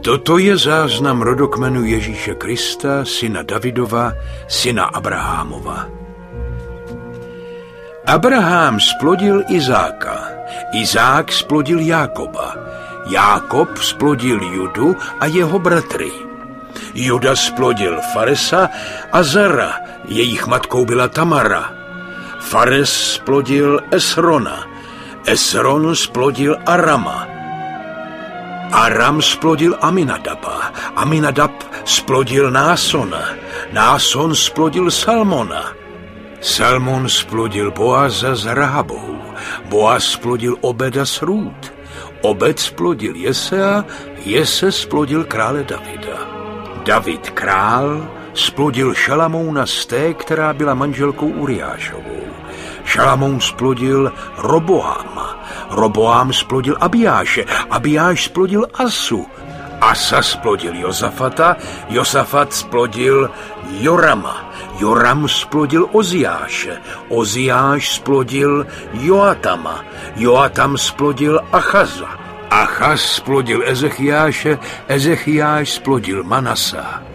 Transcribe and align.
Toto 0.00 0.42
je 0.42 0.58
záznam 0.58 1.22
rodokmenu 1.22 1.84
Ježíše 1.84 2.34
Krista, 2.34 3.04
syna 3.04 3.46
Davidova, 3.46 4.16
syna 4.48 4.90
Abrahámova. 4.90 5.86
Abraham 8.10 8.82
splodil 8.82 9.46
Izáka, 9.46 10.26
Izák 10.74 11.30
splodil 11.30 11.78
Jákoba, 11.78 12.58
Jákob 13.06 13.78
splodil 13.78 14.42
Judu 14.42 14.98
a 14.98 15.30
jeho 15.30 15.62
bratry. 15.62 16.10
Juda 16.96 17.36
splodil 17.36 18.02
Faresa 18.10 18.66
a 19.12 19.22
Zara, 19.22 19.78
jejich 20.10 20.46
matkou 20.46 20.82
byla 20.88 21.08
Tamara. 21.08 21.70
Fares 22.40 22.90
splodil 22.90 23.78
Esrona, 23.94 24.66
Esron 25.22 25.94
splodil 25.94 26.58
Arama, 26.66 27.29
Aram 28.72 29.20
splodil 29.20 29.74
Aminadaba, 29.82 30.70
Aminadab 30.94 31.50
splodil 31.84 32.50
Násona, 32.50 33.34
Náson 33.72 34.34
splodil 34.34 34.90
Salmona, 34.90 35.74
Salmon 36.40 37.08
splodil 37.08 37.70
Boaza 37.74 38.34
s 38.34 38.46
Rahabou, 38.46 39.18
Boaz 39.68 40.04
splodil 40.14 40.54
Obeda 40.62 41.02
s 41.02 41.18
Rút, 41.22 41.72
Obed 42.22 42.58
splodil 42.58 43.16
Jesea, 43.16 43.84
Jese 44.24 44.72
splodil 44.72 45.24
krále 45.24 45.64
Davida. 45.64 46.30
David 46.84 47.30
král 47.30 48.06
splodil 48.34 48.94
Šalamouna 48.94 49.66
z 49.66 49.86
té, 49.86 50.14
která 50.14 50.52
byla 50.52 50.74
manželkou 50.74 51.28
Uriášovou. 51.28 52.24
Šalamoun 52.84 53.40
splodil 53.40 54.12
Roboáma, 54.38 55.44
Roboám 55.70 56.32
splodil 56.32 56.76
Abiáše, 56.80 57.44
Abiáš 57.70 58.24
splodil 58.24 58.66
Asu, 58.74 59.26
Asa 59.80 60.22
splodil 60.22 60.74
Josafata, 60.76 61.56
Josafat 61.88 62.52
splodil 62.52 63.30
Jorama, 63.80 64.52
Joram 64.78 65.28
splodil 65.28 65.88
Oziáše, 65.92 66.76
Oziáš 67.08 67.94
splodil 67.94 68.66
Joatama, 68.92 69.84
Joatam 70.16 70.78
splodil 70.78 71.40
Achaza, 71.52 72.08
Achaz 72.50 73.00
splodil 73.00 73.62
Ezechiáše, 73.62 74.58
Ezechiáš 74.88 75.80
splodil 75.80 76.24
Manasa. 76.24 77.09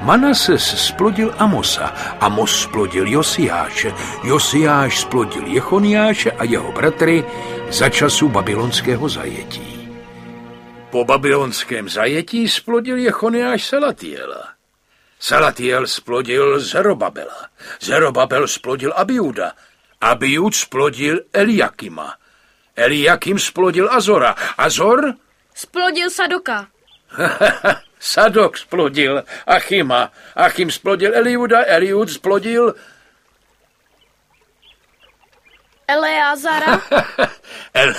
Manases 0.00 0.62
splodil 0.62 1.34
Amosa, 1.38 1.94
Amos 2.20 2.62
splodil 2.62 3.06
Josiáše, 3.06 3.94
Josiáš 4.24 5.00
splodil 5.00 5.46
Jechoniáše 5.46 6.30
a 6.30 6.44
jeho 6.44 6.72
bratry 6.72 7.24
za 7.70 7.88
času 7.88 8.28
babylonského 8.28 9.08
zajetí. 9.08 9.88
Po 10.90 11.04
babylonském 11.04 11.88
zajetí 11.88 12.48
splodil 12.48 12.96
Jechoniáš 12.96 13.66
Salatiela. 13.66 14.48
Salatiel 15.18 15.86
splodil 15.86 16.60
Zerobabela. 16.60 17.48
Zerobabel 17.80 18.48
splodil 18.48 18.92
Abiuda. 18.96 19.52
Abiud 20.00 20.54
splodil 20.54 21.20
Eliakima. 21.32 22.14
Eliakim 22.76 23.38
splodil 23.38 23.88
Azora. 23.90 24.34
Azor? 24.58 25.14
Splodil 25.54 26.10
Sadoka. 26.10 26.66
Sadok 28.00 28.58
splodil 28.58 29.22
Achima. 29.46 30.10
Achim 30.34 30.70
splodil 30.70 31.14
Eliuda. 31.14 31.64
Eliud 31.64 32.08
splodil... 32.08 32.74
Eleazara. 35.88 36.80
El, 37.74 37.94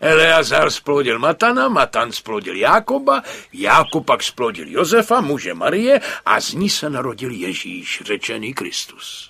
Eleazar 0.00 0.70
splodil 0.70 1.18
Matana, 1.18 1.68
Matan 1.68 2.12
splodil 2.12 2.56
Jákoba, 2.56 3.22
Jákob 3.52 4.06
pak 4.06 4.22
splodil 4.22 4.68
Josefa, 4.68 5.20
muže 5.20 5.54
Marie 5.54 6.00
a 6.26 6.40
z 6.40 6.54
ní 6.54 6.70
se 6.70 6.90
narodil 6.90 7.30
Ježíš, 7.30 8.02
řečený 8.04 8.54
Kristus. 8.54 9.29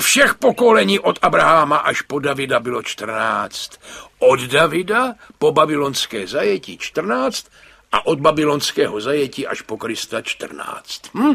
Všech 0.00 0.34
pokolení 0.34 0.98
od 0.98 1.18
Abraháma 1.22 1.76
až 1.76 2.02
po 2.02 2.18
Davida 2.18 2.60
bylo 2.60 2.82
14. 2.82 3.80
Od 4.18 4.40
Davida 4.40 5.14
po 5.38 5.52
babylonské 5.52 6.26
zajetí 6.26 6.78
14 6.78 7.50
a 7.92 8.06
od 8.06 8.20
babylonského 8.20 9.00
zajetí 9.00 9.46
až 9.46 9.62
po 9.62 9.76
Krista 9.76 10.22
14. 10.22 11.14
Hm? 11.14 11.34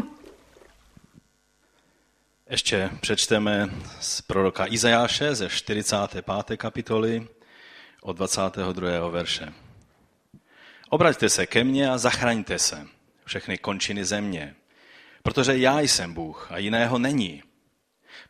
Ještě 2.50 2.90
přečteme 3.00 3.70
z 4.00 4.20
proroka 4.20 4.66
Izajáše 4.66 5.34
ze 5.34 5.48
45. 5.48 6.56
kapitoly 6.56 7.28
od 8.02 8.16
22. 8.16 9.08
verše. 9.08 9.52
Obraťte 10.88 11.28
se 11.28 11.46
ke 11.46 11.64
mně 11.64 11.90
a 11.90 11.98
zachraňte 11.98 12.58
se, 12.58 12.86
všechny 13.24 13.58
končiny 13.58 14.04
země, 14.04 14.54
protože 15.22 15.56
já 15.56 15.80
jsem 15.80 16.14
Bůh 16.14 16.52
a 16.52 16.58
jiného 16.58 16.98
není. 16.98 17.42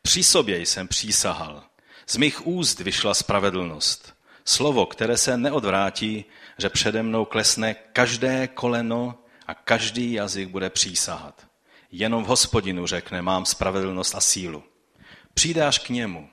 Při 0.07 0.25
sobě 0.25 0.61
jsem 0.61 0.89
přísahal, 0.89 1.63
z 2.07 2.17
mých 2.17 2.47
úst 2.47 2.81
vyšla 2.81 3.15
spravedlnost, 3.15 4.15
slovo, 4.45 4.87
které 4.87 5.17
se 5.17 5.37
neodvrátí, 5.37 6.25
že 6.59 6.69
přede 6.69 7.03
mnou 7.03 7.25
klesne 7.25 7.75
každé 7.75 8.49
koleno 8.49 9.19
a 9.47 9.55
každý 9.55 10.13
jazyk 10.13 10.49
bude 10.49 10.71
přísahat. 10.71 11.47
Jenom 11.93 12.25
v 12.25 12.27
hospodinu 12.27 12.87
řekne, 12.87 13.23
mám 13.23 13.47
spravedlnost 13.47 14.15
a 14.15 14.21
sílu. 14.21 14.63
Přijde 15.35 15.67
až 15.67 15.79
k 15.79 15.89
němu 15.89 16.29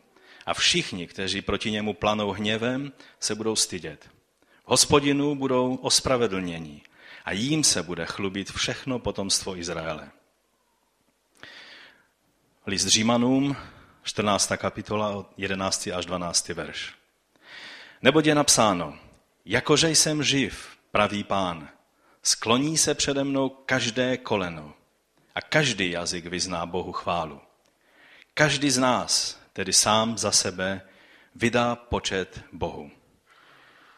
a 0.46 0.54
všichni, 0.54 1.08
kteří 1.08 1.42
proti 1.42 1.72
němu 1.72 1.94
planou 1.94 2.32
hněvem, 2.32 2.92
se 3.20 3.36
budou 3.36 3.56
stydět. 3.56 4.10
V 4.66 4.70
hospodinu 4.70 5.36
budou 5.36 5.76
ospravedlnění 5.76 6.84
a 7.26 7.32
jím 7.32 7.64
se 7.64 7.84
bude 7.84 8.06
chlubit 8.06 8.52
všechno 8.52 9.00
potomstvo 9.00 9.58
Izraele. 9.58 10.12
List 12.66 12.88
Římanům, 12.88 13.58
14. 14.04 14.52
kapitola, 14.58 15.10
od 15.10 15.30
11. 15.38 15.88
až 15.88 16.06
12. 16.06 16.50
verš. 16.50 16.94
Neboť 18.02 18.26
je 18.26 18.36
napsáno, 18.36 18.98
jakože 19.46 19.90
jsem 19.90 20.24
živ, 20.24 20.78
pravý 20.92 21.24
pán, 21.24 21.70
skloní 22.24 22.78
se 22.78 22.96
přede 22.96 23.24
mnou 23.24 23.50
každé 23.50 24.18
koleno 24.18 24.74
a 25.36 25.42
každý 25.42 25.92
jazyk 25.92 26.26
vyzná 26.26 26.66
Bohu 26.66 26.92
chválu. 26.92 27.42
Každý 28.34 28.72
z 28.72 28.78
nás, 28.78 29.42
tedy 29.54 29.74
sám 29.74 30.18
za 30.18 30.32
sebe, 30.32 30.82
vydá 31.36 31.76
počet 31.76 32.44
Bohu. 32.52 32.92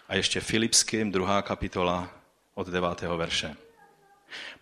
A 0.07 0.15
ještě 0.15 0.41
Filipským, 0.41 1.11
druhá 1.11 1.41
kapitola 1.41 2.09
od 2.53 2.67
9. 2.67 3.01
verše. 3.01 3.55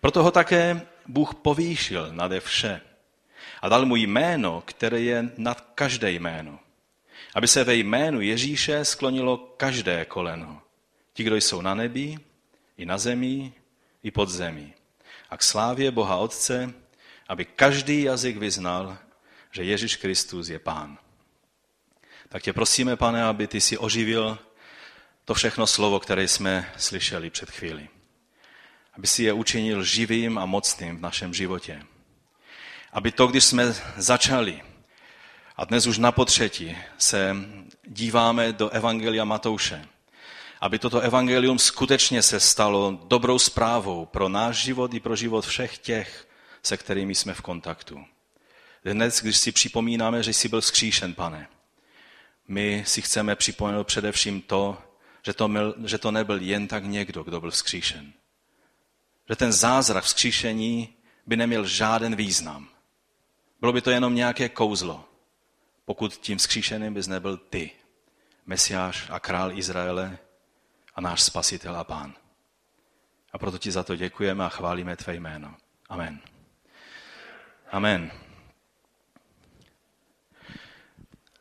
Proto 0.00 0.22
ho 0.22 0.30
také 0.30 0.86
Bůh 1.06 1.34
povýšil 1.34 2.08
nade 2.12 2.40
vše 2.40 2.80
a 3.62 3.68
dal 3.68 3.86
mu 3.86 3.96
jméno, 3.96 4.62
které 4.66 5.00
je 5.00 5.30
nad 5.36 5.60
každé 5.60 6.10
jméno. 6.10 6.58
Aby 7.34 7.48
se 7.48 7.64
ve 7.64 7.74
jménu 7.74 8.20
Ježíše 8.20 8.84
sklonilo 8.84 9.36
každé 9.36 10.04
koleno. 10.04 10.62
Ti, 11.12 11.24
kdo 11.24 11.36
jsou 11.36 11.60
na 11.60 11.74
nebi, 11.74 12.18
i 12.76 12.86
na 12.86 12.98
zemi, 12.98 13.52
i 14.02 14.10
pod 14.10 14.28
zemí 14.28 14.74
a 15.32 15.36
k 15.36 15.42
slávě 15.42 15.90
Boha 15.90 16.16
Otce, 16.16 16.74
aby 17.28 17.44
každý 17.44 18.02
jazyk 18.02 18.36
vyznal, 18.36 18.98
že 19.50 19.64
Ježíš 19.64 19.96
Kristus 19.96 20.48
je 20.48 20.58
Pán. 20.58 20.98
Tak 22.28 22.42
tě 22.42 22.52
prosíme, 22.52 22.96
pane, 22.96 23.24
aby 23.24 23.46
ty 23.46 23.60
si 23.60 23.78
oživil 23.78 24.38
to 25.24 25.34
všechno 25.34 25.66
slovo, 25.66 26.00
které 26.00 26.28
jsme 26.28 26.72
slyšeli 26.76 27.30
před 27.30 27.50
chvíli. 27.50 27.88
Aby 28.92 29.06
si 29.06 29.22
je 29.22 29.32
učinil 29.32 29.84
živým 29.84 30.38
a 30.38 30.46
mocným 30.46 30.96
v 30.96 31.00
našem 31.00 31.34
životě. 31.34 31.82
Aby 32.92 33.12
to, 33.12 33.26
když 33.26 33.44
jsme 33.44 33.74
začali, 33.96 34.62
a 35.56 35.64
dnes 35.64 35.86
už 35.86 35.98
na 35.98 36.12
potřetí 36.12 36.76
se 36.98 37.36
díváme 37.86 38.52
do 38.52 38.70
Evangelia 38.70 39.24
Matouše, 39.24 39.88
aby 40.60 40.78
toto 40.78 41.00
evangelium 41.00 41.58
skutečně 41.58 42.22
se 42.22 42.40
stalo 42.40 42.98
dobrou 43.04 43.38
zprávou 43.38 44.06
pro 44.06 44.28
náš 44.28 44.56
život 44.56 44.94
i 44.94 45.00
pro 45.00 45.16
život 45.16 45.46
všech 45.46 45.78
těch, 45.78 46.28
se 46.62 46.76
kterými 46.76 47.14
jsme 47.14 47.34
v 47.34 47.40
kontaktu. 47.40 48.04
Dnes, 48.84 49.22
když 49.22 49.36
si 49.36 49.52
připomínáme, 49.52 50.22
že 50.22 50.32
jsi 50.32 50.48
byl 50.48 50.62
skříšen, 50.62 51.14
pane, 51.14 51.48
my 52.48 52.84
si 52.86 53.02
chceme 53.02 53.36
připomenout 53.36 53.86
především 53.86 54.42
to, 54.42 54.78
že 55.26 55.32
to, 55.32 55.48
byl, 55.48 55.74
že 55.84 55.98
to 55.98 56.10
nebyl 56.10 56.40
jen 56.40 56.68
tak 56.68 56.84
někdo, 56.84 57.22
kdo 57.22 57.40
byl 57.40 57.50
vzkříšen. 57.50 58.12
Že 59.28 59.36
ten 59.36 59.52
zázrak 59.52 60.04
vzkříšení 60.04 60.88
by 61.26 61.36
neměl 61.36 61.66
žádný 61.66 62.16
význam. 62.16 62.71
Bylo 63.62 63.72
by 63.72 63.80
to 63.80 63.90
jenom 63.90 64.14
nějaké 64.14 64.48
kouzlo, 64.48 65.04
pokud 65.84 66.16
tím 66.16 66.38
vzkříšeným 66.38 66.94
bys 66.94 67.06
nebyl 67.06 67.36
ty, 67.36 67.70
Mesiáš 68.46 69.06
a 69.10 69.20
král 69.20 69.58
Izraele, 69.58 70.18
a 70.94 71.00
náš 71.00 71.22
spasitel 71.22 71.76
a 71.76 71.84
pán. 71.84 72.14
A 73.32 73.38
proto 73.38 73.58
ti 73.58 73.70
za 73.70 73.82
to 73.82 73.96
děkujeme 73.96 74.44
a 74.44 74.48
chválíme 74.48 74.96
tvé 74.96 75.14
jméno. 75.14 75.54
Amen. 75.88 76.20
Amen. 77.70 78.10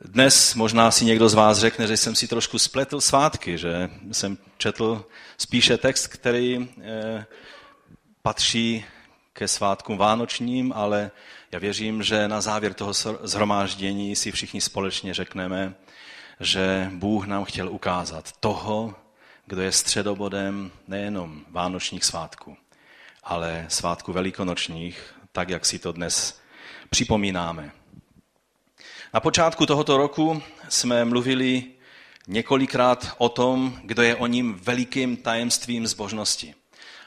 Dnes 0.01 0.55
možná 0.55 0.91
si 0.91 1.05
někdo 1.05 1.29
z 1.29 1.33
vás 1.33 1.57
řekne, 1.57 1.87
že 1.87 1.97
jsem 1.97 2.15
si 2.15 2.27
trošku 2.27 2.59
spletl 2.59 3.01
svátky, 3.01 3.57
že 3.57 3.89
jsem 4.11 4.37
četl 4.57 5.05
spíše 5.37 5.77
text, 5.77 6.07
který 6.07 6.69
eh, 6.81 7.25
patří 8.21 8.85
ke 9.33 9.47
svátkům 9.47 9.97
vánočním, 9.97 10.73
ale 10.75 11.11
já 11.51 11.59
věřím, 11.59 12.03
že 12.03 12.27
na 12.27 12.41
závěr 12.41 12.73
toho 12.73 12.93
zhromáždění 13.23 14.15
si 14.15 14.31
všichni 14.31 14.61
společně 14.61 15.13
řekneme, 15.13 15.73
že 16.39 16.89
Bůh 16.93 17.27
nám 17.27 17.45
chtěl 17.45 17.69
ukázat 17.69 18.31
toho, 18.39 18.95
kdo 19.45 19.61
je 19.61 19.71
středobodem 19.71 20.71
nejenom 20.87 21.45
vánočních 21.49 22.05
svátků, 22.05 22.57
ale 23.23 23.65
svátku 23.69 24.13
velikonočních, 24.13 25.15
tak 25.31 25.49
jak 25.49 25.65
si 25.65 25.79
to 25.79 25.91
dnes 25.91 26.41
připomínáme. 26.89 27.71
Na 29.13 29.19
počátku 29.19 29.65
tohoto 29.65 29.97
roku 29.97 30.43
jsme 30.69 31.05
mluvili 31.05 31.63
několikrát 32.27 33.15
o 33.17 33.29
tom, 33.29 33.79
kdo 33.83 34.01
je 34.01 34.15
o 34.15 34.27
ním 34.27 34.53
velikým 34.53 35.17
tajemstvím 35.17 35.87
zbožnosti. 35.87 36.55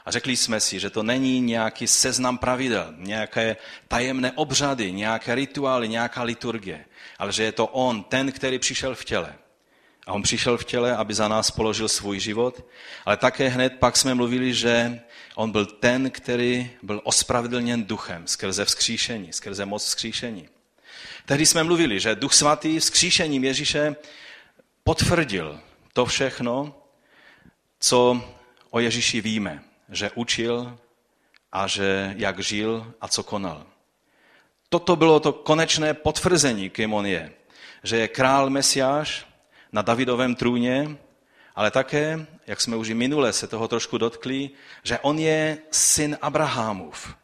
A 0.05 0.11
řekli 0.11 0.37
jsme 0.37 0.59
si, 0.59 0.79
že 0.79 0.89
to 0.89 1.03
není 1.03 1.41
nějaký 1.41 1.87
seznam 1.87 2.37
pravidel, 2.37 2.93
nějaké 2.97 3.57
tajemné 3.87 4.31
obřady, 4.31 4.91
nějaké 4.91 5.35
rituály, 5.35 5.89
nějaká 5.89 6.23
liturgie, 6.23 6.85
ale 7.19 7.31
že 7.31 7.43
je 7.43 7.51
to 7.51 7.67
on, 7.67 8.03
ten, 8.03 8.31
který 8.31 8.59
přišel 8.59 8.95
v 8.95 9.05
těle. 9.05 9.35
A 10.07 10.13
on 10.13 10.21
přišel 10.21 10.57
v 10.57 10.65
těle, 10.65 10.95
aby 10.95 11.13
za 11.13 11.27
nás 11.27 11.51
položil 11.51 11.89
svůj 11.89 12.19
život, 12.19 12.65
ale 13.05 13.17
také 13.17 13.47
hned 13.47 13.73
pak 13.79 13.97
jsme 13.97 14.13
mluvili, 14.13 14.53
že 14.53 15.01
on 15.35 15.51
byl 15.51 15.65
ten, 15.65 16.11
který 16.11 16.71
byl 16.83 17.01
ospravedlněn 17.03 17.85
duchem 17.85 18.27
skrze 18.27 18.65
vzkříšení, 18.65 19.33
skrze 19.33 19.65
moc 19.65 19.85
vzkříšení. 19.85 20.49
Tehdy 21.25 21.45
jsme 21.45 21.63
mluvili, 21.63 21.99
že 21.99 22.15
Duch 22.15 22.33
Svatý 22.33 22.79
vzkříšením 22.79 23.43
Ježíše 23.43 23.95
potvrdil 24.83 25.59
to 25.93 26.05
všechno, 26.05 26.75
co 27.79 28.21
o 28.69 28.79
Ježíši 28.79 29.21
víme, 29.21 29.63
že 29.95 30.11
učil 30.15 30.77
a 31.51 31.67
že 31.67 32.13
jak 32.17 32.39
žil 32.39 32.93
a 33.01 33.07
co 33.07 33.23
konal. 33.23 33.65
Toto 34.69 34.95
bylo 34.95 35.19
to 35.19 35.33
konečné 35.33 35.93
potvrzení, 35.93 36.69
kým 36.69 36.93
on 36.93 37.05
je. 37.05 37.31
Že 37.83 37.97
je 37.97 38.07
král 38.07 38.49
Mesiáš 38.49 39.25
na 39.71 39.81
Davidovém 39.81 40.35
trůně, 40.35 40.97
ale 41.55 41.71
také, 41.71 42.25
jak 42.47 42.61
jsme 42.61 42.75
už 42.75 42.89
i 42.89 42.93
minule 42.93 43.33
se 43.33 43.47
toho 43.47 43.67
trošku 43.67 43.97
dotkli, 43.97 44.49
že 44.83 44.99
on 44.99 45.19
je 45.19 45.57
syn 45.71 46.17
Abrahamův. 46.21 47.15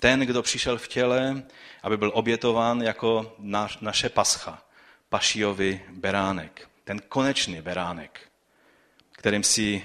Ten, 0.00 0.20
kdo 0.20 0.42
přišel 0.42 0.78
v 0.78 0.88
těle, 0.88 1.42
aby 1.82 1.96
byl 1.96 2.10
obětován 2.14 2.82
jako 2.82 3.34
naš, 3.38 3.78
naše 3.80 4.08
pascha, 4.08 4.62
pašiovi 5.08 5.82
beránek. 5.90 6.68
Ten 6.84 7.00
konečný 7.08 7.62
beránek, 7.62 8.20
kterým 9.12 9.42
si 9.42 9.84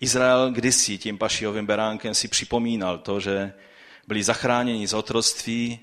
Izrael 0.00 0.50
kdysi 0.50 0.98
tím 0.98 1.18
pašiovým 1.18 1.66
beránkem 1.66 2.14
si 2.14 2.28
připomínal 2.28 2.98
to, 2.98 3.20
že 3.20 3.52
byli 4.06 4.22
zachráněni 4.22 4.86
z 4.86 4.94
otroctví 4.94 5.80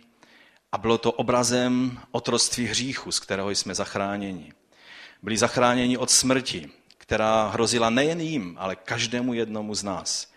a 0.72 0.78
bylo 0.78 0.98
to 0.98 1.12
obrazem 1.12 2.00
otroctví 2.12 2.66
hříchu, 2.66 3.12
z 3.12 3.20
kterého 3.20 3.50
jsme 3.50 3.76
zachráněni. 3.76 4.54
Byli 5.22 5.38
zachráněni 5.38 5.98
od 5.98 6.12
smrti, 6.12 6.70
která 6.98 7.48
hrozila 7.48 7.90
nejen 7.90 8.22
jim, 8.22 8.56
ale 8.60 8.76
každému 8.76 9.34
jednomu 9.34 9.76
z 9.76 9.84
nás. 9.84 10.32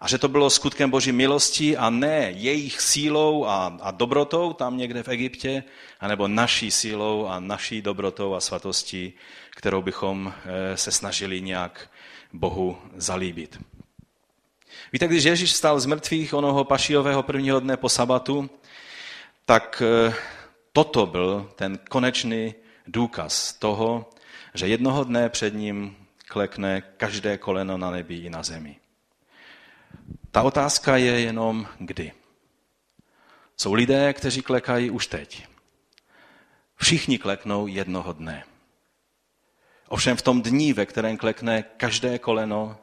A 0.00 0.08
že 0.08 0.18
to 0.18 0.28
bylo 0.28 0.50
skutkem 0.50 0.90
Boží 0.90 1.12
milosti 1.12 1.76
a 1.76 1.90
ne 1.90 2.32
jejich 2.36 2.80
sílou 2.80 3.44
a, 3.44 3.78
a 3.80 3.90
dobrotou 3.90 4.52
tam 4.52 4.76
někde 4.76 5.02
v 5.02 5.08
Egyptě, 5.08 5.64
anebo 6.00 6.28
naší 6.28 6.70
sílou 6.70 7.26
a 7.26 7.40
naší 7.40 7.82
dobrotou 7.82 8.34
a 8.34 8.40
svatostí, 8.40 9.12
kterou 9.50 9.82
bychom 9.82 10.32
eh, 10.44 10.76
se 10.76 10.92
snažili 10.92 11.40
nějak 11.40 11.90
Bohu 12.32 12.78
zalíbit. 12.96 13.60
Víte, 14.92 15.08
když 15.08 15.24
Ježíš 15.24 15.52
stal 15.52 15.80
z 15.80 15.86
mrtvých 15.86 16.34
onoho 16.34 16.64
pašijového 16.64 17.22
prvního 17.22 17.60
dne 17.60 17.76
po 17.76 17.88
sabatu, 17.88 18.50
tak 19.46 19.82
eh, 19.86 20.14
toto 20.72 21.06
byl 21.06 21.52
ten 21.56 21.78
konečný 21.78 22.54
důkaz 22.86 23.52
toho, 23.52 24.10
že 24.54 24.66
jednoho 24.66 25.04
dne 25.04 25.28
před 25.28 25.54
ním 25.54 25.96
klekne 26.28 26.80
každé 26.80 27.38
koleno 27.38 27.78
na 27.78 27.90
nebi 27.90 28.16
i 28.16 28.30
na 28.30 28.42
zemi. 28.42 28.76
Ta 30.30 30.42
otázka 30.42 30.96
je 30.96 31.20
jenom 31.20 31.66
kdy. 31.78 32.12
Jsou 33.56 33.72
lidé, 33.72 34.12
kteří 34.12 34.42
klekají 34.42 34.90
už 34.90 35.06
teď. 35.06 35.46
Všichni 36.76 37.18
kleknou 37.18 37.66
jednoho 37.66 38.12
dne. 38.12 38.44
Ovšem 39.92 40.16
v 40.16 40.22
tom 40.22 40.42
dní, 40.42 40.72
ve 40.72 40.86
kterém 40.86 41.16
klekne 41.16 41.62
každé 41.62 42.18
koleno, 42.18 42.78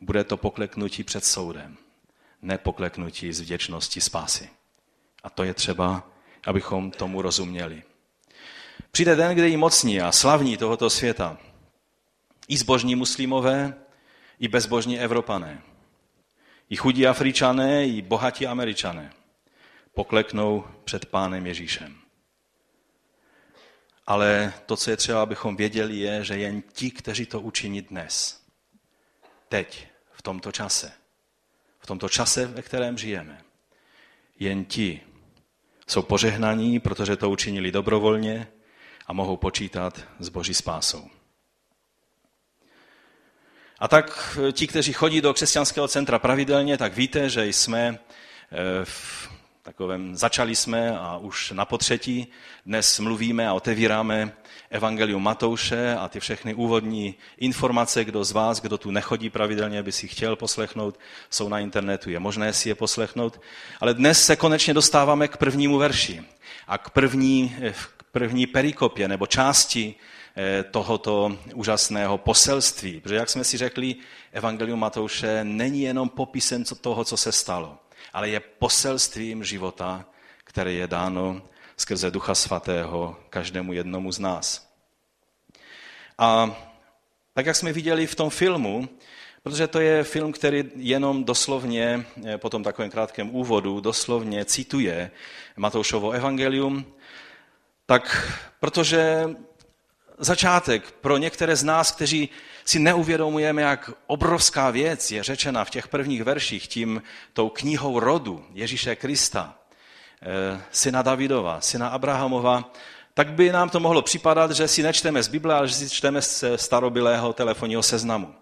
bude 0.00 0.24
to 0.24 0.36
pokleknutí 0.36 1.04
před 1.04 1.24
soudem, 1.24 1.76
ne 2.42 2.58
pokleknutí 2.58 3.32
z 3.32 3.40
vděčnosti 3.40 4.00
spásy. 4.00 4.48
A 5.22 5.30
to 5.30 5.44
je 5.44 5.54
třeba, 5.54 6.10
abychom 6.46 6.90
tomu 6.90 7.22
rozuměli. 7.22 7.82
Přijde 8.90 9.16
den, 9.16 9.34
kde 9.34 9.48
i 9.48 9.56
mocní 9.56 10.00
a 10.00 10.12
slavní 10.12 10.56
tohoto 10.56 10.90
světa, 10.90 11.38
i 12.48 12.56
zbožní 12.56 12.94
muslimové, 12.94 13.74
i 14.38 14.48
bezbožní 14.48 15.00
Evropané, 15.00 15.62
i 16.70 16.76
chudí 16.76 17.06
Afričané, 17.06 17.86
i 17.86 18.02
bohatí 18.02 18.46
Američané 18.46 19.12
pokleknou 19.94 20.64
před 20.84 21.06
Pánem 21.06 21.46
Ježíšem. 21.46 22.07
Ale 24.08 24.52
to, 24.66 24.76
co 24.76 24.90
je 24.90 24.96
třeba, 24.96 25.22
abychom 25.22 25.56
věděli, 25.56 25.96
je, 25.96 26.24
že 26.24 26.38
jen 26.38 26.62
ti, 26.72 26.90
kteří 26.90 27.26
to 27.26 27.40
učiní 27.40 27.82
dnes, 27.82 28.42
teď, 29.48 29.86
v 30.12 30.22
tomto 30.22 30.52
čase, 30.52 30.92
v 31.78 31.86
tomto 31.86 32.08
čase, 32.08 32.46
ve 32.46 32.62
kterém 32.62 32.98
žijeme, 32.98 33.40
jen 34.38 34.64
ti 34.64 35.00
jsou 35.86 36.02
požehnaní, 36.02 36.80
protože 36.80 37.16
to 37.16 37.30
učinili 37.30 37.72
dobrovolně 37.72 38.48
a 39.06 39.12
mohou 39.12 39.36
počítat 39.36 40.00
s 40.18 40.28
Boží 40.28 40.54
spásou. 40.54 41.10
A 43.78 43.88
tak 43.88 44.38
ti, 44.52 44.66
kteří 44.66 44.92
chodí 44.92 45.20
do 45.20 45.34
křesťanského 45.34 45.88
centra 45.88 46.18
pravidelně, 46.18 46.78
tak 46.78 46.94
víte, 46.94 47.30
že 47.30 47.46
jsme 47.46 47.98
eh, 47.98 48.84
v 48.84 49.27
takovém, 49.68 50.16
začali 50.16 50.56
jsme 50.56 50.98
a 50.98 51.16
už 51.16 51.50
na 51.50 51.64
potřetí 51.64 52.26
dnes 52.66 52.98
mluvíme 52.98 53.48
a 53.48 53.52
otevíráme 53.52 54.32
Evangelium 54.70 55.22
Matouše 55.22 55.96
a 55.96 56.08
ty 56.08 56.20
všechny 56.20 56.54
úvodní 56.54 57.14
informace, 57.38 58.04
kdo 58.04 58.24
z 58.24 58.32
vás, 58.32 58.60
kdo 58.60 58.78
tu 58.78 58.90
nechodí 58.90 59.30
pravidelně, 59.30 59.82
by 59.82 59.92
si 59.92 60.08
chtěl 60.08 60.36
poslechnout, 60.36 61.00
jsou 61.30 61.48
na 61.48 61.58
internetu, 61.58 62.10
je 62.10 62.18
možné 62.18 62.52
si 62.52 62.68
je 62.68 62.74
poslechnout. 62.74 63.40
Ale 63.80 63.94
dnes 63.94 64.24
se 64.24 64.36
konečně 64.36 64.74
dostáváme 64.74 65.28
k 65.28 65.36
prvnímu 65.36 65.78
verši 65.78 66.22
a 66.68 66.78
k 66.78 66.90
první, 66.90 67.56
k 67.96 68.02
první 68.12 68.46
perikopě 68.46 69.08
nebo 69.08 69.26
části 69.26 69.94
eh, 70.36 70.64
tohoto 70.70 71.36
úžasného 71.54 72.18
poselství. 72.18 73.00
Protože 73.00 73.14
jak 73.14 73.30
jsme 73.30 73.44
si 73.44 73.56
řekli, 73.56 73.96
Evangelium 74.32 74.80
Matouše 74.80 75.44
není 75.44 75.82
jenom 75.82 76.08
popisem 76.08 76.64
toho, 76.64 77.04
co 77.04 77.16
se 77.16 77.32
stalo 77.32 77.78
ale 78.12 78.28
je 78.28 78.40
poselstvím 78.40 79.44
života, 79.44 80.04
které 80.44 80.72
je 80.72 80.86
dáno 80.86 81.42
skrze 81.76 82.10
Ducha 82.10 82.34
Svatého 82.34 83.16
každému 83.30 83.72
jednomu 83.72 84.12
z 84.12 84.18
nás. 84.18 84.68
A 86.18 86.56
tak, 87.34 87.46
jak 87.46 87.56
jsme 87.56 87.72
viděli 87.72 88.06
v 88.06 88.14
tom 88.14 88.30
filmu, 88.30 88.88
protože 89.42 89.66
to 89.66 89.80
je 89.80 90.04
film, 90.04 90.32
který 90.32 90.64
jenom 90.76 91.24
doslovně, 91.24 92.06
eh, 92.26 92.38
po 92.38 92.50
tom 92.50 92.62
takovém 92.62 92.90
krátkém 92.90 93.34
úvodu, 93.34 93.80
doslovně 93.80 94.44
cituje 94.44 95.10
Matoušovo 95.56 96.10
evangelium, 96.10 96.84
tak 97.86 98.32
protože 98.60 99.24
začátek 100.18 100.92
pro 101.00 101.16
některé 101.16 101.56
z 101.56 101.64
nás, 101.64 101.92
kteří 101.92 102.28
si 102.64 102.78
neuvědomujeme, 102.78 103.62
jak 103.62 103.90
obrovská 104.06 104.70
věc 104.70 105.10
je 105.10 105.22
řečena 105.22 105.64
v 105.64 105.70
těch 105.70 105.88
prvních 105.88 106.24
verších 106.24 106.68
tím 106.68 107.02
tou 107.32 107.48
knihou 107.48 108.00
rodu 108.00 108.44
Ježíše 108.52 108.96
Krista, 108.96 109.54
eh, 110.22 110.62
syna 110.70 111.02
Davidova, 111.02 111.60
syna 111.60 111.88
Abrahamova, 111.88 112.72
tak 113.14 113.32
by 113.32 113.52
nám 113.52 113.70
to 113.70 113.80
mohlo 113.80 114.02
připadat, 114.02 114.50
že 114.50 114.68
si 114.68 114.82
nečteme 114.82 115.22
z 115.22 115.28
Bible, 115.28 115.54
ale 115.54 115.68
že 115.68 115.74
si 115.74 115.90
čteme 115.90 116.22
z 116.22 116.44
starobilého 116.56 117.32
telefonního 117.32 117.82
seznamu. 117.82 118.34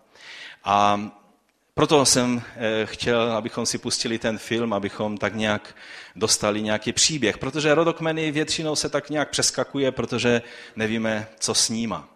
A 0.64 1.00
proto 1.78 2.06
jsem 2.06 2.42
eh, 2.56 2.86
chtěl, 2.86 3.32
abychom 3.32 3.66
si 3.66 3.78
pustili 3.78 4.18
ten 4.18 4.38
film, 4.38 4.72
abychom 4.72 5.18
tak 5.18 5.34
nějak 5.34 5.76
dostali 6.16 6.62
nějaký 6.62 6.92
příběh, 6.92 7.38
protože 7.38 7.74
rodokmeny 7.74 8.30
většinou 8.30 8.76
se 8.76 8.88
tak 8.88 9.10
nějak 9.10 9.30
přeskakuje, 9.30 9.92
protože 9.92 10.42
nevíme, 10.76 11.26
co 11.38 11.54
s 11.54 11.68
níma. 11.68 12.08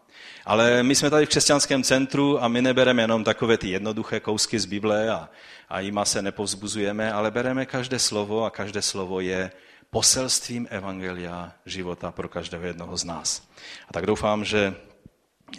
Ale 0.45 0.83
my 0.83 0.95
jsme 0.95 1.11
tady 1.11 1.26
v 1.26 1.29
křesťanském 1.29 1.83
centru 1.83 2.43
a 2.43 2.49
my 2.49 2.62
nebereme 2.62 3.02
jenom 3.02 3.25
takové 3.25 3.59
ty 3.59 3.69
jednoduché 3.69 4.21
kousky 4.21 4.61
z 4.61 4.64
Bible 4.64 5.11
a, 5.11 5.29
a 5.69 5.81
jima 5.81 6.05
se 6.05 6.23
nepovzbuzujeme, 6.23 7.12
ale 7.12 7.31
bereme 7.31 7.67
každé 7.67 7.99
slovo 7.99 8.45
a 8.45 8.50
každé 8.50 8.83
slovo 8.83 9.21
je 9.21 9.50
poselstvím 9.90 10.69
Evangelia 10.71 11.52
života 11.67 12.12
pro 12.12 12.29
každého 12.29 12.64
jednoho 12.64 12.97
z 12.97 13.05
nás. 13.05 13.43
A 13.88 13.93
tak 13.93 14.07
doufám, 14.07 14.45
že 14.45 14.75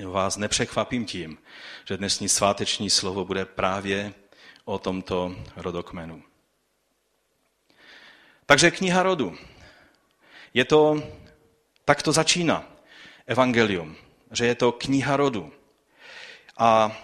vás 0.05 0.38
nepřekvapím 0.38 1.05
tím, 1.05 1.38
že 1.86 1.98
dnešní 1.98 2.29
sváteční 2.29 2.89
slovo 2.89 3.25
bude 3.25 3.45
právě 3.45 4.13
o 4.65 4.79
tomto 4.79 5.36
rodokmenu. 5.55 6.24
Takže 8.45 8.71
kniha 8.71 9.03
rodu. 9.03 9.38
Je 10.53 10.65
to, 10.65 11.03
tak 11.86 12.03
to 12.03 12.12
začíná 12.12 12.67
evangelium, 13.27 13.95
že 14.31 14.45
je 14.45 14.55
to 14.55 14.71
kniha 14.71 15.17
rodu. 15.17 15.53
A 16.57 16.98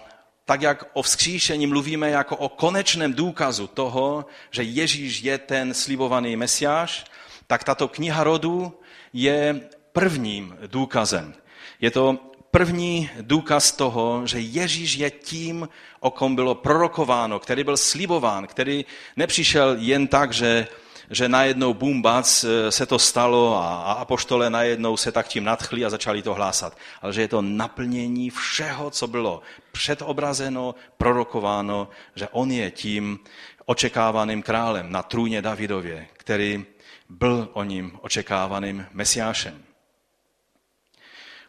tak 0.44 0.62
jak 0.62 0.84
o 0.92 1.02
vzkříšení 1.02 1.66
mluvíme 1.66 2.10
jako 2.10 2.36
o 2.36 2.48
konečném 2.48 3.12
důkazu 3.12 3.66
toho, 3.66 4.26
že 4.50 4.62
Ježíš 4.62 5.22
je 5.22 5.38
ten 5.38 5.74
slibovaný 5.74 6.36
mesiáš, 6.36 7.04
tak 7.46 7.64
tato 7.64 7.88
kniha 7.88 8.24
rodu 8.24 8.80
je 9.12 9.68
prvním 9.92 10.56
důkazem. 10.66 11.34
Je 11.80 11.90
to 11.90 12.18
první 12.50 13.10
důkaz 13.20 13.72
toho, 13.72 14.26
že 14.26 14.40
Ježíš 14.40 14.94
je 14.94 15.10
tím, 15.10 15.68
o 16.00 16.10
kom 16.10 16.34
bylo 16.34 16.54
prorokováno, 16.54 17.38
který 17.38 17.64
byl 17.64 17.76
slibován, 17.76 18.46
který 18.46 18.84
nepřišel 19.16 19.76
jen 19.78 20.06
tak, 20.06 20.32
že 20.32 20.68
že 21.10 21.28
najednou 21.28 21.74
bumbac 21.74 22.44
eh, 22.44 22.72
se 22.72 22.86
to 22.86 22.98
stalo 22.98 23.56
a, 23.56 23.82
a 23.82 23.92
apoštole 23.92 24.50
najednou 24.50 24.96
se 24.96 25.12
tak 25.12 25.28
tím 25.28 25.44
nadchli 25.44 25.84
a 25.84 25.90
začali 25.90 26.22
to 26.22 26.34
hlásat. 26.34 26.78
Ale 27.02 27.12
že 27.12 27.20
je 27.20 27.28
to 27.28 27.42
naplnění 27.42 28.30
všeho, 28.30 28.90
co 28.90 29.06
bylo 29.06 29.42
předobrazeno, 29.72 30.74
prorokováno, 30.98 31.88
že 32.14 32.28
on 32.28 32.50
je 32.50 32.70
tím 32.70 33.18
očekávaným 33.66 34.42
králem 34.42 34.92
na 34.92 35.02
trůně 35.02 35.42
Davidově, 35.42 36.06
který 36.12 36.64
byl 37.08 37.48
o 37.52 37.64
ním 37.64 37.98
očekávaným 38.02 38.86
mesiášem. 38.92 39.67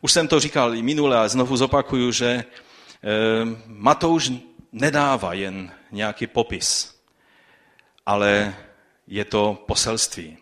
Už 0.02 0.12
jsem 0.12 0.28
to 0.28 0.40
říkal 0.40 0.76
i 0.76 0.82
minule 0.82 1.18
a 1.18 1.28
znovu 1.28 1.58
zopakuju, 1.58 2.12
že 2.12 2.28
e, 2.28 2.46
Matouš 3.66 4.32
nedává 4.72 5.34
jen 5.34 5.72
nějaký 5.92 6.28
popis, 6.28 6.96
ale 8.06 8.56
je 9.08 9.26
to 9.26 9.64
poselství. 9.68 10.38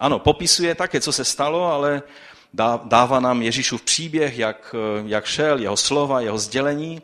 Ano, 0.00 0.18
popisuje 0.18 0.74
také, 0.74 1.00
co 1.00 1.12
se 1.12 1.24
stalo, 1.24 1.64
ale 1.64 2.02
dává 2.84 3.20
nám 3.20 3.42
Ježíšův 3.42 3.82
příběh, 3.82 4.38
jak, 4.38 4.74
jak 5.06 5.24
šel, 5.24 5.58
jeho 5.58 5.76
slova, 5.76 6.20
jeho 6.20 6.38
sdělení, 6.38 7.02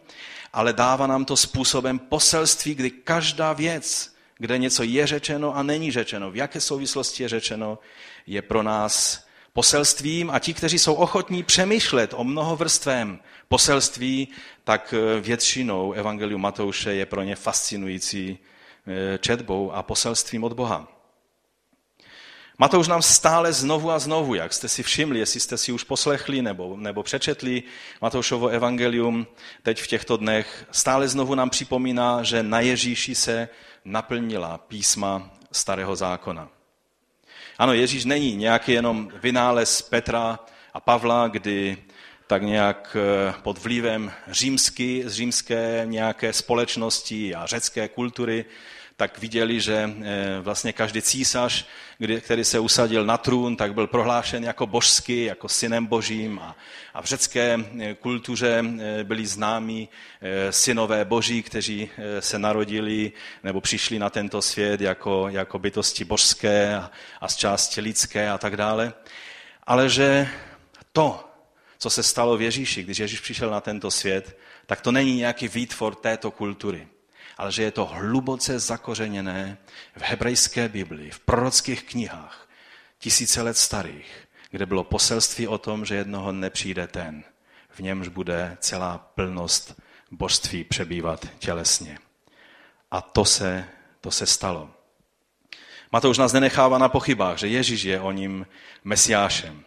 ale 0.53 0.73
dává 0.73 1.07
nám 1.07 1.25
to 1.25 1.37
způsobem 1.37 1.99
poselství, 1.99 2.75
kdy 2.75 2.91
každá 2.91 3.53
věc, 3.53 4.15
kde 4.39 4.59
něco 4.59 4.83
je 4.83 5.07
řečeno 5.07 5.57
a 5.57 5.63
není 5.63 5.93
řečeno, 5.93 6.31
v 6.31 6.37
jaké 6.37 6.61
souvislosti 6.61 7.23
je 7.23 7.29
řečeno, 7.29 7.79
je 8.27 8.43
pro 8.43 8.63
nás 8.63 9.26
poselstvím 9.57 10.31
a 10.31 10.39
ti, 10.39 10.55
kteří 10.55 10.79
jsou 10.79 10.95
ochotní 10.95 11.43
přemýšlet 11.43 12.15
o 12.17 12.25
mnohovrstvém 12.25 13.19
poselství, 13.49 14.29
tak 14.65 14.95
většinou 15.21 15.93
Evangelium 15.93 16.41
Matouše 16.41 16.95
je 16.95 17.07
pro 17.07 17.23
ně 17.23 17.37
fascinující 17.37 18.39
eh, 18.39 19.19
četbou 19.19 19.73
a 19.73 19.83
poselstvím 19.83 20.45
od 20.45 20.53
Boha. 20.53 20.89
Matouš 22.59 22.89
nám 22.89 23.03
stále 23.03 23.53
znovu 23.53 23.91
a 23.91 23.99
znovu, 23.99 24.35
jak 24.35 24.53
jste 24.53 24.69
si 24.69 24.83
všimli, 24.83 25.19
jestli 25.19 25.41
jste 25.41 25.57
si 25.59 25.73
už 25.73 25.85
poslechli 25.85 26.43
nebo, 26.43 26.77
nebo 26.77 27.03
přečetli 27.03 27.63
Matoušovo 28.03 28.49
evangelium 28.49 29.27
teď 29.63 29.83
v 29.83 29.87
těchto 29.87 30.17
dnech, 30.17 30.67
stále 30.71 31.09
znovu 31.09 31.35
nám 31.35 31.51
připomíná, 31.51 32.23
že 32.23 32.43
na 32.43 32.61
Ježíši 32.61 33.15
se 33.15 33.49
naplnila 33.85 34.59
písma 34.59 35.31
starého 35.53 35.97
zákona. 35.97 36.56
Ano, 37.59 37.73
Ježíš 37.73 38.05
není 38.05 38.37
nějaký 38.37 38.73
jenom 38.73 39.11
vynález 39.23 39.83
Petra 39.83 40.39
a 40.75 40.81
Pavla, 40.81 41.29
kdy 41.29 41.77
tak 42.27 42.43
nějak 42.43 42.97
eh, 43.01 43.35
pod 43.43 43.59
vlivem 43.59 44.13
římsky, 44.29 45.03
z 45.07 45.13
římské 45.13 45.83
nějaké 45.85 46.33
společnosti 46.33 47.35
a 47.35 47.47
řecké 47.47 47.89
kultury 47.89 48.45
tak 48.97 49.19
viděli, 49.19 49.61
že 49.61 49.91
eh, 50.03 50.41
vlastně 50.41 50.73
každý 50.73 51.03
císař, 51.03 51.67
který 52.21 52.45
se 52.45 52.59
usadil 52.59 53.05
na 53.05 53.19
trůn, 53.19 53.57
tak 53.57 53.75
byl 53.75 53.87
prohlášen 53.87 54.45
jako 54.45 54.67
božský, 54.67 55.25
jako 55.25 55.49
synem 55.49 55.87
božím 55.87 56.39
a, 56.39 56.57
a 56.95 57.03
v 57.03 57.05
řecké 57.05 57.61
eh, 57.81 57.95
kultuře 57.95 58.65
eh, 58.65 59.05
byli 59.05 59.27
známí 59.27 59.89
synové 60.51 61.05
boží, 61.05 61.43
kteří 61.43 61.91
se 62.21 62.39
narodili 62.39 63.13
nebo 63.43 63.61
přišli 63.61 63.99
na 63.99 64.11
tento 64.11 64.43
svět 64.43 64.81
jako, 64.81 65.29
jako 65.29 65.59
bytosti 65.59 66.05
božské 66.05 66.77
a, 66.77 66.91
a 67.21 67.29
z 67.29 67.37
části 67.37 67.81
lidské 67.81 68.31
a 68.31 68.39
tak 68.39 68.57
dále. 68.57 68.93
Ale 69.67 69.89
že 69.89 70.29
to, 70.93 71.25
co 71.79 71.91
se 71.91 72.03
stalo 72.03 72.37
v 72.37 72.43
Ježíši, 72.43 72.83
když 72.83 72.99
Ježíš 72.99 73.21
přišel 73.21 73.51
na 73.51 73.61
tento 73.61 73.91
svět, 73.91 74.39
tak 74.67 74.81
to 74.81 74.93
není 74.93 75.17
nějaký 75.17 75.49
výtvor 75.49 75.95
této 75.95 76.31
kultury 76.31 76.89
ale 77.37 77.53
že 77.53 77.63
je 77.63 77.71
to 77.71 77.85
hluboce 77.87 78.59
zakořeněné 78.59 79.59
v 79.97 80.03
hebrejské 80.03 80.69
Biblii, 80.69 81.11
v 81.11 81.21
prorockých 81.21 81.83
knihách, 81.83 82.49
tisíce 82.99 83.43
let 83.43 83.57
starých, 83.57 84.29
kde 84.51 84.67
bylo 84.67 84.85
poselství 84.85 85.49
o 85.49 85.59
tom, 85.59 85.85
že 85.85 85.95
jednoho 85.95 86.33
nepřijde 86.33 86.87
ten, 86.87 87.25
v 87.71 87.81
němž 87.81 88.09
bude 88.09 88.57
celá 88.61 88.99
plnost 88.99 89.81
božství 90.11 90.65
přebývat 90.65 91.27
tělesně. 91.39 91.99
A 92.91 93.01
to 93.01 93.25
se, 93.25 93.65
to 94.01 94.11
se 94.11 94.27
stalo. 94.27 94.71
Matouš 95.93 96.19
nás 96.19 96.33
nenechává 96.33 96.79
na 96.79 96.89
pochybách, 96.89 97.39
že 97.39 97.49
Ježíš 97.49 97.83
je 97.83 98.01
o 98.01 98.13
ním 98.13 98.47
mesiášem. 98.85 99.65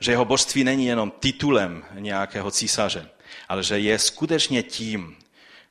Že 0.00 0.12
jeho 0.12 0.24
božství 0.24 0.64
není 0.64 0.86
jenom 0.86 1.10
titulem 1.10 1.84
nějakého 1.94 2.50
císaře, 2.50 3.08
ale 3.48 3.62
že 3.62 3.78
je 3.78 3.98
skutečně 3.98 4.62
tím, 4.62 5.16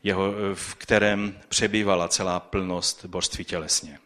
jeho, 0.04 0.34
v 0.54 0.75
kterém 0.75 1.38
přebývala 1.50 2.08
celá 2.08 2.39
plnost 2.39 3.06
božství 3.06 3.46
tělesně. 3.46 4.00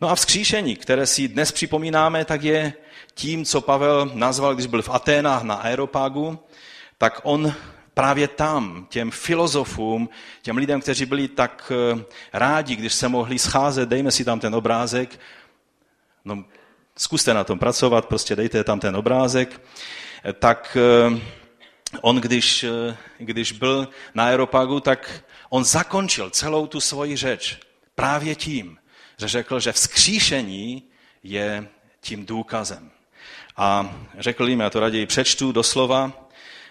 No 0.00 0.10
a 0.10 0.14
vzkříšení, 0.14 0.76
které 0.76 1.06
si 1.06 1.28
dnes 1.28 1.52
připomínáme, 1.52 2.24
tak 2.24 2.42
je 2.42 2.72
tím, 3.14 3.44
co 3.44 3.60
Pavel 3.60 4.10
nazval, 4.14 4.54
když 4.54 4.66
byl 4.66 4.82
v 4.82 4.90
Aténách 4.90 5.42
na 5.42 5.54
Aeropagu, 5.54 6.38
tak 6.98 7.20
on 7.22 7.54
právě 7.94 8.28
tam, 8.28 8.86
těm 8.90 9.10
filozofům, 9.10 10.08
těm 10.42 10.56
lidem, 10.56 10.80
kteří 10.80 11.06
byli 11.06 11.28
tak 11.28 11.72
eh, 11.74 12.04
rádi, 12.32 12.76
když 12.76 12.92
se 12.92 13.08
mohli 13.08 13.38
scházet, 13.38 13.88
dejme 13.88 14.10
si 14.10 14.24
tam 14.24 14.40
ten 14.40 14.54
obrázek, 14.54 15.20
no 16.24 16.44
zkuste 16.96 17.34
na 17.34 17.44
tom 17.44 17.58
pracovat, 17.58 18.06
prostě 18.06 18.36
dejte 18.36 18.64
tam 18.64 18.80
ten 18.80 18.96
obrázek, 18.96 19.60
tak 20.38 20.76
eh, 20.80 21.20
on, 22.00 22.16
když, 22.16 22.64
eh, 22.64 22.96
když 23.18 23.52
byl 23.52 23.88
na 24.14 24.24
Aeropagu, 24.24 24.80
tak 24.80 25.24
on 25.48 25.64
zakončil 25.64 26.30
celou 26.30 26.66
tu 26.66 26.80
svoji 26.80 27.16
řeč 27.16 27.58
právě 27.94 28.34
tím, 28.34 28.78
že 29.18 29.28
řekl, 29.28 29.60
že 29.60 29.72
vzkříšení 29.72 30.82
je 31.22 31.68
tím 32.00 32.26
důkazem. 32.26 32.90
A 33.56 33.96
řekl 34.18 34.48
jim, 34.48 34.60
já 34.60 34.70
to 34.70 34.80
raději 34.80 35.06
přečtu 35.06 35.52
doslova, 35.52 36.28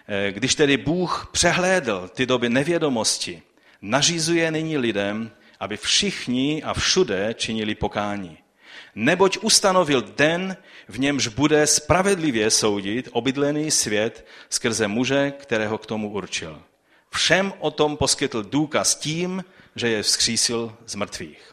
eh, 0.07 0.31
když 0.31 0.55
tedy 0.55 0.77
Bůh 0.77 1.29
přehlédl 1.31 2.09
ty 2.13 2.25
doby 2.25 2.49
nevědomosti, 2.49 3.41
nařizuje 3.81 4.51
nyní 4.51 4.77
lidem, 4.77 5.31
aby 5.59 5.77
všichni 5.77 6.63
a 6.63 6.73
všude 6.73 7.33
činili 7.33 7.75
pokání 7.75 8.37
neboť 8.95 9.37
ustanovil 9.37 10.01
den, 10.01 10.57
v 10.87 10.99
němž 10.99 11.27
bude 11.27 11.67
spravedlivě 11.67 12.51
soudit 12.51 13.09
obydlený 13.11 13.71
svět 13.71 14.25
skrze 14.49 14.87
muže, 14.87 15.31
kterého 15.31 15.77
k 15.77 15.85
tomu 15.85 16.09
určil. 16.09 16.61
Všem 17.09 17.53
o 17.59 17.71
tom 17.71 17.97
poskytl 17.97 18.43
důkaz 18.43 18.95
tím, 18.95 19.43
že 19.75 19.89
je 19.89 20.03
vzkřísil 20.03 20.75
z 20.85 20.95
mrtvých. 20.95 21.51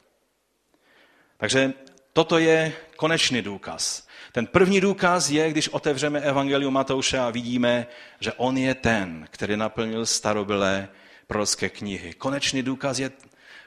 Takže 1.36 1.72
toto 2.12 2.38
je 2.38 2.72
konečný 2.96 3.42
důkaz. 3.42 4.06
Ten 4.32 4.46
první 4.46 4.80
důkaz 4.80 5.30
je, 5.30 5.50
když 5.50 5.68
otevřeme 5.68 6.20
Evangelium 6.20 6.74
Matouše 6.74 7.18
a 7.18 7.30
vidíme, 7.30 7.86
že 8.20 8.32
on 8.32 8.56
je 8.56 8.74
ten, 8.74 9.26
který 9.30 9.56
naplnil 9.56 10.06
starobylé 10.06 10.88
prorocké 11.26 11.68
knihy. 11.68 12.12
Konečný 12.12 12.62
důkaz 12.62 12.98
je 12.98 13.10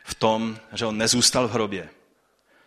v 0.04 0.16
tom, 0.16 0.58
že 0.74 0.86
on 0.86 0.98
nezůstal 0.98 1.48
v 1.48 1.52
hrobě 1.52 1.90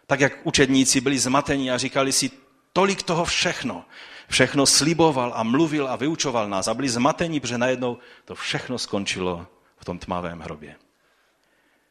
tak 0.07 0.21
jak 0.21 0.47
učedníci 0.47 1.01
byli 1.01 1.19
zmateni 1.19 1.71
a 1.71 1.79
říkali 1.79 2.13
si, 2.13 2.31
tolik 2.73 3.03
toho 3.03 3.25
všechno, 3.25 3.85
všechno 4.29 4.67
sliboval 4.67 5.33
a 5.37 5.43
mluvil 5.43 5.89
a 5.89 5.97
vyučoval 5.97 6.49
nás 6.49 6.69
a 6.69 6.75
byli 6.75 6.89
zmateni, 6.89 7.41
protože 7.41 7.59
najednou 7.59 7.99
to 8.25 8.35
všechno 8.35 8.79
skončilo 8.79 9.47
v 9.77 9.85
tom 9.85 9.99
tmavém 9.99 10.41
hrobě. 10.41 10.77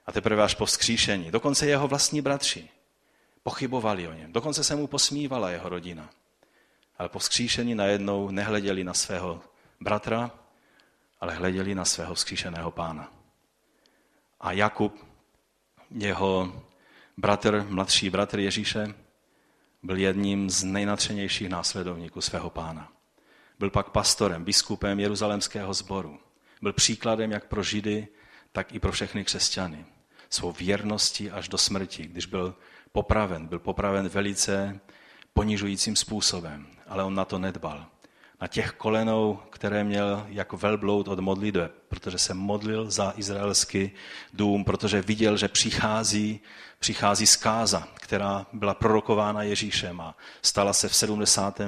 A 0.06 0.12
teprve 0.12 0.44
až 0.44 0.56
po 0.56 0.66
vzkříšení, 0.66 1.32
dokonce 1.32 1.68
jeho 1.68 1.88
vlastní 1.88 2.22
bratři, 2.22 2.70
pochybovali 3.44 4.08
o 4.08 4.14
něm, 4.14 4.34
dokonce 4.34 4.64
se 4.64 4.76
mu 4.76 4.88
posmívala 4.88 5.50
jeho 5.50 5.70
rodina. 5.70 6.10
Ale 6.98 7.10
po 7.10 7.20
vzkříšení 7.20 7.76
najednou 7.76 8.30
nehleděli 8.30 8.84
na 8.84 8.94
svého 8.94 9.42
bratra, 9.82 10.32
ale 11.22 11.34
hleděli 11.34 11.76
na 11.76 11.86
svého 11.86 12.14
vzkříšeného 12.14 12.72
pána. 12.72 13.12
A 14.40 14.52
Jakub, 14.52 15.08
jeho 15.92 16.64
bratr, 17.18 17.66
mladší 17.70 18.10
bratr 18.10 18.40
Ježíše, 18.40 18.94
byl 19.84 19.98
jedním 19.98 20.50
z 20.50 20.64
nejnatřenějších 20.64 21.50
následovníků 21.50 22.22
svého 22.22 22.50
pána. 22.50 22.92
Byl 23.60 23.70
pak 23.70 23.90
pastorem, 23.90 24.44
biskupem 24.44 25.00
Jeruzalémského 25.00 25.74
sboru. 25.74 26.20
Byl 26.62 26.74
příkladem 26.74 27.32
jak 27.32 27.48
pro 27.48 27.64
Židy, 27.64 28.08
tak 28.52 28.74
i 28.74 28.80
pro 28.80 28.92
všechny 28.92 29.24
křesťany. 29.24 29.86
Svou 30.30 30.52
věrností 30.52 31.32
až 31.32 31.48
do 31.50 31.58
smrti, 31.58 32.08
když 32.08 32.26
byl 32.26 32.56
popraven. 32.92 33.48
Byl 33.48 33.60
popraven 33.60 34.10
velice 34.10 34.80
ponižujícím 35.34 35.96
způsobem, 35.96 36.68
ale 36.88 37.04
on 37.04 37.16
na 37.16 37.26
to 37.26 37.40
nedbal. 37.40 37.86
Na 38.44 38.48
těch 38.48 38.72
kolenou, 38.72 39.40
které 39.50 39.84
měl 39.84 40.26
jako 40.30 40.58
velbloud 40.58 41.08
od 41.08 41.20
modlitbe, 41.20 41.70
protože 41.88 42.18
se 42.18 42.34
modlil 42.34 42.92
za 42.92 43.14
izraelský 43.18 43.92
dům, 44.34 44.64
protože 44.64 45.02
viděl, 45.02 45.38
že 45.38 45.48
přichází, 45.48 46.40
přichází 46.80 47.28
zkáza, 47.28 47.88
která 47.94 48.46
byla 48.54 48.74
prorokována 48.74 49.44
Ježíšem 49.44 50.02
a 50.02 50.18
stala 50.42 50.74
se 50.74 50.90
v 50.90 50.96
70. 50.96 51.62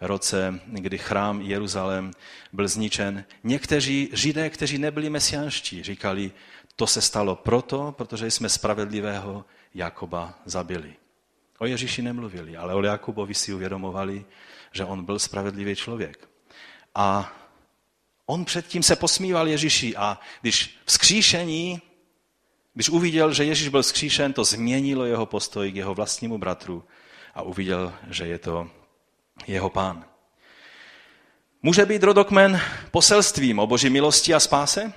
roce, 0.00 0.60
kdy 0.66 0.98
chrám 0.98 1.40
Jeruzalém 1.40 2.10
byl 2.52 2.68
zničen. 2.68 3.24
Někteří 3.44 4.08
židé, 4.12 4.50
kteří 4.50 4.78
nebyli 4.78 5.10
mesianští, 5.10 5.82
říkali, 5.82 6.32
to 6.76 6.86
se 6.86 7.00
stalo 7.00 7.36
proto, 7.36 7.94
protože 7.98 8.30
jsme 8.30 8.48
spravedlivého 8.48 9.44
Jakoba 9.74 10.34
zabili. 10.44 10.94
O 11.58 11.66
Ježíši 11.66 12.02
nemluvili, 12.02 12.56
ale 12.56 12.74
o 12.74 12.82
Jakubovi 12.82 13.34
si 13.34 13.54
uvědomovali, 13.54 14.24
že 14.72 14.84
on 14.84 15.04
byl 15.04 15.18
spravedlivý 15.18 15.76
člověk. 15.76 16.28
A 16.94 17.32
on 18.26 18.44
předtím 18.44 18.82
se 18.82 18.96
posmíval 18.96 19.48
Ježíši 19.48 19.96
a 19.96 20.20
když 20.40 20.78
vzkříšení, 20.84 21.82
když 22.74 22.88
uviděl, 22.88 23.32
že 23.32 23.44
Ježíš 23.44 23.68
byl 23.68 23.82
vzkříšen, 23.82 24.32
to 24.32 24.44
změnilo 24.44 25.04
jeho 25.04 25.26
postoj 25.26 25.72
k 25.72 25.76
jeho 25.76 25.94
vlastnímu 25.94 26.38
bratru 26.38 26.84
a 27.34 27.42
uviděl, 27.42 27.92
že 28.10 28.26
je 28.26 28.38
to 28.38 28.70
jeho 29.46 29.70
pán. 29.70 30.04
Může 31.62 31.86
být 31.86 32.02
rodokmen 32.02 32.60
poselstvím 32.90 33.58
o 33.58 33.66
boží 33.66 33.90
milosti 33.90 34.34
a 34.34 34.40
spáse? 34.40 34.92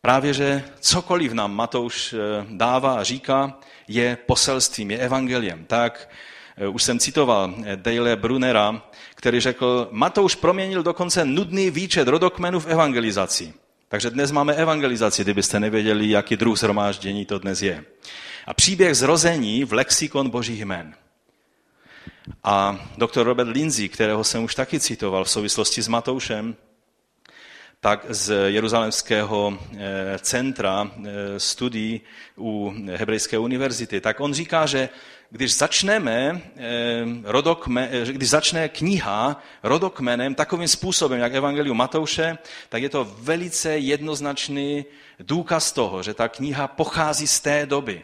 Právě, 0.00 0.34
že 0.34 0.64
cokoliv 0.80 1.32
nám 1.32 1.54
Matouš 1.54 2.12
eh, 2.12 2.18
dává 2.50 2.94
a 2.94 3.02
říká, 3.02 3.58
je 3.88 4.16
poselstvím, 4.16 4.90
je 4.90 4.98
evangeliem. 4.98 5.64
Tak 5.64 6.08
už 6.70 6.82
jsem 6.82 6.98
citoval 6.98 7.54
eh, 7.64 7.76
Dale 7.76 8.16
Brunera, 8.16 8.82
který 9.14 9.40
řekl, 9.40 9.88
Matouš 9.90 10.34
proměnil 10.34 10.82
dokonce 10.82 11.24
nudný 11.24 11.70
výčet 11.70 12.08
rodokmenů 12.08 12.60
v 12.60 12.66
evangelizaci. 12.66 13.54
Takže 13.88 14.10
dnes 14.10 14.32
máme 14.32 14.54
evangelizaci, 14.54 15.22
kdybyste 15.22 15.60
nevěděli, 15.60 16.10
jaký 16.10 16.36
druh 16.36 16.58
zhromáždění 16.58 17.26
to 17.26 17.38
dnes 17.38 17.62
je. 17.62 17.84
A 18.46 18.54
příběh 18.54 18.96
zrození 18.96 19.64
v 19.64 19.72
lexikon 19.72 20.30
božích 20.30 20.60
jmen. 20.60 20.94
A 22.44 22.78
doktor 22.98 23.26
Robert 23.26 23.48
Lindsay, 23.48 23.88
kterého 23.88 24.24
jsem 24.24 24.44
už 24.44 24.54
taky 24.54 24.80
citoval 24.80 25.24
v 25.24 25.30
souvislosti 25.30 25.82
s 25.82 25.88
Matoušem, 25.88 26.56
tak 27.80 28.06
z 28.08 28.50
Jeruzalémského 28.50 29.58
eh, 29.58 30.18
centra 30.18 30.90
eh, 30.90 31.40
studií 31.40 32.00
u 32.38 32.74
Hebrejské 32.96 33.38
univerzity, 33.38 34.00
tak 34.00 34.20
on 34.20 34.34
říká, 34.34 34.66
že 34.66 34.88
když 35.32 35.54
začneme 35.54 36.42
eh, 36.56 36.62
rodokme, 37.24 37.90
když 38.04 38.28
začne 38.30 38.68
kniha 38.68 39.42
rodokmenem 39.62 40.34
takovým 40.34 40.68
způsobem, 40.68 41.20
jak 41.20 41.34
Evangelium 41.34 41.76
Matouše, 41.76 42.38
tak 42.68 42.82
je 42.82 42.88
to 42.88 43.16
velice 43.18 43.78
jednoznačný 43.78 44.84
důkaz 45.18 45.72
toho, 45.72 46.02
že 46.02 46.14
ta 46.14 46.28
kniha 46.28 46.68
pochází 46.68 47.26
z 47.26 47.40
té 47.40 47.66
doby, 47.66 48.02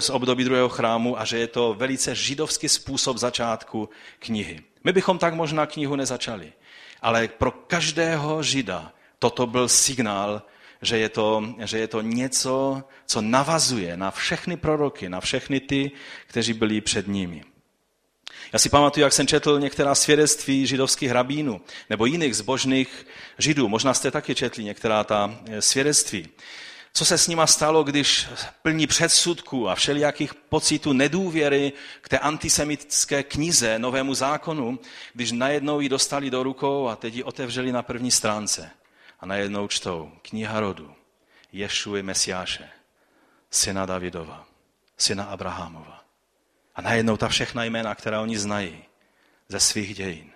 z 0.00 0.10
období 0.10 0.44
druhého 0.44 0.68
chrámu 0.68 1.20
a 1.20 1.24
že 1.24 1.38
je 1.38 1.46
to 1.46 1.74
velice 1.74 2.14
židovský 2.14 2.68
způsob 2.68 3.16
začátku 3.16 3.88
knihy. 4.18 4.60
My 4.84 4.92
bychom 4.92 5.18
tak 5.18 5.34
možná 5.34 5.66
knihu 5.66 5.96
nezačali. 5.96 6.52
Ale 7.02 7.28
pro 7.28 7.50
každého 7.50 8.42
žida 8.42 8.92
toto 9.18 9.46
byl 9.46 9.68
signál, 9.68 10.42
že 10.82 10.98
je, 10.98 11.08
to, 11.08 11.44
že 11.64 11.78
je 11.78 11.88
to 11.88 12.00
něco, 12.00 12.82
co 13.06 13.20
navazuje 13.20 13.96
na 13.96 14.10
všechny 14.10 14.56
proroky, 14.56 15.08
na 15.08 15.20
všechny 15.20 15.60
ty, 15.60 15.90
kteří 16.26 16.52
byli 16.52 16.80
před 16.80 17.08
nimi. 17.08 17.44
Já 18.52 18.58
si 18.58 18.68
pamatuju, 18.68 19.04
jak 19.04 19.12
jsem 19.12 19.26
četl 19.26 19.60
některá 19.60 19.94
svědectví 19.94 20.66
židovských 20.66 21.10
rabínů 21.10 21.60
nebo 21.90 22.06
jiných 22.06 22.36
zbožných 22.36 23.06
židů. 23.38 23.68
Možná 23.68 23.94
jste 23.94 24.10
taky 24.10 24.34
četli 24.34 24.64
některá 24.64 25.04
ta 25.04 25.38
eh, 25.46 25.62
svědectví. 25.62 26.28
Co 26.92 27.04
se 27.04 27.18
s 27.18 27.28
nima 27.28 27.46
stalo, 27.46 27.84
když 27.84 28.26
plní 28.62 28.86
předsudků 28.86 29.68
a 29.68 29.74
všelijakých 29.74 30.34
pocitů 30.34 30.92
nedůvěry 30.92 31.72
k 32.00 32.08
té 32.08 32.18
antisemitské 32.18 33.22
knize, 33.22 33.78
novému 33.78 34.14
zákonu, 34.14 34.78
když 35.14 35.32
najednou 35.32 35.80
ji 35.80 35.88
dostali 35.88 36.30
do 36.30 36.42
rukou 36.42 36.88
a 36.88 36.96
teď 36.96 37.14
ji 37.14 37.22
otevřeli 37.22 37.72
na 37.72 37.82
první 37.82 38.10
stránce 38.10 38.70
najednou 39.26 39.68
čtou 39.68 40.12
kniha 40.22 40.60
rodu 40.60 40.94
Ješuji 41.52 42.02
Mesiáše, 42.02 42.68
syna 43.50 43.86
Davidova, 43.86 44.46
syna 44.96 45.24
Abrahamova. 45.24 46.04
A 46.74 46.80
najednou 46.80 47.16
ta 47.16 47.28
všechna 47.28 47.64
jména, 47.64 47.94
která 47.94 48.20
oni 48.20 48.38
znají 48.38 48.84
ze 49.48 49.60
svých 49.60 49.94
dějin. 49.94 50.30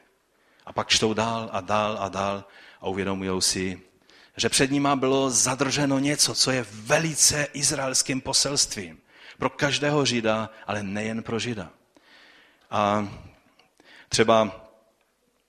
A 0.66 0.72
pak 0.72 0.88
čtou 0.88 1.14
dál 1.14 1.48
a 1.53 1.61
dál 1.61 1.98
a 2.00 2.09
dál 2.09 2.44
a 2.81 2.87
uvědomují 2.88 3.42
si, 3.42 3.83
že 4.37 4.48
před 4.48 4.70
nima 4.70 4.96
bylo 4.96 5.31
zadrženo 5.31 5.98
něco, 5.98 6.35
co 6.35 6.50
je 6.50 6.66
velice 6.70 7.46
izraelským 7.53 8.20
poselstvím. 8.20 8.98
Pro 9.38 9.50
každého 9.50 10.05
žida, 10.05 10.50
ale 10.66 10.83
nejen 10.83 11.22
pro 11.22 11.38
žida. 11.38 11.70
A 12.70 13.09
třeba 14.09 14.66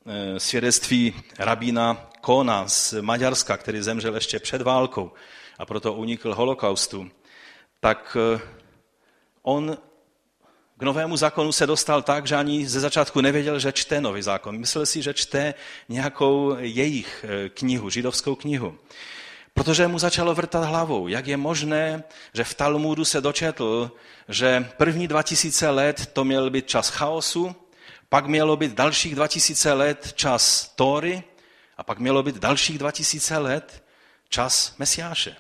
e, 0.06 0.40
svědectví 0.40 1.24
rabína 1.40 2.11
Kona 2.22 2.68
z 2.68 2.94
Maďarska, 3.02 3.58
který 3.58 3.82
zemřel 3.82 4.16
ještě 4.16 4.40
před 4.40 4.62
válkou 4.62 5.12
a 5.60 5.66
proto 5.66 5.94
unikl 5.94 6.36
holokaustu, 6.36 7.12
tak 7.80 8.18
eh, 8.36 8.40
on 9.42 9.78
k 10.78 10.84
novému 10.84 11.18
zákonu 11.18 11.52
se 11.52 11.68
dostal 11.68 12.02
tak, 12.02 12.28
že 12.28 12.36
ani 12.36 12.68
ze 12.68 12.80
začátku 12.80 13.22
nevěděl, 13.22 13.60
že 13.60 13.72
čte 13.72 14.02
nový 14.02 14.22
zákon. 14.22 14.58
Myslel 14.58 14.86
si, 14.86 15.02
že 15.02 15.14
čte 15.14 15.54
nějakou 15.90 16.56
jejich 16.60 17.26
eh, 17.28 17.50
knihu, 17.50 17.90
židovskou 17.90 18.36
knihu. 18.36 18.78
Protože 19.54 19.88
mu 19.88 20.00
začalo 20.00 20.36
vrtat 20.36 20.64
hlavou, 20.64 21.08
jak 21.08 21.28
je 21.28 21.38
možné, 21.38 22.04
že 22.34 22.44
v 22.44 22.54
Talmudu 22.54 23.06
se 23.06 23.22
dočetl, 23.22 23.92
že 24.30 24.70
první 24.78 25.08
2000 25.08 25.70
let 25.70 26.06
to 26.14 26.24
měl 26.24 26.50
být 26.50 26.68
čas 26.68 26.90
chaosu, 26.90 27.56
pak 28.10 28.28
mělo 28.28 28.58
být 28.58 28.72
dalších 28.72 29.16
2000 29.16 29.74
let 29.74 30.14
čas 30.16 30.74
Tóry 30.76 31.24
a 31.82 31.84
pak 31.84 32.00
mělo 32.00 32.24
být 32.24 32.36
dalších 32.36 32.78
2000 32.78 33.38
let 33.38 33.84
čas 34.30 34.76
Mesiáše. 34.78 35.36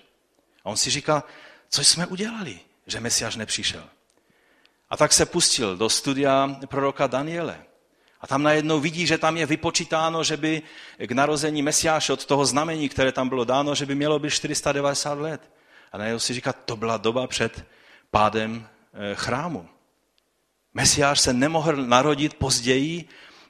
A 0.63 0.69
on 0.69 0.77
si 0.77 0.89
říká, 0.89 1.23
co 1.69 1.83
jsme 1.83 2.05
udělali, 2.07 2.59
že 2.87 2.99
Mesiáš 2.99 3.35
nepřišel. 3.35 3.83
A 4.89 4.97
tak 4.97 5.13
se 5.13 5.25
pustil 5.25 5.77
do 5.77 5.89
studia 5.89 6.59
proroka 6.65 7.07
Daniele. 7.07 7.63
A 8.21 8.27
tam 8.27 8.43
najednou 8.43 8.79
vidí, 8.79 9.07
že 9.07 9.17
tam 9.17 9.37
je 9.37 9.45
vypočítáno, 9.45 10.23
že 10.23 10.37
by 10.37 10.61
k 10.97 11.11
narození 11.11 11.61
Mesiáše 11.61 12.13
od 12.13 12.25
toho 12.25 12.45
znamení, 12.45 12.89
které 12.89 13.11
tam 13.11 13.29
bylo 13.29 13.43
dáno, 13.43 13.75
že 13.75 13.85
by 13.85 13.95
mělo 13.95 14.19
být 14.19 14.29
490 14.29 15.13
let. 15.13 15.51
A 15.91 15.97
najednou 15.97 16.19
si 16.19 16.33
říká, 16.33 16.53
to 16.53 16.75
byla 16.75 16.97
doba 16.97 17.27
před 17.27 17.65
pádem 18.11 18.67
eh, 18.93 19.15
chrámu. 19.15 19.69
Mesiáš 20.73 21.19
se 21.19 21.33
nemohl 21.33 21.75
narodit 21.75 22.33
později, 22.33 23.05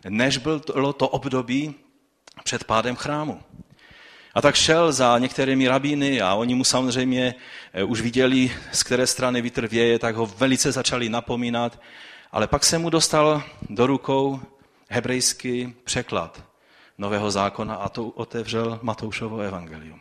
než 0.09 0.37
bylo 0.37 0.93
to 0.93 1.07
období 1.07 1.75
před 2.43 2.63
pádem 2.63 2.95
chrámu. 2.95 3.41
A 4.33 4.41
tak 4.41 4.55
šel 4.55 4.91
za 4.91 5.17
některými 5.17 5.67
rabíny 5.67 6.21
a 6.21 6.33
oni 6.33 6.55
mu 6.55 6.63
samozřejmě 6.63 7.35
eh, 7.73 7.83
už 7.83 8.01
viděli, 8.01 8.51
z 8.71 8.83
které 8.83 9.07
strany 9.07 9.41
vítr 9.41 9.67
věje, 9.67 9.99
tak 9.99 10.15
ho 10.15 10.25
velice 10.25 10.71
začali 10.71 11.09
napomínat. 11.09 11.81
Ale 12.31 12.47
pak 12.47 12.65
se 12.65 12.77
mu 12.77 12.89
dostal 12.89 13.43
do 13.69 13.87
rukou 13.87 14.39
hebrejský 14.89 15.75
překlad 15.83 16.43
Nového 16.97 17.31
zákona 17.31 17.75
a 17.75 17.89
to 17.89 18.07
otevřel 18.07 18.79
Matoušovo 18.81 19.39
evangelium. 19.39 19.99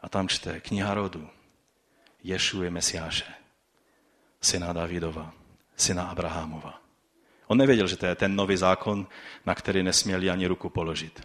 A 0.00 0.08
tam 0.08 0.28
čte 0.28 0.60
kniha 0.60 0.94
rodu. 0.94 1.28
Ješuje 2.22 2.70
Mesiáše, 2.70 3.24
syna 4.40 4.72
Davidova, 4.72 5.32
syna 5.76 6.04
Abrahamova. 6.04 6.87
On 7.48 7.58
nevěděl, 7.58 7.86
že 7.86 7.96
to 7.96 8.06
je 8.06 8.14
ten 8.14 8.36
nový 8.36 8.56
zákon, 8.56 9.06
na 9.46 9.54
který 9.54 9.82
nesměli 9.82 10.30
ani 10.30 10.46
ruku 10.46 10.68
položit. 10.68 11.20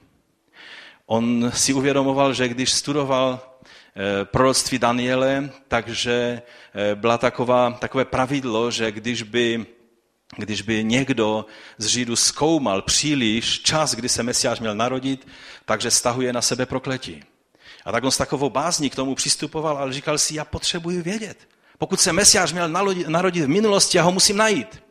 On 1.05 1.51
si 1.53 1.73
uvědomoval, 1.73 2.33
že 2.33 2.47
když 2.47 2.71
studoval 2.71 3.39
eh, 3.39 4.25
proroctví 4.25 4.79
Daniele, 4.79 5.49
takže 5.67 6.41
eh, 6.91 6.95
byla 6.95 7.17
taková, 7.17 7.71
takové 7.71 8.05
pravidlo, 8.05 8.71
že 8.71 8.91
když 8.91 9.23
by, 9.23 9.65
když 10.38 10.62
by 10.62 10.83
někdo 10.83 11.45
z 11.77 11.86
Židů 11.86 12.15
zkoumal 12.15 12.81
příliš 12.81 13.62
čas, 13.62 13.95
kdy 13.95 14.09
se 14.09 14.23
Mesiáš 14.23 14.59
měl 14.59 14.75
narodit, 14.75 15.27
takže 15.65 15.91
stahuje 15.91 16.33
na 16.33 16.41
sebe 16.41 16.65
prokletí. 16.65 17.23
A 17.86 17.91
tak 17.91 18.03
on 18.03 18.12
s 18.12 18.17
takovou 18.17 18.49
bázní 18.49 18.89
k 18.89 18.95
tomu 18.95 19.15
přistupoval, 19.15 19.77
ale 19.77 19.93
říkal 19.93 20.17
si, 20.17 20.36
já 20.36 20.45
potřebuji 20.45 21.01
vědět. 21.01 21.38
Pokud 21.77 21.99
se 21.99 22.13
Mesiáš 22.13 22.53
měl 22.53 22.69
narodit 23.07 23.45
v 23.45 23.47
minulosti, 23.47 23.97
já 23.97 24.03
ho 24.03 24.12
musím 24.12 24.38
najít. 24.38 24.82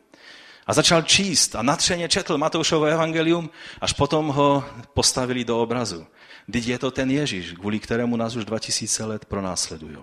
A 0.67 0.73
začal 0.73 1.01
číst 1.01 1.55
a 1.55 1.61
natřeně 1.61 2.09
četl 2.09 2.37
Matoušovo 2.37 2.85
evangelium, 2.85 3.49
až 3.81 3.93
potom 3.93 4.27
ho 4.27 4.65
postavili 4.93 5.45
do 5.45 5.61
obrazu. 5.61 6.07
Teď 6.51 6.67
je 6.67 6.79
to 6.79 6.91
ten 6.91 7.11
Ježíš, 7.11 7.51
kvůli 7.51 7.79
kterému 7.79 8.15
nás 8.15 8.35
už 8.35 8.45
2000 8.45 9.05
let 9.05 9.25
pronásledují. 9.25 9.97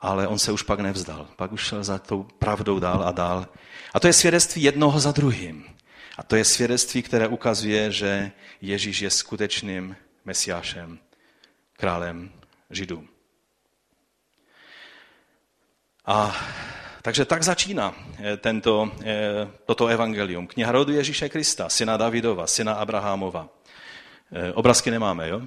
Ale 0.00 0.26
on 0.26 0.38
se 0.38 0.52
už 0.52 0.62
pak 0.62 0.80
nevzdal. 0.80 1.28
Pak 1.36 1.52
už 1.52 1.66
šel 1.66 1.84
za 1.84 1.98
tou 1.98 2.22
pravdou 2.22 2.78
dál 2.78 3.02
a 3.02 3.12
dál. 3.12 3.46
A 3.94 4.00
to 4.00 4.06
je 4.06 4.12
svědectví 4.12 4.62
jednoho 4.62 5.00
za 5.00 5.12
druhým. 5.12 5.64
A 6.18 6.22
to 6.22 6.36
je 6.36 6.44
svědectví, 6.44 7.02
které 7.02 7.28
ukazuje, 7.28 7.92
že 7.92 8.32
Ježíš 8.60 9.00
je 9.00 9.10
skutečným 9.10 9.96
mesiášem, 10.24 10.98
králem 11.72 12.32
Židů. 12.70 13.08
A 16.06 16.36
takže 17.02 17.24
tak 17.24 17.42
začíná 17.42 17.94
eh, 18.18 18.36
tento, 18.36 18.92
eh, 19.04 19.48
toto 19.66 19.86
evangelium. 19.86 20.46
Kniha 20.46 20.72
rodu 20.72 20.92
Ježíše 20.92 21.28
Krista, 21.28 21.68
syna 21.68 21.96
Davidova, 21.96 22.46
syna 22.46 22.74
Abrahamova. 22.74 23.48
Eh, 24.32 24.52
Obrazky 24.52 24.90
nemáme, 24.90 25.28
jo? 25.28 25.42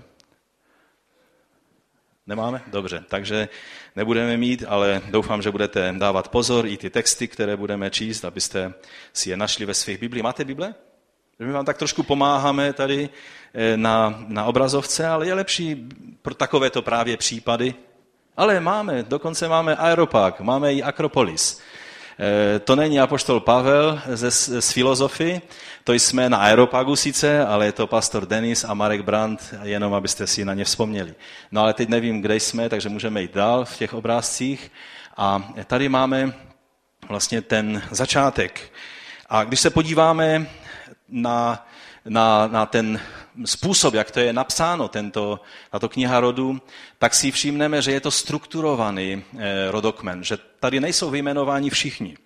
Nemáme? 2.28 2.62
Dobře, 2.68 3.04
takže 3.08 3.50
nebudeme 3.96 4.38
mít, 4.38 4.64
ale 4.68 5.02
doufám, 5.10 5.42
že 5.42 5.52
budete 5.52 5.94
dávat 5.98 6.28
pozor 6.28 6.66
i 6.66 6.78
ty 6.78 6.90
texty, 6.90 7.28
které 7.28 7.58
budeme 7.58 7.90
číst, 7.90 8.26
abyste 8.26 8.74
si 9.14 9.30
je 9.30 9.38
našli 9.38 9.66
ve 9.66 9.74
svých 9.74 9.98
Biblích. 9.98 10.24
Máte 10.24 10.46
Bible? 10.46 10.76
My 11.40 11.52
vám 11.52 11.66
tak 11.66 11.78
trošku 11.78 12.04
pomáháme 12.04 12.74
tady 12.74 13.10
na, 13.76 14.26
na 14.28 14.46
obrazovce, 14.46 15.08
ale 15.08 15.28
je 15.28 15.34
lepší 15.34 15.90
pro 16.22 16.34
takovéto 16.34 16.82
právě 16.82 17.18
případy, 17.18 17.76
ale 18.38 18.60
máme, 18.60 19.04
dokonce 19.04 19.48
máme 19.48 19.76
Aeropark, 19.76 20.40
máme 20.40 20.74
i 20.74 20.84
Akropolis. 20.84 21.62
E, 22.20 22.60
to 22.60 22.76
není 22.76 23.00
apoštol 23.00 23.40
Pavel 23.40 24.02
ze, 24.08 24.32
z 24.62 24.72
filozofy, 24.72 25.42
to 25.84 25.94
jsme 25.94 26.30
na 26.30 26.38
Aeropagu 26.38 26.96
sice, 26.96 27.46
ale 27.46 27.66
je 27.66 27.72
to 27.72 27.88
pastor 27.88 28.26
Denis 28.26 28.64
a 28.64 28.74
Marek 28.74 29.02
Brandt, 29.02 29.54
jenom 29.64 29.94
abyste 29.94 30.28
si 30.28 30.46
na 30.46 30.54
ně 30.54 30.66
vzpomněli. 30.66 31.16
No 31.52 31.62
ale 31.62 31.74
teď 31.74 31.90
nevím, 31.90 32.22
kde 32.22 32.36
jsme, 32.36 32.70
takže 32.70 32.90
můžeme 32.90 33.22
jít 33.22 33.34
dál 33.34 33.66
v 33.66 33.78
těch 33.78 33.94
obrázcích. 33.94 34.72
A 35.18 35.54
tady 35.68 35.90
máme 35.90 36.34
vlastně 37.10 37.42
ten 37.42 37.82
začátek. 37.92 38.72
A 39.30 39.44
když 39.44 39.60
se 39.60 39.70
podíváme 39.70 40.48
na, 41.10 41.68
na, 42.06 42.48
na 42.48 42.66
ten 42.66 43.00
způsob, 43.46 43.94
jak 43.94 44.12
to 44.12 44.20
je 44.20 44.34
napsáno, 44.34 44.88
tento, 44.88 45.40
tato 45.72 45.90
kniha 45.90 46.20
rodu, 46.20 46.62
tak 46.98 47.14
si 47.14 47.32
všimneme, 47.32 47.82
že 47.82 47.92
je 47.92 48.02
to 48.02 48.12
strukturovaný 48.12 49.24
eh, 49.38 49.72
rodokmen, 49.72 50.24
že 50.24 50.38
tady 50.60 50.80
nejsou 50.80 51.10
vyjmenováni 51.10 51.70
všichni. 51.70 52.18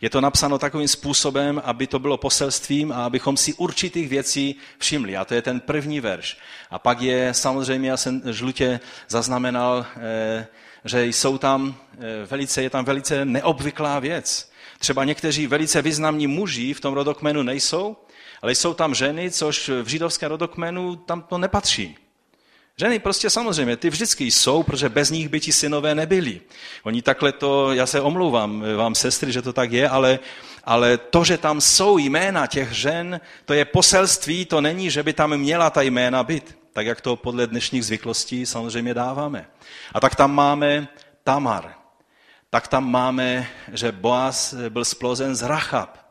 Je 0.00 0.10
to 0.10 0.20
napsáno 0.20 0.58
takovým 0.58 0.88
způsobem, 0.88 1.62
aby 1.64 1.86
to 1.86 1.98
bylo 1.98 2.16
poselstvím 2.16 2.92
a 2.92 3.04
abychom 3.04 3.36
si 3.36 3.54
určitých 3.54 4.08
věcí 4.08 4.56
všimli. 4.78 5.16
A 5.16 5.24
to 5.24 5.34
je 5.34 5.42
ten 5.42 5.60
první 5.60 6.00
verš. 6.00 6.38
A 6.70 6.78
pak 6.78 7.00
je 7.00 7.34
samozřejmě, 7.34 7.90
já 7.90 7.96
jsem 7.96 8.22
žlutě 8.30 8.80
zaznamenal, 9.08 9.86
eh, 9.96 10.46
že 10.84 11.06
jsou 11.06 11.38
tam 11.38 11.74
eh, 11.92 12.26
velice, 12.26 12.62
je 12.62 12.70
tam 12.70 12.84
velice 12.84 13.24
neobvyklá 13.24 13.98
věc. 13.98 14.50
Třeba 14.78 15.04
někteří 15.04 15.46
velice 15.46 15.82
významní 15.82 16.26
muži 16.26 16.74
v 16.74 16.80
tom 16.80 16.94
rodokmenu 16.94 17.42
nejsou, 17.42 17.96
ale 18.42 18.54
jsou 18.54 18.74
tam 18.74 18.94
ženy, 18.94 19.30
což 19.30 19.68
v 19.82 19.86
židovském 19.86 20.30
rodokmenu 20.30 20.96
tam 20.96 21.22
to 21.22 21.38
nepatří. 21.38 21.96
Ženy 22.80 22.98
prostě 22.98 23.30
samozřejmě, 23.30 23.76
ty 23.76 23.90
vždycky 23.90 24.24
jsou, 24.24 24.62
protože 24.62 24.88
bez 24.88 25.10
nich 25.10 25.28
by 25.28 25.40
ti 25.40 25.52
synové 25.52 25.94
nebyli. 25.94 26.40
Oni 26.82 27.02
takhle 27.02 27.32
to, 27.32 27.72
já 27.72 27.86
se 27.86 28.00
omlouvám 28.00 28.64
vám 28.76 28.94
sestry, 28.94 29.32
že 29.32 29.42
to 29.42 29.52
tak 29.52 29.72
je, 29.72 29.88
ale, 29.88 30.18
ale 30.64 30.98
to, 30.98 31.24
že 31.24 31.38
tam 31.38 31.60
jsou 31.60 31.98
jména 31.98 32.46
těch 32.46 32.72
žen, 32.72 33.20
to 33.44 33.54
je 33.54 33.64
poselství, 33.64 34.44
to 34.44 34.60
není, 34.60 34.90
že 34.90 35.02
by 35.02 35.12
tam 35.12 35.36
měla 35.36 35.70
ta 35.70 35.82
jména 35.82 36.22
být. 36.22 36.58
Tak 36.72 36.86
jak 36.86 37.00
to 37.00 37.16
podle 37.16 37.46
dnešních 37.46 37.84
zvyklostí 37.84 38.46
samozřejmě 38.46 38.94
dáváme. 38.94 39.46
A 39.94 40.00
tak 40.00 40.14
tam 40.14 40.34
máme 40.34 40.88
Tamar. 41.24 41.74
Tak 42.50 42.68
tam 42.68 42.90
máme, 42.90 43.48
že 43.72 43.92
Boaz 43.92 44.54
byl 44.68 44.84
splozen 44.84 45.36
z 45.36 45.42
Rachab. 45.42 46.07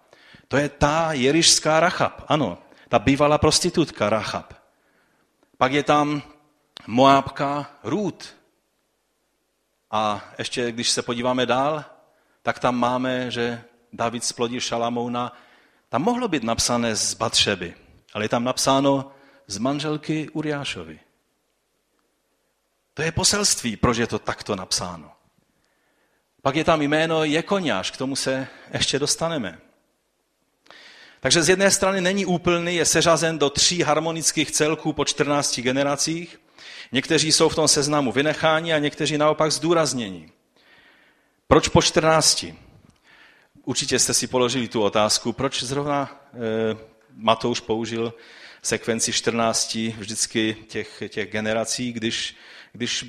To 0.47 0.57
je 0.57 0.69
ta 0.69 1.13
jerišská 1.13 1.79
Rachab, 1.79 2.25
ano, 2.27 2.57
ta 2.89 2.99
bývalá 2.99 3.37
prostitutka 3.37 4.09
Rachab. 4.09 4.53
Pak 5.57 5.71
je 5.71 5.83
tam 5.83 6.21
Moabka 6.87 7.71
Rút. 7.83 8.35
A 9.91 10.21
ještě, 10.37 10.71
když 10.71 10.89
se 10.89 11.01
podíváme 11.01 11.45
dál, 11.45 11.85
tak 12.41 12.59
tam 12.59 12.75
máme, 12.75 13.31
že 13.31 13.63
David 13.93 14.23
splodil 14.23 14.59
Šalamouna. 14.59 15.33
Tam 15.89 16.01
mohlo 16.01 16.27
být 16.27 16.43
napsané 16.43 16.95
z 16.95 17.13
Batšeby, 17.13 17.75
ale 18.13 18.25
je 18.25 18.29
tam 18.29 18.43
napsáno 18.43 19.11
z 19.47 19.57
manželky 19.57 20.29
Uriášovi. 20.29 20.99
To 22.93 23.01
je 23.01 23.11
poselství, 23.11 23.77
proč 23.77 23.97
je 23.97 24.07
to 24.07 24.19
takto 24.19 24.55
napsáno. 24.55 25.11
Pak 26.41 26.55
je 26.55 26.63
tam 26.63 26.81
jméno 26.81 27.23
Jekoňáš, 27.23 27.91
k 27.91 27.97
tomu 27.97 28.15
se 28.15 28.47
ještě 28.73 28.99
dostaneme. 28.99 29.59
Takže 31.19 31.43
z 31.43 31.49
jedné 31.49 31.71
strany 31.71 32.01
není 32.01 32.25
úplný, 32.25 32.75
je 32.75 32.85
seřazen 32.85 33.39
do 33.39 33.49
tří 33.49 33.81
harmonických 33.81 34.51
celků 34.51 34.93
po 34.93 35.05
14 35.05 35.59
generacích. 35.59 36.39
Někteří 36.91 37.31
jsou 37.31 37.49
v 37.49 37.55
tom 37.55 37.67
seznamu 37.67 38.11
vynecháni 38.11 38.73
a 38.73 38.79
někteří 38.79 39.17
naopak 39.17 39.51
zdůraznění. 39.51 40.31
Proč 41.47 41.67
po 41.67 41.81
14? 41.81 42.45
Určitě 43.65 43.99
jste 43.99 44.13
si 44.13 44.27
položili 44.27 44.67
tu 44.67 44.81
otázku, 44.81 45.33
proč 45.33 45.63
zrovna 45.63 46.21
e, 46.33 46.37
Matouš 47.15 47.59
použil 47.59 48.13
sekvenci 48.61 49.13
14 49.13 49.75
vždycky 49.97 50.57
těch, 50.67 51.03
těch 51.09 51.31
generací, 51.31 51.93
když, 51.93 52.35
když 52.73 53.05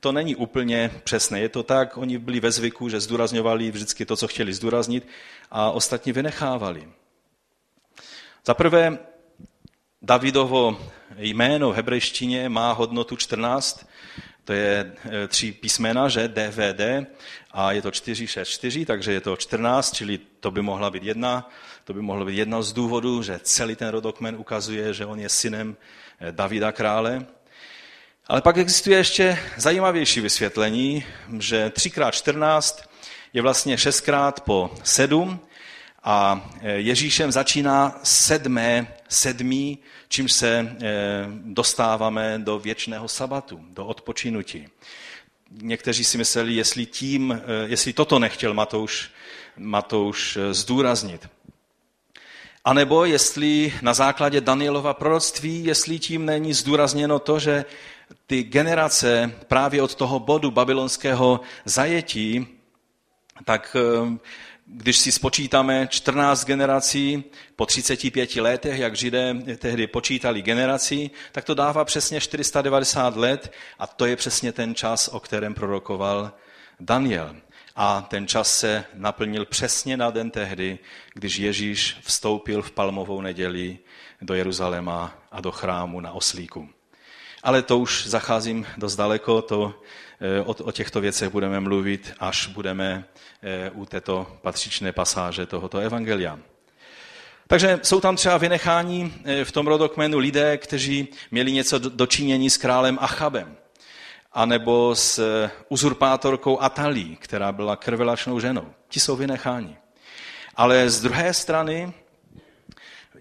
to 0.00 0.12
není 0.12 0.36
úplně 0.36 0.90
přesné. 1.04 1.40
Je 1.40 1.48
to 1.48 1.62
tak, 1.62 1.96
oni 1.96 2.18
byli 2.18 2.40
ve 2.40 2.50
zvyku, 2.50 2.88
že 2.88 3.00
zdůrazňovali 3.00 3.70
vždycky 3.70 4.06
to, 4.06 4.16
co 4.16 4.28
chtěli 4.28 4.54
zdůraznit 4.54 5.08
a 5.50 5.70
ostatní 5.70 6.12
vynechávali. 6.12 6.88
Za 8.46 8.54
prvé, 8.54 8.98
Davidovo 10.02 10.80
jméno 11.16 11.70
v 11.70 11.74
hebrejštině 11.74 12.48
má 12.48 12.72
hodnotu 12.72 13.16
14, 13.16 13.86
to 14.44 14.52
je 14.52 14.92
e, 15.12 15.28
tři 15.28 15.52
písmena, 15.52 16.08
že 16.08 16.28
DVD, 16.28 17.06
a 17.52 17.72
je 17.72 17.82
to 17.82 17.90
464, 17.90 18.86
takže 18.86 19.12
je 19.12 19.20
to 19.20 19.36
14, 19.36 19.94
čili 19.94 20.18
to 20.40 20.50
by 20.50 20.62
mohla 20.62 20.90
být 20.90 21.02
jedna, 21.02 21.50
to 21.84 21.94
by 21.94 22.02
mohlo 22.02 22.24
být 22.24 22.36
jedna 22.36 22.62
z 22.62 22.72
důvodů, 22.72 23.22
že 23.22 23.40
celý 23.42 23.76
ten 23.76 23.88
rodokmen 23.88 24.36
ukazuje, 24.36 24.94
že 24.94 25.06
on 25.06 25.20
je 25.20 25.28
synem 25.28 25.76
e, 26.20 26.32
Davida 26.32 26.72
krále. 26.72 27.26
Ale 28.26 28.42
pak 28.42 28.56
existuje 28.56 28.98
ještě 28.98 29.38
zajímavější 29.56 30.20
vysvětlení, 30.20 31.04
že 31.38 31.68
3x14 31.68 32.82
je 33.32 33.42
vlastně 33.42 33.76
6x 33.76 34.32
po 34.44 34.70
7, 34.84 35.40
a 36.06 36.50
e, 36.60 36.72
Ježíšem 36.72 37.32
začíná 37.32 38.00
sedmé, 38.02 38.94
sedmý, 39.08 39.78
čím 40.08 40.28
se 40.28 40.48
e, 40.58 40.76
dostáváme 41.30 42.38
do 42.38 42.58
věčného 42.58 43.08
sabatu, 43.08 43.60
do 43.70 43.86
odpočinutí. 43.86 44.68
Někteří 45.50 46.04
si 46.04 46.18
mysleli, 46.18 46.54
jestli, 46.54 46.86
tím, 46.86 47.32
e, 47.32 47.68
jestli 47.68 47.92
toto 47.92 48.18
nechtěl 48.18 48.54
Matouš, 48.54 49.10
Matouš 49.56 50.38
zdůraznit. 50.50 51.28
A 52.64 52.72
nebo 52.72 53.04
jestli 53.04 53.74
na 53.82 53.94
základě 53.94 54.40
Danielova 54.40 54.94
proroctví, 54.94 55.64
jestli 55.64 55.98
tím 55.98 56.24
není 56.26 56.52
zdůrazněno 56.52 57.18
to, 57.18 57.38
že 57.38 57.64
ty 58.26 58.42
generace 58.42 59.32
právě 59.48 59.82
od 59.82 59.94
toho 59.94 60.18
bodu 60.18 60.50
babylonského 60.50 61.40
zajetí, 61.64 62.46
tak 63.44 63.76
když 64.66 64.98
si 64.98 65.12
spočítáme 65.12 65.86
14 65.90 66.44
generací 66.44 67.24
po 67.56 67.66
35 67.66 68.36
letech, 68.36 68.78
jak 68.78 68.96
Židé 68.96 69.34
tehdy 69.58 69.86
počítali 69.86 70.42
generací, 70.42 71.10
tak 71.32 71.44
to 71.44 71.54
dává 71.54 71.84
přesně 71.84 72.20
490 72.20 73.16
let 73.16 73.52
a 73.78 73.86
to 73.86 74.06
je 74.06 74.16
přesně 74.16 74.52
ten 74.52 74.74
čas, 74.74 75.08
o 75.08 75.20
kterém 75.20 75.54
prorokoval 75.54 76.32
Daniel. 76.80 77.36
A 77.76 78.00
ten 78.00 78.26
čas 78.26 78.58
se 78.58 78.84
naplnil 78.94 79.44
přesně 79.44 79.96
na 79.96 80.10
den 80.10 80.30
tehdy, 80.30 80.78
když 81.14 81.36
Ježíš 81.36 81.96
vstoupil 82.00 82.62
v 82.62 82.70
palmovou 82.70 83.20
neděli 83.20 83.78
do 84.22 84.34
Jeruzaléma 84.34 85.18
a 85.32 85.40
do 85.40 85.52
chrámu 85.52 86.00
na 86.00 86.12
oslíku. 86.12 86.68
Ale 87.42 87.62
to 87.62 87.78
už 87.78 88.06
zacházím 88.06 88.66
dost 88.76 88.96
daleko, 88.96 89.42
to 89.42 89.74
o, 90.44 90.54
o 90.64 90.72
těchto 90.72 91.00
věcech 91.00 91.28
budeme 91.28 91.60
mluvit, 91.60 92.14
až 92.18 92.46
budeme 92.46 93.04
eh, 93.42 93.70
u 93.70 93.86
této 93.86 94.38
patřičné 94.42 94.92
pasáže 94.92 95.46
tohoto 95.46 95.78
evangelia. 95.78 96.38
Takže 97.46 97.80
jsou 97.82 98.00
tam 98.00 98.16
třeba 98.16 98.38
vynechání 98.38 99.14
eh, 99.24 99.44
v 99.44 99.52
tom 99.52 99.66
rodokmenu 99.66 100.18
lidé, 100.18 100.56
kteří 100.56 101.08
měli 101.30 101.52
něco 101.52 101.78
dočinění 101.78 102.50
s 102.50 102.56
králem 102.56 102.98
Achabem, 103.00 103.56
anebo 104.32 104.94
s 104.94 105.48
uzurpátorkou 105.68 106.60
Atalí, 106.60 107.16
která 107.16 107.52
byla 107.52 107.76
krvelačnou 107.76 108.40
ženou. 108.40 108.72
Ti 108.88 109.00
jsou 109.00 109.16
vynecháni. 109.16 109.76
Ale 110.56 110.90
z 110.90 111.00
druhé 111.00 111.34
strany, 111.34 111.92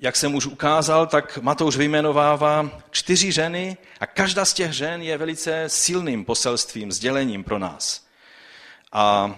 jak 0.06 0.15
jsem 0.15 0.36
už 0.36 0.46
ukázal, 0.46 1.08
tak 1.08 1.38
Matouš 1.41 1.78
vyjmenovává 1.78 2.70
čtyři 2.91 3.32
ženy 3.32 3.78
a 4.00 4.06
každá 4.06 4.46
z 4.46 4.54
těch 4.54 4.72
žen 4.72 5.02
je 5.02 5.18
velice 5.18 5.63
silným 5.68 6.26
poselstvím, 6.26 6.91
sdělením 6.91 7.44
pro 7.44 7.60
nás. 7.60 8.06
A 8.91 9.36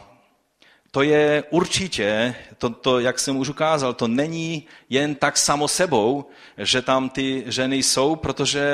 to 0.92 1.02
je 1.02 1.44
určitě, 1.50 2.36
to, 2.58 2.70
to, 2.70 3.00
jak 3.00 3.20
jsem 3.20 3.38
už 3.38 3.50
ukázal, 3.50 3.94
to 3.94 4.08
není 4.08 4.68
jen 4.90 5.16
tak 5.16 5.38
samo 5.38 5.68
sebou, 5.68 6.26
že 6.58 6.82
tam 6.82 7.10
ty 7.10 7.44
ženy 7.48 7.78
jsou, 7.78 8.16
protože 8.16 8.66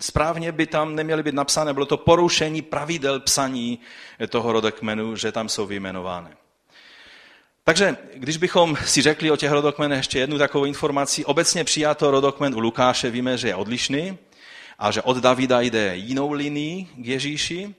správně 0.00 0.52
by 0.52 0.66
tam 0.66 0.94
neměly 0.94 1.22
být 1.22 1.34
napsané, 1.34 1.74
bylo 1.74 1.86
to 1.86 1.96
porušení 1.96 2.62
pravidel 2.62 3.20
psaní 3.20 3.78
toho 4.28 4.52
rodokmenu, 4.52 5.16
že 5.16 5.32
tam 5.32 5.48
jsou 5.48 5.66
vyjmenovány. 5.66 6.39
Takže 7.64 7.96
když 8.14 8.36
bychom 8.36 8.76
si 8.76 9.02
řekli 9.02 9.30
o 9.30 9.36
těch 9.36 9.50
rodokmenech 9.50 9.96
ještě 9.96 10.18
jednu 10.18 10.38
takovou 10.38 10.64
informaci, 10.64 11.24
obecně 11.24 11.64
přijato 11.64 12.10
rodokmen 12.10 12.54
u 12.54 12.60
Lukáše 12.60 13.10
víme, 13.10 13.38
že 13.38 13.48
je 13.48 13.54
odlišný 13.54 14.18
a 14.78 14.90
že 14.90 15.02
od 15.02 15.16
Davida 15.16 15.60
jde 15.60 15.96
jinou 15.96 16.32
linií 16.32 16.88
k 16.96 17.06
Ježíši 17.06 17.74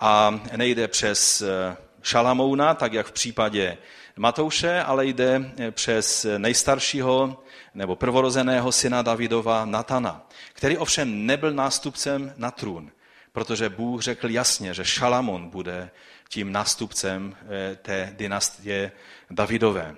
a 0.00 0.40
nejde 0.56 0.88
přes 0.88 1.42
eh, 1.42 1.76
Šalamouna, 2.02 2.74
tak 2.74 2.92
jak 2.92 3.06
v 3.06 3.12
případě 3.12 3.78
Matouše, 4.16 4.82
ale 4.82 5.06
jde 5.06 5.52
eh, 5.58 5.70
přes 5.70 6.26
nejstaršího 6.38 7.44
nebo 7.74 7.96
prvorozeného 7.96 8.72
syna 8.72 9.02
Davidova 9.02 9.64
Natana, 9.64 10.28
který 10.52 10.78
ovšem 10.78 11.26
nebyl 11.26 11.52
nástupcem 11.52 12.34
na 12.36 12.50
trůn, 12.50 12.90
protože 13.32 13.68
Bůh 13.68 14.02
řekl 14.02 14.30
jasně, 14.30 14.74
že 14.74 14.84
Šalamon 14.84 15.48
bude 15.48 15.90
tím 16.28 16.52
nástupcem 16.52 17.36
eh, 17.40 17.76
té 17.82 18.12
dynastie 18.16 18.92
Davidové. 19.30 19.96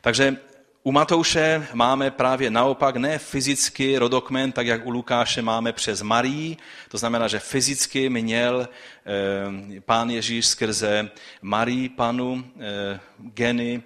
Takže 0.00 0.36
u 0.82 0.92
Matouše 0.92 1.68
máme 1.74 2.10
právě 2.10 2.50
naopak 2.50 2.96
ne 2.96 3.18
fyzicky 3.18 3.98
rodokmen, 3.98 4.52
tak 4.52 4.66
jak 4.66 4.86
u 4.86 4.90
Lukáše 4.90 5.42
máme 5.42 5.72
přes 5.72 6.02
Marii, 6.02 6.56
to 6.88 6.98
znamená, 6.98 7.28
že 7.28 7.38
fyzicky 7.38 8.08
měl 8.08 8.68
eh, 8.68 9.80
pán 9.80 10.10
Ježíš 10.10 10.46
skrze 10.46 11.10
Marii 11.42 11.88
panu 11.88 12.44
eh, 12.56 13.00
geny 13.18 13.82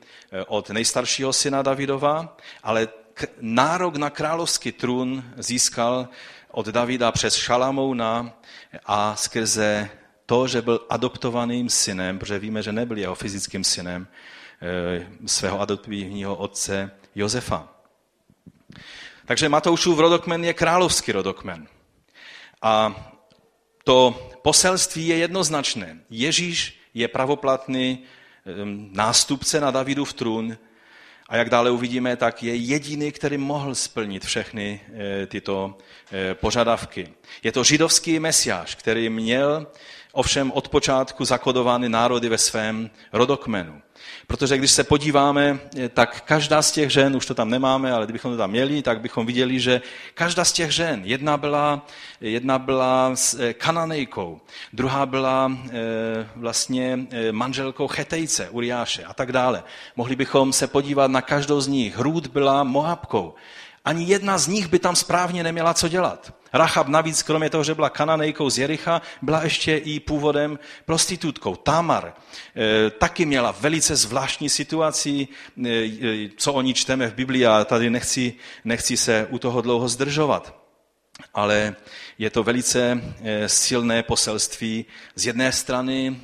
od 0.47 0.71
nejstaršího 0.71 1.33
syna 1.33 1.63
Davidova, 1.63 2.37
ale 2.63 2.89
nárok 3.41 3.97
na 3.97 4.11
královský 4.11 4.73
trůn 4.73 5.25
získal 5.37 6.09
od 6.51 6.67
Davida 6.67 7.13
přes 7.13 7.35
Šalamouna 7.35 8.33
a 8.87 9.17
skrze 9.17 9.91
to, 10.27 10.49
že 10.49 10.63
byl 10.63 10.81
adoptovaným 10.89 11.71
synem, 11.71 12.19
protože 12.19 12.39
víme, 12.39 12.63
že 12.63 12.73
nebyl 12.73 12.99
jeho 12.99 13.15
fyzickým 13.15 13.65
synem, 13.65 14.07
eh, 14.63 15.07
svého 15.27 15.61
adoptivního 15.61 16.37
otce 16.37 16.91
Josefa. 17.15 17.69
Takže 19.25 19.49
Matoušův 19.49 19.99
rodokmen 19.99 20.45
je 20.45 20.55
královský 20.55 21.13
rodokmen. 21.13 21.69
A 22.63 22.95
to 23.85 24.31
poselství 24.43 25.07
je 25.07 25.17
jednoznačné. 25.17 26.01
Ježíš 26.11 26.81
je 26.95 27.09
pravoplatný 27.09 27.99
eh, 28.03 28.51
nástupce 28.93 29.61
na 29.61 29.71
Davidův 29.71 30.13
trůn 30.13 30.57
a 31.29 31.37
jak 31.37 31.51
dále 31.51 31.71
uvidíme, 31.71 32.17
tak 32.17 32.43
je 32.43 32.57
jediný, 32.57 33.13
který 33.13 33.39
mohl 33.39 33.75
splnit 33.75 34.25
všechny 34.25 34.81
eh, 34.81 35.27
tyto 35.27 35.79
požadavky. 36.35 37.13
Je 37.43 37.53
to 37.53 37.65
židovský 37.65 38.19
mesiáš, 38.19 38.75
který 38.75 39.09
měl 39.09 39.67
ovšem 40.15 40.53
od 40.53 40.69
počátku 40.69 41.25
zakodovány 41.25 41.89
národy 41.89 42.29
ve 42.29 42.39
svém 42.39 42.91
rodokmenu. 43.13 43.83
Protože 44.27 44.59
když 44.59 44.71
se 44.71 44.85
podíváme, 44.85 45.59
eh, 45.77 45.89
tak 45.89 46.21
každá 46.21 46.63
z 46.63 46.73
těch 46.73 46.91
žen, 46.91 47.17
už 47.17 47.27
to 47.27 47.35
tam 47.35 47.51
nemáme, 47.51 47.93
ale 47.93 48.07
kdybychom 48.07 48.31
to 48.31 48.37
tam 48.39 48.51
měli, 48.51 48.83
tak 48.83 49.01
bychom 49.01 49.27
viděli, 49.27 49.61
že 49.61 49.81
každá 50.15 50.45
z 50.45 50.53
těch 50.53 50.71
žen, 50.71 51.01
jedna 51.05 51.37
byla, 51.37 51.87
jedna 52.21 52.59
byla 52.59 53.11
s 53.17 53.35
eh, 53.35 53.55
kananejkou, 53.55 54.41
druhá 54.73 55.07
byla 55.07 55.53
eh, 55.53 55.73
vlastně 56.37 56.99
manželkou 57.31 57.89
Chetejce, 57.89 58.49
Uriáše 58.51 59.05
a 59.05 59.15
tak 59.15 59.33
dále. 59.33 59.63
Mohli 59.97 60.17
bychom 60.17 60.53
se 60.53 60.67
podívat 60.67 61.11
na 61.11 61.23
každou 61.23 61.61
z 61.61 61.67
nich. 61.67 61.97
Hrůd 61.97 62.27
byla 62.27 62.65
Moabkou. 62.65 63.35
Ani 63.85 64.05
jedna 64.05 64.39
z 64.39 64.47
nich 64.47 64.69
by 64.69 64.79
tam 64.79 64.97
správně 64.97 65.43
neměla 65.43 65.75
co 65.75 65.89
dělat. 65.89 66.33
Rachab 66.55 66.89
navíc, 66.89 67.23
kromě 67.23 67.51
toho, 67.51 67.65
že 67.65 67.75
byla 67.75 67.91
kananejkou 67.91 68.51
z 68.51 68.59
Jericha, 68.59 69.03
byla 69.23 69.43
ještě 69.43 69.77
i 69.77 70.01
původem 70.01 70.59
prostitutkou. 70.85 71.57
Tamar 71.57 72.15
e, 72.57 72.91
taky 72.91 73.27
měla 73.27 73.51
velice 73.61 73.97
zvláštní 73.97 74.49
situaci, 74.49 75.29
e, 75.67 75.89
co 76.37 76.53
o 76.53 76.63
ní 76.63 76.75
čteme 76.75 77.11
v 77.11 77.15
Biblii 77.15 77.47
a 77.47 77.65
tady 77.65 77.91
nechci, 77.91 78.35
nechci 78.65 78.97
se 78.97 79.27
u 79.31 79.39
toho 79.39 79.61
dlouho 79.61 79.89
zdržovat. 79.89 80.65
Ale 81.35 81.77
je 82.19 82.31
to 82.31 82.43
velice 82.43 83.03
silné 83.47 84.03
poselství 84.03 84.85
z 85.15 85.27
jedné 85.27 85.53
strany 85.53 86.21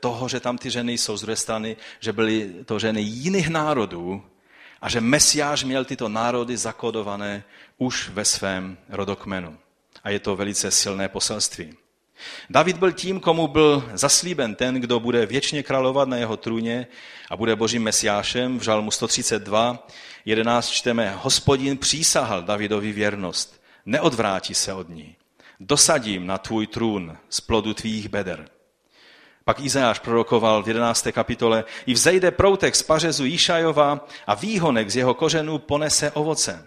toho, 0.00 0.28
že 0.28 0.40
tam 0.40 0.58
ty 0.58 0.70
ženy 0.70 0.92
jsou, 0.92 1.16
z 1.16 1.20
druhé 1.20 1.36
strany, 1.36 1.76
že 2.00 2.12
byly 2.12 2.54
to 2.64 2.78
ženy 2.78 3.00
jiných 3.00 3.48
národů, 3.48 4.22
a 4.80 4.88
že 4.88 5.00
Mesiáš 5.00 5.64
měl 5.64 5.84
tyto 5.84 6.08
národy 6.08 6.56
zakodované 6.56 7.44
už 7.78 8.08
ve 8.08 8.24
svém 8.24 8.78
rodokmenu. 8.88 9.58
A 10.04 10.10
je 10.10 10.18
to 10.18 10.36
velice 10.36 10.70
silné 10.70 11.08
poselství. 11.08 11.74
David 12.50 12.76
byl 12.76 12.92
tím, 12.92 13.20
komu 13.20 13.48
byl 13.48 13.90
zaslíben 13.94 14.54
ten, 14.54 14.74
kdo 14.74 15.00
bude 15.00 15.26
věčně 15.26 15.62
královat 15.62 16.08
na 16.08 16.16
jeho 16.16 16.36
trůně 16.36 16.86
a 17.30 17.36
bude 17.36 17.56
božím 17.56 17.82
mesiášem. 17.82 18.58
V 18.58 18.62
žalmu 18.62 18.90
132, 18.90 19.86
11 20.24 20.68
čteme, 20.68 21.14
hospodin 21.18 21.78
přísahal 21.78 22.42
Davidovi 22.42 22.92
věrnost, 22.92 23.62
neodvrátí 23.86 24.54
se 24.54 24.72
od 24.72 24.88
ní. 24.88 25.16
Dosadím 25.60 26.26
na 26.26 26.38
tvůj 26.38 26.66
trůn 26.66 27.16
z 27.28 27.40
plodu 27.40 27.74
tvých 27.74 28.08
beder. 28.08 28.48
Pak 29.48 29.60
Izajáš 29.60 29.98
prorokoval 29.98 30.62
v 30.62 30.68
11. 30.68 31.08
kapitole, 31.12 31.64
i 31.86 31.92
vzejde 31.92 32.30
proutek 32.30 32.76
z 32.76 32.82
pařezu 32.82 33.24
Jíšajova 33.24 34.06
a 34.26 34.34
výhonek 34.34 34.90
z 34.90 34.96
jeho 34.96 35.14
kořenů 35.14 35.58
ponese 35.58 36.10
ovoce. 36.10 36.66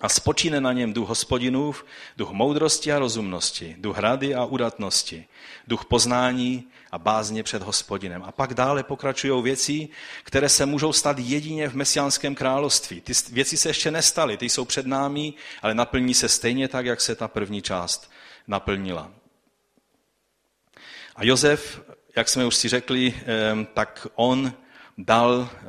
A 0.00 0.08
spočíne 0.08 0.60
na 0.60 0.72
něm 0.72 0.92
duch 0.92 1.08
hospodinův, 1.08 1.84
duch 2.16 2.30
moudrosti 2.30 2.92
a 2.92 2.98
rozumnosti, 2.98 3.76
duch 3.78 3.98
rady 3.98 4.34
a 4.34 4.44
udatnosti, 4.44 5.24
duch 5.66 5.84
poznání 5.84 6.64
a 6.90 6.98
bázně 6.98 7.42
před 7.42 7.62
hospodinem. 7.62 8.22
A 8.22 8.32
pak 8.32 8.54
dále 8.54 8.82
pokračují 8.82 9.42
věci, 9.42 9.88
které 10.24 10.48
se 10.48 10.66
můžou 10.66 10.92
stát 10.92 11.18
jedině 11.18 11.68
v 11.68 11.74
mesiánském 11.74 12.34
království. 12.34 13.00
Ty 13.00 13.12
věci 13.32 13.56
se 13.56 13.68
ještě 13.68 13.90
nestaly, 13.90 14.36
ty 14.36 14.48
jsou 14.48 14.64
před 14.64 14.86
námi, 14.86 15.34
ale 15.62 15.74
naplní 15.74 16.14
se 16.14 16.28
stejně 16.28 16.68
tak, 16.68 16.86
jak 16.86 17.00
se 17.00 17.14
ta 17.14 17.28
první 17.28 17.62
část 17.62 18.10
naplnila. 18.48 19.10
A 21.16 21.24
Josef 21.24 21.80
jak 22.16 22.28
jsme 22.28 22.46
už 22.46 22.54
si 22.54 22.68
řekli, 22.68 23.14
tak 23.74 24.06
on 24.14 24.52
dal 24.98 25.48
eh, 25.50 25.64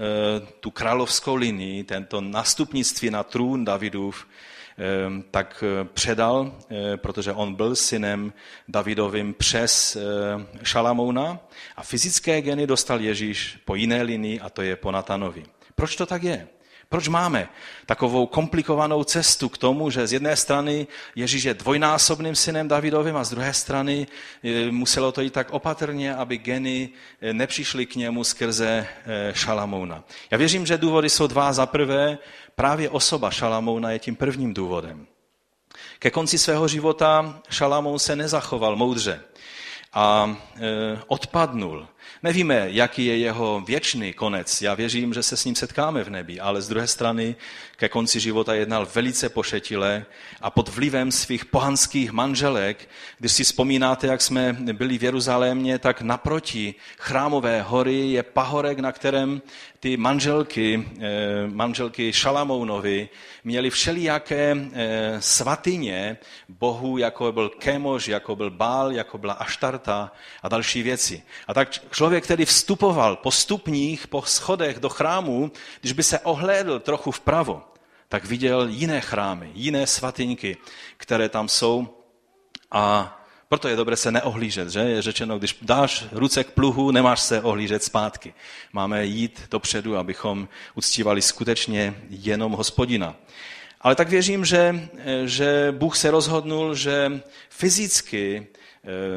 tu 0.60 0.72
královskou 0.72 1.36
linii, 1.36 1.84
tento 1.84 2.22
nastupnictví 2.22 3.10
na 3.10 3.24
trůn 3.24 3.66
Davidův, 3.66 4.28
tak 5.32 5.64
eh, 5.64 5.88
předal, 5.94 6.56
eh, 6.70 6.98
protože 6.98 7.34
on 7.34 7.56
byl 7.56 7.76
synem 7.76 8.34
Davidovým 8.68 9.34
přes 9.34 9.98
Šalamouna 10.64 11.40
a 11.76 11.84
fyzické 11.84 12.42
geny 12.42 12.68
dostal 12.68 13.02
Ježíš 13.02 13.60
po 13.66 13.76
jiné 13.76 14.02
linii 14.02 14.40
a 14.40 14.50
to 14.50 14.62
je 14.62 14.76
po 14.76 14.92
Natanovi. 14.92 15.46
Proč 15.76 15.96
to 15.96 16.06
tak 16.06 16.24
je? 16.24 16.48
Proč 16.94 17.08
máme 17.08 17.50
takovou 17.86 18.26
komplikovanou 18.26 19.04
cestu 19.04 19.50
k 19.50 19.58
tomu, 19.58 19.90
že 19.90 20.08
z 20.08 20.14
jedné 20.14 20.36
strany 20.36 20.88
Ježíš 21.16 21.44
je 21.44 21.54
dvojnásobným 21.54 22.36
synem 22.36 22.68
Davidovým 22.68 23.18
a 23.18 23.24
z 23.24 23.30
druhé 23.30 23.54
strany 23.54 24.08
e, 24.44 24.72
muselo 24.72 25.12
to 25.12 25.22
jít 25.22 25.34
tak 25.34 25.50
opatrně, 25.52 26.16
aby 26.16 26.38
geny 26.38 26.90
e, 27.22 27.34
nepřišly 27.34 27.86
k 27.86 27.96
němu 27.96 28.24
skrze 28.24 28.88
e, 29.06 29.34
Šalamouna. 29.34 30.04
Já 30.32 30.38
věřím, 30.38 30.66
že 30.66 30.78
důvody 30.78 31.10
jsou 31.10 31.28
dva. 31.28 31.54
Za 31.54 31.66
prvé, 31.66 32.18
právě 32.56 32.90
osoba 32.90 33.32
Šalamouna 33.32 33.92
je 33.92 34.00
tím 34.00 34.16
prvním 34.16 34.54
důvodem. 34.54 35.08
Ke 36.00 36.12
konci 36.12 36.38
svého 36.38 36.68
života 36.68 37.42
Šalamoun 37.50 38.00
se 38.00 38.16
nezachoval 38.16 38.76
moudře 38.76 39.22
a 39.94 40.36
odpadnul 41.08 41.88
Nevíme, 42.24 42.68
jaký 42.70 43.06
je 43.06 43.18
jeho 43.18 43.64
věčný 43.68 44.14
konec. 44.14 44.62
Já 44.62 44.74
věřím, 44.74 45.14
že 45.14 45.24
se 45.24 45.38
s 45.38 45.46
ním 45.46 45.56
setkáme 45.56 46.04
v 46.04 46.10
nebi, 46.10 46.40
ale 46.40 46.62
z 46.62 46.68
druhé 46.68 46.88
strany 46.88 47.36
ke 47.76 47.90
konci 47.90 48.20
života 48.20 48.54
jednal 48.54 48.88
velice 48.96 49.30
pošetile 49.30 50.06
a 50.42 50.50
pod 50.50 50.70
vlivem 50.70 51.12
svých 51.12 51.46
pohanských 51.46 52.12
manželek, 52.12 52.90
když 53.20 53.32
si 53.32 53.44
vzpomínáte, 53.44 54.08
jak 54.08 54.22
jsme 54.22 54.54
byli 54.54 54.98
v 54.98 55.04
Jeruzalémě, 55.04 55.80
tak 55.80 56.02
naproti 56.02 56.76
chrámové 56.98 57.62
hory 57.62 58.12
je 58.12 58.24
pahorek, 58.24 58.80
na 58.80 58.92
kterém 58.92 59.42
ty 59.84 59.98
manželky, 59.98 60.88
eh, 61.00 61.48
manželky 61.48 62.14
Šalamounovi 62.14 63.10
měly 63.44 63.70
všelijaké 63.70 64.56
eh, 64.56 65.22
svatyně 65.22 66.18
bohu, 66.50 66.98
jako 66.98 67.32
byl 67.32 67.50
Kemoš, 67.50 68.08
jako 68.08 68.36
byl 68.36 68.52
Bál, 68.52 68.92
jako 68.92 69.18
byla 69.18 69.34
Aštart, 69.34 69.84
vrata 69.84 70.12
a 70.44 70.50
další 70.50 70.84
věci. 70.84 71.24
A 71.48 71.54
tak 71.54 71.70
člověk, 71.92 72.24
který 72.24 72.46
vstupoval 72.46 73.16
po 73.16 73.32
stupních, 73.32 74.08
po 74.08 74.22
schodech 74.22 74.80
do 74.80 74.90
chrámu, 74.90 75.52
když 75.82 75.94
by 75.94 76.04
se 76.04 76.20
ohlédl 76.20 76.80
trochu 76.80 77.12
vpravo, 77.12 77.62
tak 78.08 78.26
viděl 78.26 78.68
jiné 78.68 79.02
chrámy, 79.02 79.52
jiné 79.54 79.88
svatyňky, 79.88 80.58
které 80.98 81.30
tam 81.30 81.48
jsou 81.48 81.88
a 82.72 83.20
proto 83.54 83.68
je 83.68 83.76
dobré 83.76 83.96
se 83.96 84.12
neohlížet, 84.12 84.70
že? 84.70 84.80
Je 84.80 85.02
řečeno, 85.02 85.38
když 85.38 85.58
dáš 85.62 86.06
ruce 86.12 86.44
k 86.44 86.52
pluhu, 86.52 86.92
nemáš 86.92 87.22
se 87.22 87.42
ohlížet 87.42 87.84
zpátky. 87.84 88.34
Máme 88.72 89.06
jít 89.06 89.42
dopředu, 89.52 89.98
abychom 89.98 90.48
uctívali 90.76 91.22
skutečně 91.22 91.96
jenom 92.10 92.52
hospodina. 92.52 93.16
Ale 93.82 93.96
tak 93.96 94.10
věřím, 94.10 94.46
že, 94.46 94.90
že 95.26 95.68
Bůh 95.72 95.98
se 95.98 96.12
rozhodnul, 96.12 96.76
že 96.76 97.22
fyzicky 97.50 98.48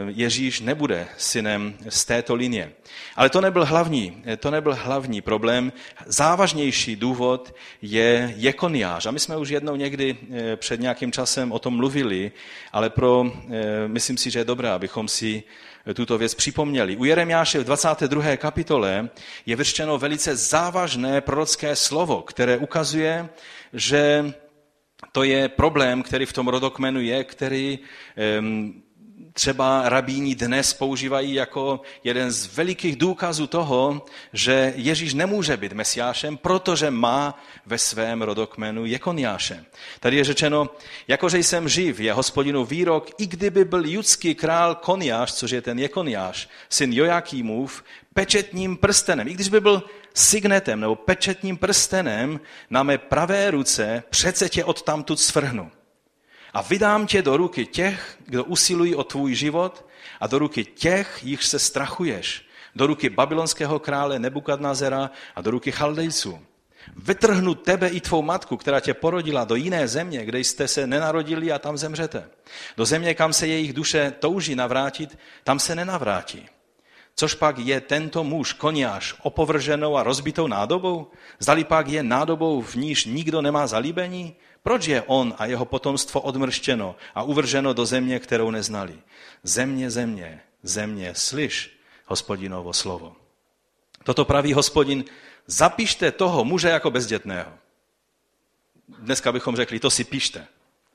Ježíš 0.09 0.61
nebude 0.61 1.09
synem 1.17 1.75
z 1.89 2.05
této 2.05 2.35
linie. 2.35 2.73
Ale 3.17 3.31
to 3.31 3.41
nebyl 3.41 3.65
hlavní, 3.65 4.23
to 4.39 4.51
nebyl 4.51 4.75
hlavní 4.75 5.21
problém. 5.21 5.73
Závažnější 6.07 6.97
důvod 6.97 7.55
je 7.83 8.35
Jekoniář. 8.37 9.07
A 9.07 9.11
my 9.11 9.21
jsme 9.21 9.37
už 9.37 9.49
jednou 9.49 9.77
někdy 9.77 10.17
eh, 10.33 10.57
před 10.57 10.81
nějakým 10.81 11.13
časem 11.13 11.53
o 11.53 11.59
tom 11.59 11.77
mluvili, 11.77 12.33
ale 12.73 12.91
pro, 12.91 13.27
eh, 13.27 13.89
myslím 13.89 14.17
si, 14.17 14.31
že 14.31 14.39
je 14.39 14.45
dobré, 14.45 14.71
abychom 14.71 15.09
si 15.09 15.43
tuto 15.95 16.19
věc 16.19 16.35
připomněli. 16.35 16.97
U 16.97 17.05
Jeremiáše 17.05 17.59
v 17.59 17.65
22. 17.65 18.37
kapitole 18.37 19.09
je 19.47 19.57
vyřčeno 19.57 19.99
velice 19.99 20.37
závažné 20.37 21.21
prorocké 21.21 21.77
slovo, 21.77 22.23
které 22.23 22.57
ukazuje, 22.57 23.29
že 23.73 24.33
to 25.13 25.23
je 25.23 25.49
problém, 25.49 26.03
který 26.03 26.27
v 26.27 26.33
tom 26.33 26.49
rodokmenu 26.49 27.01
je, 27.01 27.25
který 27.25 27.79
třeba 29.33 29.89
rabíni 29.89 30.35
dnes 30.35 30.73
používají 30.73 31.35
jako 31.35 31.81
jeden 32.05 32.31
z 32.31 32.57
velikých 32.57 32.97
důkazů 32.97 33.47
toho, 33.47 34.05
že 34.33 34.73
Ježíš 34.77 35.15
nemůže 35.15 35.57
být 35.57 35.73
mesiášem, 35.73 36.37
protože 36.37 36.91
má 36.91 37.43
ve 37.67 37.79
svém 37.79 38.23
rodokmenu 38.23 38.87
Jekoniáše. 38.87 39.65
Tady 40.01 40.17
je 40.17 40.25
řečeno, 40.25 40.71
jakože 41.09 41.39
jsem 41.39 41.69
živ, 41.69 42.01
je 42.01 42.13
hospodinu 42.13 42.65
výrok, 42.65 43.11
i 43.19 43.27
kdyby 43.27 43.65
byl 43.65 43.87
judský 43.87 44.35
král 44.35 44.75
Koniáš, 44.75 45.33
což 45.33 45.51
je 45.51 45.63
ten 45.63 45.79
Jekoniáš, 45.79 46.49
syn 46.69 46.93
Jojakýmův, 46.93 47.85
pečetním 48.15 48.77
prstenem, 48.77 49.29
i 49.29 49.35
když 49.35 49.49
by 49.49 49.61
byl 49.61 49.83
signetem 50.15 50.81
nebo 50.81 50.97
pečetním 50.97 51.57
prstenem 51.57 52.41
na 52.71 52.83
mé 52.83 52.99
pravé 52.99 53.51
ruce, 53.51 54.03
přece 54.11 54.49
tě 54.49 54.65
odtamtud 54.65 55.21
svrhnu. 55.21 55.71
A 56.53 56.63
vydám 56.63 57.07
tě 57.07 57.23
do 57.23 57.37
ruky 57.37 57.67
těch, 57.67 58.19
kdo 58.27 58.45
usilují 58.45 58.95
o 58.95 59.05
tvůj 59.05 59.35
život 59.35 59.87
a 60.21 60.27
do 60.27 60.39
ruky 60.39 60.65
těch, 60.65 61.21
jichž 61.23 61.47
se 61.47 61.59
strachuješ. 61.59 62.47
Do 62.75 62.87
ruky 62.87 63.11
babylonského 63.11 63.79
krále 63.79 64.19
Nebukadnazera 64.19 65.11
a 65.37 65.41
do 65.41 65.51
ruky 65.51 65.73
Chaldejců. 65.73 66.41
Vytrhnu 66.97 67.55
tebe 67.55 67.89
i 67.89 68.01
tvou 68.01 68.23
matku, 68.23 68.57
která 68.57 68.81
tě 68.81 68.95
porodila 68.95 69.45
do 69.45 69.55
jiné 69.55 69.89
země, 69.89 70.25
kde 70.25 70.39
jste 70.39 70.69
se 70.69 70.87
nenarodili 70.87 71.53
a 71.53 71.59
tam 71.59 71.77
zemřete. 71.77 72.29
Do 72.77 72.85
země, 72.85 73.15
kam 73.15 73.33
se 73.33 73.47
jejich 73.47 73.73
duše 73.73 74.13
touží 74.19 74.55
navrátit, 74.55 75.19
tam 75.45 75.59
se 75.59 75.75
nenavrátí. 75.75 76.49
Což 77.17 77.35
pak 77.35 77.59
je 77.59 77.81
tento 77.81 78.25
muž 78.25 78.53
koniáš 78.53 79.15
opovrženou 79.23 79.97
a 79.97 80.03
rozbitou 80.03 80.47
nádobou? 80.47 81.11
Zdali 81.39 81.65
pak 81.65 81.89
je 81.89 82.03
nádobou, 82.03 82.63
v 82.63 82.75
níž 82.75 83.05
nikdo 83.05 83.43
nemá 83.43 83.67
zalíbení? 83.67 84.37
Proč 84.67 84.87
je 84.87 85.03
on 85.03 85.35
a 85.39 85.47
jeho 85.47 85.65
potomstvo 85.65 86.21
odmrštěno 86.21 86.97
a 87.15 87.23
uvrženo 87.23 87.73
do 87.73 87.87
země, 87.87 88.19
kterou 88.19 88.51
neznali? 88.51 88.99
Země, 89.43 89.91
země, 89.91 90.43
země, 90.63 91.15
slyš 91.15 91.79
hospodinovo 92.07 92.73
slovo. 92.73 93.17
Toto 94.05 94.25
praví 94.25 94.53
hospodin, 94.53 95.05
zapište 95.47 96.13
toho 96.13 96.45
muže 96.45 96.69
jako 96.69 96.91
bezdětného. 96.91 97.53
Dneska 98.89 99.33
bychom 99.33 99.57
řekli, 99.57 99.81
to 99.81 99.91
si 99.91 100.05
pište. 100.05 100.47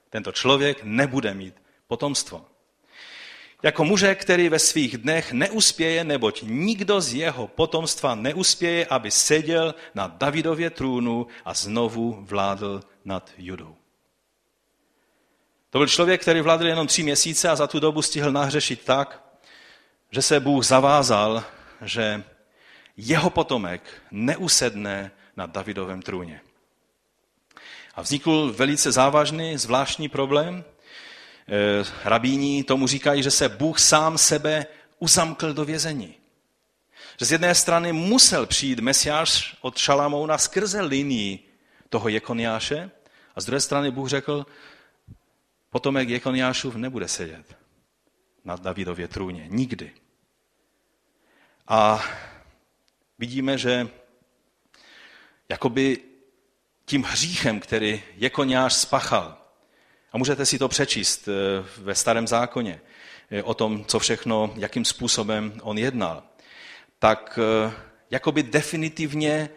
Tento 0.09 0.31
člověk 0.31 0.83
nebude 0.83 1.33
mít 1.33 1.55
potomstvo. 1.87 2.45
Jako 3.63 3.85
muže, 3.85 4.15
který 4.15 4.49
ve 4.49 4.59
svých 4.59 4.97
dnech 4.97 5.31
neuspěje, 5.31 6.03
neboť 6.03 6.41
nikdo 6.41 7.01
z 7.01 7.13
jeho 7.13 7.47
potomstva 7.47 8.15
neuspěje, 8.15 8.85
aby 8.85 9.11
seděl 9.11 9.75
na 9.95 10.07
Davidově 10.07 10.69
trůnu 10.69 11.27
a 11.45 11.53
znovu 11.53 12.17
vládl 12.21 12.81
nad 13.05 13.31
Judou. 13.37 13.75
To 15.69 15.77
byl 15.77 15.87
člověk, 15.87 16.21
který 16.21 16.41
vládl 16.41 16.67
jenom 16.67 16.87
tři 16.87 17.03
měsíce 17.03 17.49
a 17.49 17.55
za 17.55 17.67
tu 17.67 17.79
dobu 17.79 18.01
stihl 18.01 18.31
nahřešit 18.31 18.85
tak, 18.85 19.23
že 20.11 20.21
se 20.21 20.39
Bůh 20.39 20.65
zavázal, 20.65 21.43
že 21.81 22.23
jeho 22.97 23.29
potomek 23.29 23.81
neusedne 24.11 25.11
na 25.37 25.45
Davidovém 25.45 26.01
trůně. 26.01 26.41
A 27.95 28.01
vznikl 28.01 28.53
velice 28.57 28.91
závažný, 28.91 29.57
zvláštní 29.57 30.09
problém, 30.09 30.63
rabíní 32.03 32.63
tomu 32.63 32.87
říkají, 32.87 33.23
že 33.23 33.31
se 33.31 33.49
Bůh 33.49 33.79
sám 33.79 34.17
sebe 34.17 34.65
uzamkl 34.99 35.53
do 35.53 35.65
vězení. 35.65 36.15
Že 37.19 37.25
z 37.25 37.31
jedné 37.31 37.55
strany 37.55 37.93
musel 37.93 38.45
přijít 38.45 38.79
Mesiáš 38.79 39.57
od 39.61 39.77
Šalamouna 39.77 40.37
skrze 40.37 40.81
linii 40.81 41.39
toho 41.89 42.09
Jekoniáše 42.09 42.91
a 43.35 43.41
z 43.41 43.45
druhé 43.45 43.61
strany 43.61 43.91
Bůh 43.91 44.09
řekl, 44.09 44.45
potomek 45.69 46.09
Jekoniášův 46.09 46.75
nebude 46.75 47.07
sedět 47.07 47.57
na 48.45 48.55
Davidově 48.55 49.07
trůně. 49.07 49.45
Nikdy. 49.49 49.91
A 51.67 52.03
vidíme, 53.19 53.57
že 53.57 53.87
jakoby 55.49 55.97
tím 56.85 57.03
hříchem, 57.03 57.59
který 57.59 58.03
Jekoniáš 58.15 58.73
spachal, 58.73 59.40
a 60.11 60.17
můžete 60.17 60.45
si 60.45 60.59
to 60.59 60.67
přečíst 60.67 61.27
eh, 61.27 61.31
ve 61.77 61.95
starém 61.95 62.27
zákoně 62.27 62.81
eh, 63.31 63.43
o 63.43 63.53
tom, 63.53 63.85
co 63.85 63.99
všechno, 63.99 64.53
jakým 64.55 64.85
způsobem 64.85 65.53
on 65.61 65.77
jednal. 65.77 66.23
Tak 66.99 67.39
eh, 67.41 67.73
jakoby 68.11 68.43
definitivně 68.43 69.49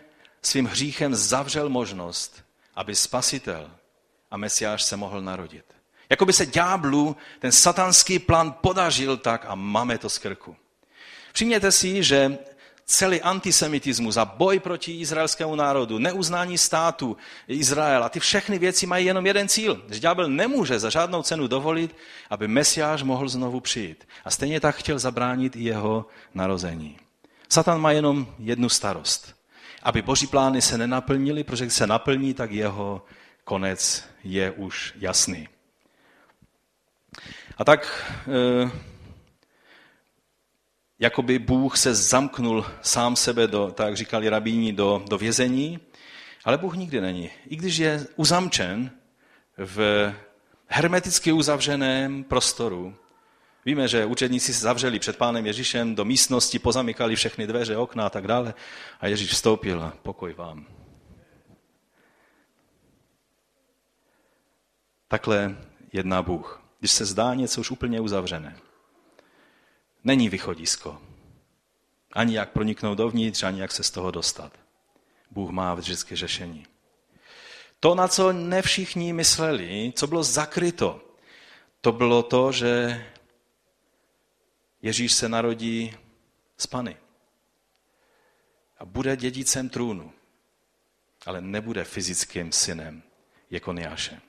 svým 0.43 0.67
hříchem 0.67 1.15
zavřel 1.15 1.69
možnost, 1.69 2.45
aby 2.75 2.95
spasitel 2.95 3.71
a 4.31 4.37
mesiáš 4.37 4.83
se 4.83 4.97
mohl 4.97 5.21
narodit. 5.23 5.65
Jakoby 6.11 6.33
se 6.33 6.47
ďáblu 6.47 7.17
ten 7.39 7.53
satanský 7.53 8.19
plán 8.19 8.53
podařil 8.53 9.17
tak 9.17 9.45
a 9.49 9.55
máme 9.55 9.99
to 9.99 10.11
z 10.11 10.19
krku. 10.19 10.57
Všimněte 11.33 11.73
si, 11.73 12.03
že 12.03 12.39
celý 12.87 13.21
antisemitismus 13.21 14.17
a 14.17 14.25
boj 14.25 14.61
proti 14.61 15.01
izraelskému 15.01 15.57
národu, 15.57 15.99
neuznání 15.99 16.59
státu 16.59 17.17
Izrael 17.49 18.05
a 18.05 18.09
ty 18.09 18.21
všechny 18.21 18.59
věci 18.59 18.87
mají 18.87 19.07
jenom 19.07 19.27
jeden 19.27 19.49
cíl. 19.49 19.83
Že 19.91 20.01
ďábel 20.01 20.29
nemůže 20.29 20.79
za 20.79 20.91
žádnou 20.91 21.23
cenu 21.23 21.47
dovolit, 21.47 21.97
aby 22.31 22.49
Mesiáš 22.49 23.03
mohl 23.03 23.29
znovu 23.29 23.61
přijít. 23.61 24.09
A 24.25 24.31
stejně 24.31 24.61
tak 24.61 24.77
chtěl 24.77 24.99
zabránit 24.99 25.57
i 25.57 25.63
jeho 25.63 26.07
narození. 26.35 26.97
Satan 27.49 27.81
má 27.81 27.93
jenom 27.93 28.27
jednu 28.39 28.69
starost. 28.69 29.35
Aby 29.83 30.03
boží 30.03 30.27
plány 30.27 30.63
se 30.63 30.79
nenaplnily, 30.79 31.45
protože 31.45 31.65
když 31.65 31.75
se 31.75 31.87
naplní, 31.87 32.35
tak 32.35 32.51
jeho 32.51 33.05
konec 33.45 34.05
je 34.25 34.51
už 34.51 34.95
jasný. 34.97 35.49
A 37.57 37.65
tak 37.65 38.05
e, 38.29 38.94
jakoby 41.05 41.39
Bůh 41.39 41.77
se 41.77 41.95
zamknul 41.95 42.67
sám 42.83 43.17
sebe, 43.17 43.47
do, 43.47 43.71
tak 43.75 43.97
říkali 43.97 44.29
rabíni, 44.29 44.73
do, 44.73 45.05
do 45.09 45.19
vězení, 45.19 45.79
ale 46.45 46.59
Bůh 46.59 46.77
nikdy 46.77 47.01
není. 47.01 47.31
I 47.49 47.57
když 47.57 47.77
je 47.77 48.07
uzamčen 48.17 48.91
v 49.59 50.13
hermeticky 50.67 51.33
uzavřeném 51.33 52.25
prostoru, 52.25 52.95
Víme, 53.67 53.89
že 53.89 54.07
učedníci 54.07 54.55
se 54.55 54.61
zavřeli 54.61 54.99
před 54.99 55.17
pánem 55.17 55.47
Ježíšem 55.47 55.95
do 55.95 56.05
místnosti, 56.05 56.59
pozamykali 56.59 57.17
všechny 57.17 57.47
dveře, 57.47 57.77
okna 57.77 58.07
a 58.07 58.11
tak 58.11 58.27
dále. 58.27 58.55
A 59.01 59.07
Ježíš 59.07 59.31
vstoupil 59.31 59.83
a 59.83 59.93
pokoj 60.03 60.33
vám. 60.33 60.67
Takhle 65.09 65.57
jedná 65.93 66.23
Bůh. 66.23 66.63
Když 66.79 66.93
se 66.93 67.05
zdá 67.05 67.35
něco 67.35 67.61
už 67.61 67.71
úplně 67.71 68.01
uzavřené 68.01 68.57
není 70.05 70.29
východisko. 70.29 71.03
Ani 72.13 72.37
jak 72.37 72.51
proniknout 72.51 72.95
dovnitř, 72.95 73.43
ani 73.43 73.61
jak 73.61 73.73
se 73.73 73.83
z 73.83 73.91
toho 73.91 74.11
dostat. 74.11 74.53
Bůh 75.31 75.51
má 75.51 75.75
vždycky 75.75 76.17
řešení. 76.17 76.67
To, 77.81 77.95
na 77.95 78.09
co 78.09 78.33
ne 78.33 78.63
všichni 78.63 79.13
mysleli, 79.13 79.93
co 79.97 80.07
bylo 80.07 80.23
zakryto, 80.23 81.01
to 81.81 81.93
bylo 81.93 82.23
to, 82.23 82.53
že 82.53 83.05
Ježíš 84.83 85.13
se 85.13 85.29
narodí 85.29 85.97
z 86.57 86.67
Pany. 86.67 86.97
A 88.79 88.85
bude 88.85 89.17
dědicem 89.17 89.69
trůnu, 89.69 90.13
ale 91.27 91.41
nebude 91.41 91.85
fyzickým 91.85 92.53
synem 92.53 93.03
Jekoniáše. 93.51 94.21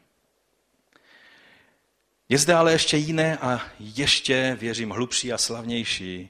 Je 2.30 2.38
zde 2.38 2.54
ale 2.54 2.72
ještě 2.72 2.98
jiné 2.98 3.38
a 3.38 3.62
ještě, 3.80 4.58
věřím, 4.60 4.90
hlubší 4.90 5.34
a 5.34 5.38
slavnější 5.38 6.30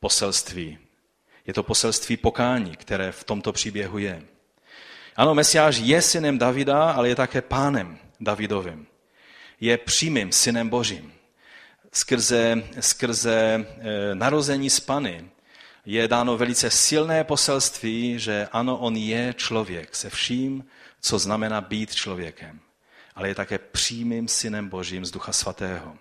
poselství. 0.00 0.78
Je 1.46 1.54
to 1.54 1.62
poselství 1.62 2.16
pokání, 2.16 2.76
které 2.76 3.12
v 3.12 3.24
tomto 3.24 3.52
příběhu 3.52 3.98
je. 3.98 4.22
Ano, 5.16 5.34
Mesiáš 5.34 5.76
je 5.76 6.02
synem 6.02 6.38
Davida, 6.38 6.90
ale 6.90 7.08
je 7.08 7.14
také 7.14 7.42
pánem 7.42 7.98
Davidovým. 8.20 8.86
Je 9.60 9.78
přímým 9.78 10.32
synem 10.32 10.68
Božím. 10.68 11.12
Skrze, 11.92 12.62
skrze 12.80 13.34
e, 13.34 14.14
narození 14.14 14.70
z 14.70 14.80
Pany 14.80 15.30
je 15.84 16.08
dáno 16.08 16.36
velice 16.36 16.70
silné 16.70 17.24
poselství, 17.24 18.18
že 18.18 18.48
ano, 18.52 18.78
on 18.78 18.96
je 18.96 19.34
člověk 19.36 19.96
se 19.96 20.10
vším, 20.10 20.64
co 21.00 21.18
znamená 21.18 21.60
být 21.60 21.94
člověkem. 21.94 22.60
Ale 23.16 23.28
je 23.28 23.34
také 23.34 23.58
přímým 23.58 24.28
synem 24.28 24.68
Božím 24.68 25.04
z 25.04 25.10
Ducha 25.10 25.32
Svatého. 25.32 25.96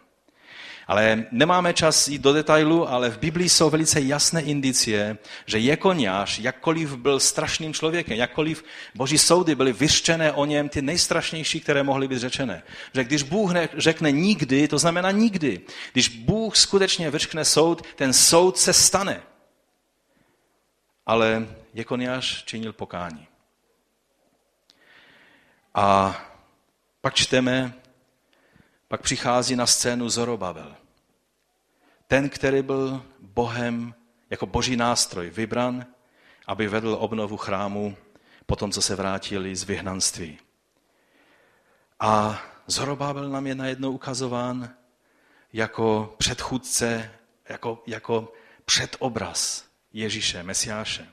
Ale 0.88 1.26
nemáme 1.32 1.74
čas 1.74 2.08
jít 2.08 2.22
do 2.22 2.34
detailu, 2.34 2.90
ale 2.90 3.10
v 3.10 3.20
Biblii 3.20 3.50
jsou 3.50 3.70
velice 3.70 4.02
jasné 4.02 4.42
indicie, 4.42 5.18
že 5.46 5.60
Jekoniáš, 5.60 6.40
jakkoliv 6.40 6.96
byl 6.96 7.20
strašným 7.20 7.74
člověkem, 7.74 8.18
jakkoliv 8.18 8.64
boží 8.96 9.18
soudy 9.18 9.56
byly 9.56 9.74
vyřčené 9.74 10.32
o 10.32 10.46
něm, 10.46 10.70
ty 10.70 10.82
nejstrašnější, 10.82 11.60
které 11.60 11.84
mohly 11.84 12.08
být 12.08 12.20
řečené. 12.20 12.64
Že 12.94 13.04
když 13.04 13.24
Bůh 13.24 13.52
řekne 13.78 14.12
nikdy, 14.12 14.68
to 14.68 14.78
znamená 14.78 15.12
nikdy. 15.12 15.62
Když 15.94 16.10
Bůh 16.10 16.56
skutečně 16.56 17.12
vyřkne 17.12 17.46
soud, 17.46 17.88
ten 17.96 18.14
soud 18.14 18.58
se 18.58 18.74
stane. 18.74 19.22
Ale 21.06 21.48
Jekoniáš 21.74 22.44
činil 22.44 22.74
pokání. 22.74 23.28
A 25.76 26.16
pak 27.06 27.14
čteme, 27.14 27.74
pak 28.88 29.02
přichází 29.02 29.56
na 29.56 29.66
scénu 29.66 30.10
Zorobabel. 30.10 30.76
Ten, 32.08 32.30
který 32.30 32.62
byl 32.62 33.06
Bohem 33.20 33.94
jako 34.30 34.46
boží 34.46 34.76
nástroj 34.76 35.30
vybran, 35.30 35.86
aby 36.48 36.68
vedl 36.68 36.98
obnovu 37.00 37.38
chrámu 37.38 37.98
po 38.46 38.56
tom, 38.56 38.72
co 38.72 38.82
se 38.82 38.96
vrátili 38.96 39.56
z 39.56 39.64
vyhnanství. 39.64 40.40
A 42.00 42.42
Zorobabel 42.68 43.30
nám 43.30 43.48
je 43.48 43.56
najednou 43.56 43.92
ukazován 43.92 44.70
jako 45.54 46.16
předchůdce, 46.18 47.12
jako, 47.50 47.84
jako 47.88 48.34
předobraz 48.66 49.66
Ježíše, 49.94 50.44
Mesiáše. 50.44 51.08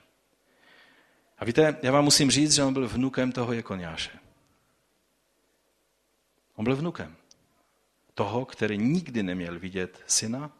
A 1.39 1.45
víte, 1.45 1.77
já 1.83 1.93
vám 1.93 2.05
musím 2.05 2.31
říct, 2.31 2.55
že 2.55 2.65
on 2.65 2.75
byl 2.75 2.89
vnukem 2.89 3.33
toho 3.33 3.53
Jekoniáše. 3.53 4.22
On 6.57 6.65
byl 6.65 6.77
vnukem 6.77 7.17
toho, 8.15 8.45
který 8.45 8.79
nikdy 8.79 9.23
neměl 9.23 9.59
vidět 9.59 10.03
syna, 10.07 10.51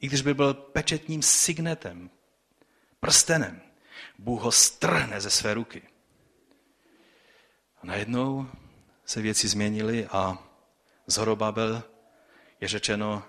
i 0.00 0.06
když 0.06 0.22
by 0.22 0.34
byl 0.34 0.54
pečetním 0.54 1.22
signetem, 1.22 2.10
prstenem, 3.00 3.60
Bůh 4.18 4.42
ho 4.42 4.52
strhne 4.52 5.20
ze 5.20 5.30
své 5.30 5.54
ruky. 5.54 5.82
A 7.82 7.86
najednou 7.86 8.50
se 9.04 9.22
věci 9.22 9.48
změnily 9.48 10.06
a 10.06 10.38
Zorobabel 11.06 11.82
je 12.60 12.68
řečeno, 12.68 13.22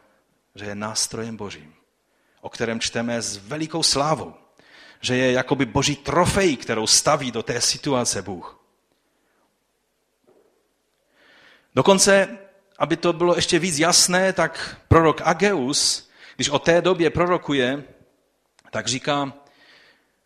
že 0.55 0.65
je 0.65 0.75
nástrojem 0.75 1.37
božím, 1.37 1.75
o 2.41 2.49
kterém 2.49 2.79
čteme 2.79 3.21
s 3.21 3.37
velikou 3.37 3.83
slávou, 3.83 4.33
že 5.01 5.15
je 5.15 5.31
jakoby 5.31 5.65
boží 5.65 5.95
trofej, 5.95 6.57
kterou 6.57 6.87
staví 6.87 7.31
do 7.31 7.43
té 7.43 7.61
situace 7.61 8.21
Bůh. 8.21 8.60
Dokonce 11.75 12.37
aby 12.81 12.97
to 12.97 13.13
bylo 13.13 13.35
ještě 13.35 13.59
víc 13.59 13.79
jasné, 13.79 14.33
tak 14.33 14.77
prorok 14.87 15.21
Ageus, 15.23 16.09
když 16.35 16.49
o 16.49 16.59
té 16.59 16.81
době 16.81 17.09
prorokuje, 17.09 17.83
tak 18.71 18.87
říká 18.87 19.33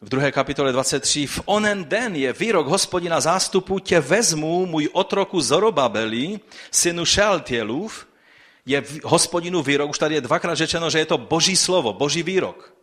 v 0.02 0.10
druhé 0.10 0.32
kapitole 0.32 0.72
23, 0.72 1.28
v 1.28 1.42
onen 1.46 1.86
den 1.86 2.16
je 2.16 2.34
výrok 2.34 2.68
hospodina 2.68 3.20
zástupu, 3.20 3.80
tě 3.80 4.00
vezmu 4.00 4.66
můj 4.66 4.90
otroku 4.94 5.42
Zorobabeli, 5.42 6.40
synu 6.72 7.06
Šeltělův, 7.06 8.08
je 8.66 8.84
hospodinu 9.04 9.64
výrok, 9.64 9.90
už 9.90 10.00
tady 10.00 10.16
je 10.16 10.22
dvakrát 10.22 10.56
řečeno, 10.56 10.90
že 10.90 11.00
je 11.00 11.06
to 11.06 11.18
boží 11.18 11.56
slovo, 11.58 11.94
boží 11.94 12.24
výrok. 12.24 12.74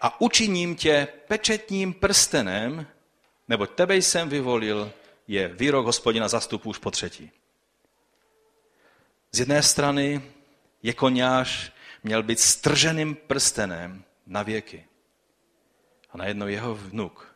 A 0.00 0.20
učiním 0.20 0.76
tě 0.76 1.08
pečetním 1.28 1.94
prstenem, 1.94 2.86
nebo 3.48 3.66
tebe 3.66 3.96
jsem 3.96 4.28
vyvolil, 4.28 4.92
je 5.28 5.48
výrok 5.48 5.86
hospodina 5.86 6.28
zastupu 6.28 6.70
už 6.70 6.78
po 6.78 6.90
třetí. 6.90 7.30
Z 9.32 9.38
jedné 9.38 9.62
strany 9.62 10.22
Jekoniáš 10.82 11.72
měl 12.02 12.22
být 12.22 12.40
strženým 12.40 13.14
prstenem 13.14 14.04
na 14.26 14.42
věky. 14.42 14.86
A 16.10 16.16
najednou 16.16 16.46
jeho 16.46 16.74
vnuk 16.74 17.34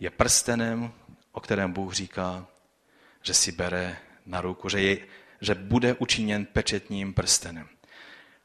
je 0.00 0.10
prstenem, 0.10 0.92
o 1.32 1.40
kterém 1.40 1.72
Bůh 1.72 1.94
říká, 1.94 2.46
že 3.22 3.34
si 3.34 3.52
bere 3.52 3.96
na 4.26 4.40
ruku, 4.40 4.68
že, 4.68 4.80
je, 4.80 4.98
že 5.40 5.54
bude 5.54 5.94
učiněn 5.94 6.46
pečetním 6.46 7.14
prstenem. 7.14 7.68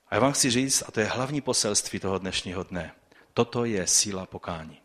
A 0.09 0.15
já 0.15 0.21
vám 0.21 0.33
chci 0.33 0.51
říct, 0.51 0.83
a 0.87 0.91
to 0.91 0.99
je 0.99 1.05
hlavní 1.05 1.41
poselství 1.41 1.99
toho 1.99 2.17
dnešního 2.17 2.63
dne, 2.63 2.91
toto 3.33 3.65
je 3.65 3.87
síla 3.87 4.25
pokání. 4.25 4.84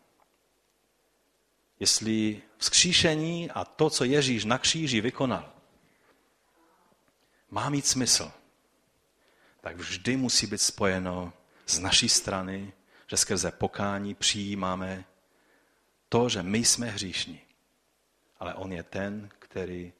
Jestli 1.81 2.41
vzkříšení 2.57 3.51
a 3.51 3.65
to, 3.65 3.89
co 3.89 4.03
Ježíš 4.03 4.45
na 4.45 4.57
kříži 4.57 5.01
vykonal, 5.01 5.53
má 7.49 7.69
mít 7.69 7.87
smysl, 7.87 8.31
tak 9.61 9.77
vždy 9.77 10.17
musí 10.17 10.47
být 10.47 10.61
spojeno 10.61 11.33
z 11.67 11.79
naší 11.79 12.09
strany, 12.09 12.73
že 13.07 13.17
skrze 13.17 13.51
pokání 13.51 14.15
přijímáme 14.15 15.05
to, 16.09 16.29
že 16.29 16.43
my 16.43 16.57
jsme 16.57 16.89
hříšní. 16.89 17.41
Ale 18.39 18.53
on 18.53 18.71
je 18.71 18.83
ten, 18.83 19.29
který 19.39 19.93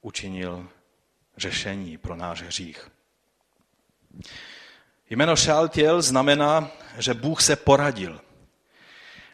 učinil 0.00 0.68
řešení 1.36 1.98
pro 1.98 2.16
náš 2.16 2.42
hřích. 2.42 2.90
Jméno 5.10 5.36
Šaltěl 5.36 6.02
znamená, 6.02 6.70
že 6.98 7.14
Bůh 7.14 7.42
se 7.42 7.56
poradil. 7.56 8.20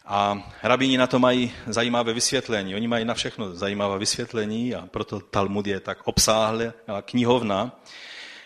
A 0.09 0.53
rabíni 0.63 0.99
na 0.99 1.07
to 1.07 1.19
mají 1.19 1.53
zajímavé 1.67 2.13
vysvětlení. 2.13 2.75
Oni 2.75 2.89
mají 2.89 3.05
na 3.05 3.15
všechno 3.15 3.55
zajímavé 3.55 3.99
vysvětlení 3.99 4.75
a 4.75 4.87
proto 4.87 5.21
Talmud 5.21 5.67
je 5.67 5.81
tak 5.81 5.99
obsáhlý 6.05 6.65
knihovna. 7.03 7.81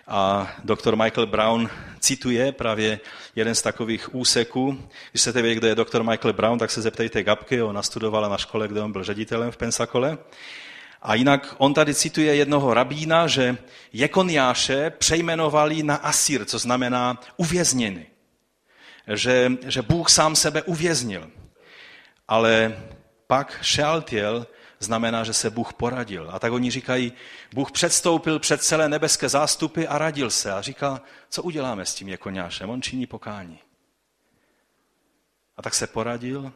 A 0.06 0.52
doktor 0.64 0.96
Michael 0.96 1.26
Brown 1.26 1.70
cituje 1.98 2.52
právě 2.52 3.00
jeden 3.36 3.54
z 3.54 3.62
takových 3.62 4.14
úseků. 4.14 4.88
Když 5.10 5.20
chcete 5.22 5.42
vědět, 5.42 5.58
kdo 5.58 5.66
je 5.66 5.74
doktor 5.74 6.04
Michael 6.04 6.32
Brown, 6.32 6.58
tak 6.58 6.70
se 6.70 6.82
zeptejte 6.82 7.22
Gabky, 7.22 7.62
on 7.62 7.74
nastudovala 7.74 8.28
na 8.28 8.38
škole, 8.38 8.68
kde 8.68 8.80
on 8.80 8.92
byl 8.92 9.04
ředitelem 9.04 9.50
v 9.50 9.56
Pensakole. 9.56 10.18
A 11.02 11.14
jinak 11.14 11.54
on 11.58 11.74
tady 11.74 11.94
cituje 11.94 12.34
jednoho 12.34 12.74
rabína, 12.74 13.26
že 13.26 13.56
Jekoniáše 13.92 14.90
přejmenovali 14.90 15.82
na 15.82 15.94
Asír, 15.94 16.44
co 16.44 16.58
znamená 16.58 17.20
uvězněný. 17.36 18.06
Že, 19.14 19.52
že 19.66 19.82
Bůh 19.82 20.10
sám 20.10 20.36
sebe 20.36 20.62
uvěznil 20.62 21.30
ale 22.30 22.82
pak 23.26 23.58
šaltěl 23.62 24.46
znamená, 24.78 25.24
že 25.24 25.32
se 25.32 25.50
Bůh 25.50 25.72
poradil. 25.72 26.30
A 26.32 26.38
tak 26.38 26.52
oni 26.52 26.70
říkají, 26.70 27.12
Bůh 27.54 27.72
předstoupil 27.72 28.38
před 28.38 28.62
celé 28.62 28.88
nebeské 28.88 29.28
zástupy 29.28 29.86
a 29.86 29.98
radil 29.98 30.30
se. 30.30 30.52
A 30.52 30.62
říkal, 30.62 31.00
co 31.28 31.42
uděláme 31.42 31.86
s 31.86 31.94
tím 31.94 32.08
Jekoňášem? 32.08 32.70
On 32.70 32.82
činí 32.82 33.06
pokání. 33.06 33.58
A 35.56 35.62
tak 35.62 35.74
se 35.74 35.86
poradil 35.86 36.52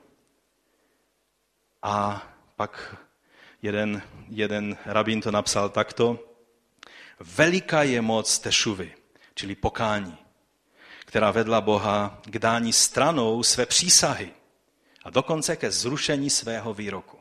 a 1.83 2.22
pak 2.57 2.97
jeden, 3.62 4.03
jeden 4.29 4.77
rabín 4.87 5.20
to 5.20 5.31
napsal 5.31 5.68
takto. 5.68 6.18
Veliká 7.20 7.83
je 7.83 8.03
moc 8.03 8.39
tešuvy, 8.39 8.95
čili 9.35 9.55
pokání, 9.55 10.18
která 11.05 11.31
vedla 11.31 11.61
Boha 11.61 12.20
k 12.25 12.39
dání 12.39 12.72
stranou 12.72 13.43
své 13.43 13.66
přísahy 13.66 14.33
a 15.05 15.11
dokonce 15.11 15.57
ke 15.57 15.71
zrušení 15.71 16.31
svého 16.31 16.75
výroku. 16.75 17.19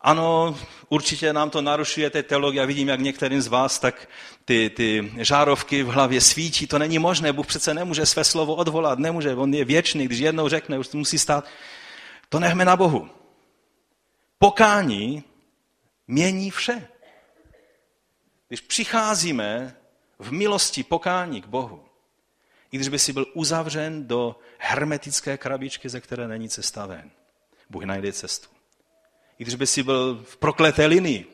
Ano, 0.00 0.58
určitě 0.88 1.32
nám 1.32 1.50
to 1.50 1.62
narušuje 1.62 2.10
té 2.10 2.22
teologie. 2.22 2.60
Já 2.60 2.66
vidím, 2.66 2.88
jak 2.88 3.00
některým 3.00 3.42
z 3.42 3.46
vás 3.46 3.78
tak 3.78 4.08
ty, 4.44 4.70
ty 4.70 5.12
žárovky 5.16 5.82
v 5.82 5.86
hlavě 5.86 6.20
svítí. 6.20 6.66
To 6.66 6.78
není 6.78 6.98
možné, 6.98 7.32
Bůh 7.32 7.46
přece 7.46 7.74
nemůže 7.74 8.06
své 8.06 8.24
slovo 8.24 8.54
odvolat, 8.54 8.98
nemůže, 8.98 9.34
on 9.34 9.54
je 9.54 9.64
věčný, 9.64 10.04
když 10.04 10.18
jednou 10.18 10.48
řekne, 10.48 10.78
už 10.78 10.88
to 10.88 10.98
musí 10.98 11.18
stát. 11.18 11.44
To 12.28 12.40
nechme 12.40 12.64
na 12.64 12.76
Bohu. 12.76 13.10
Pokání 14.38 15.24
mění 16.06 16.50
vše. 16.50 16.88
Když 18.48 18.60
přicházíme 18.60 19.76
v 20.18 20.32
milosti 20.32 20.82
pokání 20.82 21.42
k 21.42 21.46
Bohu, 21.46 21.84
i 22.72 22.76
když 22.76 22.88
by 22.88 22.98
si 22.98 23.12
byl 23.12 23.26
uzavřen 23.34 24.06
do 24.06 24.36
hermetické 24.58 25.38
krabičky, 25.38 25.88
ze 25.88 26.00
které 26.00 26.28
není 26.28 26.48
cesta 26.48 26.86
ven. 26.86 27.10
Bůh 27.70 27.84
najde 27.84 28.12
cestu. 28.12 28.48
I 29.38 29.44
když 29.44 29.54
by 29.54 29.66
si 29.66 29.82
byl 29.82 30.22
v 30.24 30.36
prokleté 30.36 30.86
linii, 30.86 31.26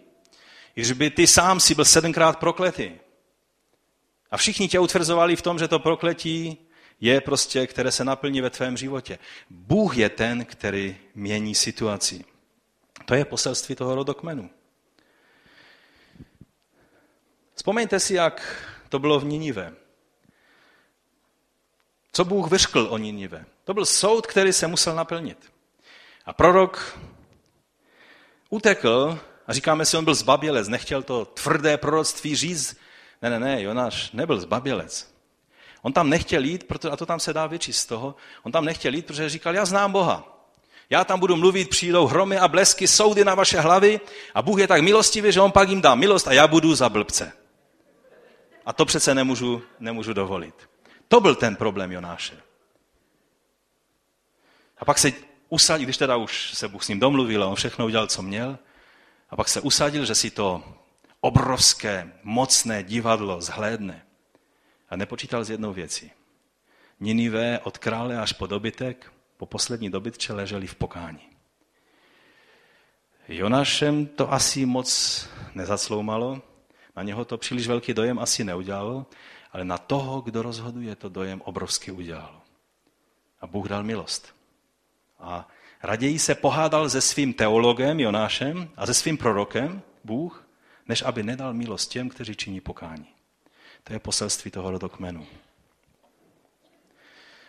i 0.76 0.80
když 0.80 0.93
by 0.93 1.11
ty 1.11 1.26
sám 1.26 1.61
si 1.61 1.74
byl 1.74 1.84
sedmkrát 1.84 2.39
prokletý. 2.39 2.91
A 4.30 4.36
všichni 4.36 4.68
tě 4.68 4.78
utvrzovali 4.78 5.36
v 5.36 5.43
tom, 5.43 5.59
že 5.59 5.68
to 5.68 5.78
prokletí 5.78 6.59
je 7.01 7.20
prostě, 7.20 7.66
které 7.66 7.93
se 7.93 8.05
naplní 8.05 8.41
ve 8.41 8.51
tvém 8.51 8.76
životě. 8.76 9.18
Bůh 9.51 9.97
je 9.97 10.09
ten, 10.09 10.45
který 10.45 10.97
mění 11.14 11.55
situaci. 11.55 12.24
To 13.05 13.14
je 13.14 13.24
poselství 13.24 13.74
toho 13.74 13.95
rodokmenu. 13.95 14.51
Vzpomeňte 17.55 18.01
si, 18.01 18.14
jak 18.14 18.66
to 18.89 18.99
bylo 18.99 19.20
v 19.20 19.24
Ninive. 19.24 19.72
Co 22.13 22.25
Bůh 22.25 22.51
vyřkl 22.51 22.87
o 22.91 22.99
Ninive? 22.99 23.45
To 23.65 23.75
byl 23.75 23.85
soud, 23.85 24.27
který 24.27 24.53
se 24.53 24.67
musel 24.67 24.95
naplnit. 24.95 25.53
A 26.25 26.33
prorok 26.33 26.99
utekl 28.51 29.19
a 29.47 29.53
říkáme 29.53 29.87
si, 29.87 29.97
on 29.97 30.05
byl 30.05 30.15
zbabělec, 30.15 30.69
nechtěl 30.69 31.03
to 31.03 31.25
tvrdé 31.25 31.77
proroctví 31.77 32.37
říct. 32.37 32.77
Ne, 33.23 33.31
ne, 33.31 33.41
ne, 33.41 33.63
Jonáš 33.63 34.11
nebyl 34.13 34.41
zbabělec. 34.41 35.15
On 35.83 35.93
tam 35.93 36.11
nechtěl 36.11 36.45
jít, 36.45 36.73
a 36.91 36.97
to 36.97 37.07
tam 37.07 37.21
se 37.21 37.33
dá 37.33 37.47
vyčíst 37.47 37.81
z 37.81 37.87
toho, 37.87 38.15
on 38.43 38.53
tam 38.53 38.65
nechtěl 38.65 38.95
jít, 38.95 39.07
protože 39.07 39.29
říkal, 39.29 39.55
já 39.55 39.65
znám 39.65 39.93
Boha. 39.93 40.35
Já 40.91 41.05
tam 41.05 41.21
budu 41.21 41.37
mluvit, 41.37 41.71
přijdou 41.71 42.07
hromy 42.07 42.39
a 42.39 42.49
blesky, 42.49 42.89
soudy 42.89 43.25
na 43.25 43.35
vaše 43.35 43.61
hlavy 43.61 44.01
a 44.35 44.43
Bůh 44.43 44.61
je 44.61 44.67
tak 44.67 44.83
milostivý, 44.83 45.33
že 45.33 45.41
on 45.41 45.53
pak 45.53 45.69
jim 45.69 45.81
dá 45.81 45.95
milost 45.95 46.29
a 46.29 46.33
já 46.33 46.47
budu 46.47 46.75
za 46.75 46.89
blbce. 46.89 47.33
A 48.67 48.73
to 48.73 48.85
přece 48.85 49.15
nemůžu, 49.15 49.63
nemůžu 49.81 50.13
dovolit. 50.13 50.68
To 51.09 51.21
byl 51.21 51.35
ten 51.35 51.57
problém 51.57 51.93
Jonáše. 51.93 52.43
A 54.79 54.85
pak 54.85 54.99
se 54.99 55.13
usadil, 55.49 55.87
když 55.87 55.97
teda 55.97 56.17
už 56.17 56.55
se 56.55 56.69
Bůh 56.69 56.85
s 56.85 56.89
ním 56.89 57.01
domluvil 57.01 57.45
a 57.45 57.47
on 57.47 57.55
všechno 57.55 57.87
udělal, 57.87 58.07
co 58.07 58.23
měl, 58.23 58.59
a 59.31 59.37
pak 59.37 59.49
se 59.49 59.61
usadil, 59.61 60.05
že 60.05 60.15
si 60.15 60.31
to 60.31 60.65
obrovské, 61.21 62.13
mocné 62.23 62.83
divadlo 62.83 63.41
zhlédne. 63.41 64.07
A 64.91 64.97
nepočítal 64.97 65.45
s 65.45 65.51
jednou 65.51 65.73
věcí. 65.73 66.13
Ninive 67.01 67.59
od 67.59 67.79
krále 67.79 68.19
až 68.19 68.33
po 68.33 68.47
dobytek, 68.47 69.13
po 69.37 69.47
poslední 69.47 69.91
dobytče 69.91 70.33
leželi 70.33 70.67
v 70.67 70.75
pokání. 70.75 71.29
Jonášem 73.29 74.07
to 74.07 74.33
asi 74.33 74.67
moc 74.67 75.29
nezacloumalo, 75.55 76.43
na 76.97 77.03
něho 77.03 77.25
to 77.25 77.39
příliš 77.39 77.67
velký 77.67 77.95
dojem 77.95 78.19
asi 78.19 78.45
neudělalo, 78.45 79.07
ale 79.53 79.64
na 79.64 79.78
toho, 79.78 80.20
kdo 80.20 80.42
rozhoduje, 80.42 80.96
to 80.96 81.09
dojem 81.09 81.40
obrovský 81.40 81.90
udělalo. 81.90 82.40
A 83.40 83.46
Bůh 83.46 83.68
dal 83.68 83.82
milost. 83.82 84.34
A 85.18 85.49
raději 85.82 86.18
se 86.18 86.34
pohádal 86.34 86.90
se 86.90 87.01
svým 87.01 87.32
teologem 87.32 88.01
Jonášem 88.01 88.70
a 88.76 88.86
se 88.86 88.94
svým 88.94 89.16
prorokem, 89.16 89.82
Bůh, 90.05 90.49
než 90.88 91.03
aby 91.03 91.22
nedal 91.22 91.55
milost 91.55 91.90
těm, 91.90 92.09
kteří 92.09 92.36
činí 92.36 92.61
pokání. 92.61 93.07
To 93.84 93.92
je 93.92 93.99
poselství 93.99 94.51
toho 94.51 94.70
rodokmenu. 94.70 95.26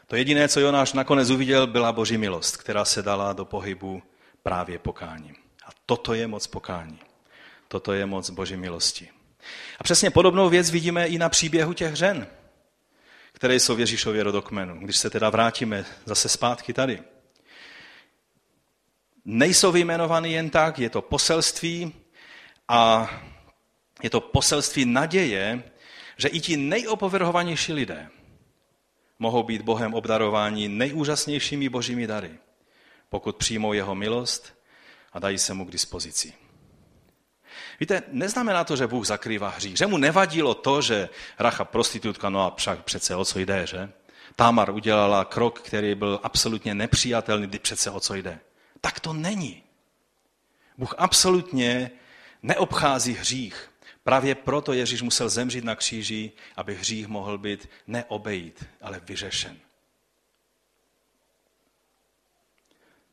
To 0.07 0.15
jediné, 0.15 0.47
co 0.47 0.59
Jonáš 0.59 0.93
nakonec 0.93 1.29
uviděl, 1.29 1.67
byla 1.67 1.91
boží 1.91 2.17
milost, 2.17 2.57
která 2.57 2.85
se 2.85 3.01
dala 3.01 3.33
do 3.33 3.45
pohybu 3.45 4.03
právě 4.43 4.79
pokáním. 4.79 5.35
A 5.65 5.69
toto 5.85 6.13
je 6.13 6.27
moc 6.27 6.47
pokání. 6.47 6.99
Toto 7.67 7.93
je 7.93 8.05
moc 8.05 8.29
boží 8.29 8.57
milosti. 8.57 9.09
A 9.79 9.83
přesně 9.83 10.11
podobnou 10.11 10.49
věc 10.49 10.71
vidíme 10.71 11.07
i 11.07 11.17
na 11.17 11.29
příběhu 11.29 11.73
těch 11.73 11.95
žen, 11.95 12.27
které 13.33 13.55
jsou 13.55 13.75
v 13.75 13.79
Ježíšově 13.79 14.23
rodokmenu. 14.23 14.79
Když 14.79 14.97
se 14.97 15.09
teda 15.09 15.29
vrátíme 15.29 15.85
zase 16.05 16.29
zpátky 16.29 16.73
tady. 16.73 17.03
Nejsou 19.25 19.71
vyjmenovány 19.71 20.31
jen 20.31 20.49
tak, 20.49 20.79
je 20.79 20.89
to 20.89 21.01
poselství 21.01 21.93
a 22.67 23.09
je 24.03 24.09
to 24.09 24.21
poselství 24.21 24.85
naděje, 24.85 25.63
že 26.17 26.27
i 26.27 26.39
ti 26.39 26.57
nejopovrhovanější 26.57 27.73
lidé 27.73 28.09
mohou 29.19 29.43
být 29.43 29.61
Bohem 29.61 29.93
obdarováni 29.93 30.69
nejúžasnějšími 30.69 31.69
božími 31.69 32.07
dary, 32.07 32.31
pokud 33.09 33.35
přijmou 33.35 33.73
jeho 33.73 33.95
milost 33.95 34.57
a 35.13 35.19
dají 35.19 35.37
se 35.37 35.53
mu 35.53 35.65
k 35.65 35.71
dispozici. 35.71 36.33
Víte, 37.79 38.03
neznamená 38.07 38.63
to, 38.63 38.75
že 38.75 38.87
Bůh 38.87 39.07
zakrývá 39.07 39.49
hřích. 39.49 39.77
Že 39.77 39.87
mu 39.87 39.97
nevadilo 39.97 40.53
to, 40.53 40.81
že 40.81 41.09
Racha 41.39 41.65
prostitutka, 41.65 42.29
no 42.29 42.41
a 42.41 42.55
však 42.55 42.83
přece 42.83 43.15
o 43.15 43.25
co 43.25 43.39
jde, 43.39 43.67
že? 43.67 43.89
Tamar 44.35 44.69
udělala 44.69 45.25
krok, 45.25 45.61
který 45.61 45.95
byl 45.95 46.19
absolutně 46.23 46.75
nepřijatelný, 46.75 47.47
kdy 47.47 47.59
přece 47.59 47.91
o 47.91 47.99
co 47.99 48.15
jde. 48.15 48.39
Tak 48.81 48.99
to 48.99 49.13
není. 49.13 49.63
Bůh 50.77 50.95
absolutně 50.97 51.91
neobchází 52.43 53.13
hřích. 53.13 53.71
Právě 54.03 54.35
proto 54.35 54.73
Ježíš 54.73 55.01
musel 55.01 55.29
zemřít 55.29 55.63
na 55.63 55.75
kříži, 55.75 56.31
aby 56.55 56.75
hřích 56.75 57.07
mohl 57.07 57.37
být 57.37 57.69
neobejít, 57.87 58.65
ale 58.81 59.01
vyřešen. 59.03 59.57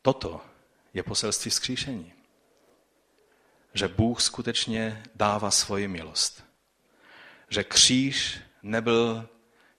Toto 0.01 0.41
je 0.93 1.03
poselství 1.03 1.51
vzkříšení 1.51 2.16
že 3.77 3.87
Bůh 3.87 4.21
skutečně 4.21 5.03
dává 5.15 5.51
svoji 5.51 5.87
milost. 5.87 6.43
Že 7.49 7.63
kříž 7.63 8.39
nebyl 8.63 9.29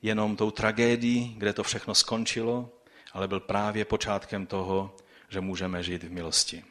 jenom 0.02 0.36
tou 0.36 0.50
tragédií, 0.50 1.34
kde 1.38 1.52
to 1.52 1.62
všechno 1.62 1.94
skončilo, 1.94 2.70
ale 3.12 3.28
byl 3.28 3.40
právě 3.40 3.84
počátkem 3.84 4.46
toho, 4.46 4.96
že 5.28 5.40
můžeme 5.40 5.82
žít 5.82 6.02
v 6.02 6.10
milosti. 6.10 6.64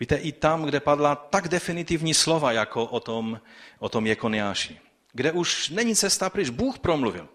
Víte, 0.00 0.16
i 0.16 0.32
tam, 0.32 0.64
kde 0.64 0.80
padla 0.80 1.14
tak 1.14 1.48
definitivní 1.48 2.14
slova, 2.14 2.52
jako 2.52 2.84
o 2.84 3.00
tom, 3.00 3.40
o 3.78 3.88
tom 3.88 4.06
Jekoniáši, 4.06 4.80
kde 5.12 5.32
už 5.32 5.68
není 5.68 5.96
cesta 5.96 6.30
pryč, 6.30 6.48
Bůh 6.48 6.78
promluvil. 6.78 7.28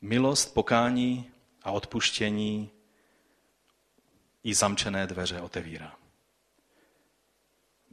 Milost, 0.00 0.54
pokání 0.54 1.30
a 1.62 1.70
odpuštění 1.70 2.70
i 4.44 4.54
zamčené 4.54 5.06
dveře 5.06 5.40
otevírá. 5.40 6.03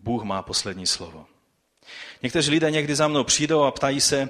Bůh 0.03 0.23
má 0.23 0.41
poslední 0.41 0.87
slovo. 0.87 1.25
Někteří 2.21 2.51
lidé 2.51 2.71
někdy 2.71 2.95
za 2.95 3.07
mnou 3.07 3.23
přijdou 3.23 3.63
a 3.63 3.71
ptají 3.71 4.01
se, 4.01 4.29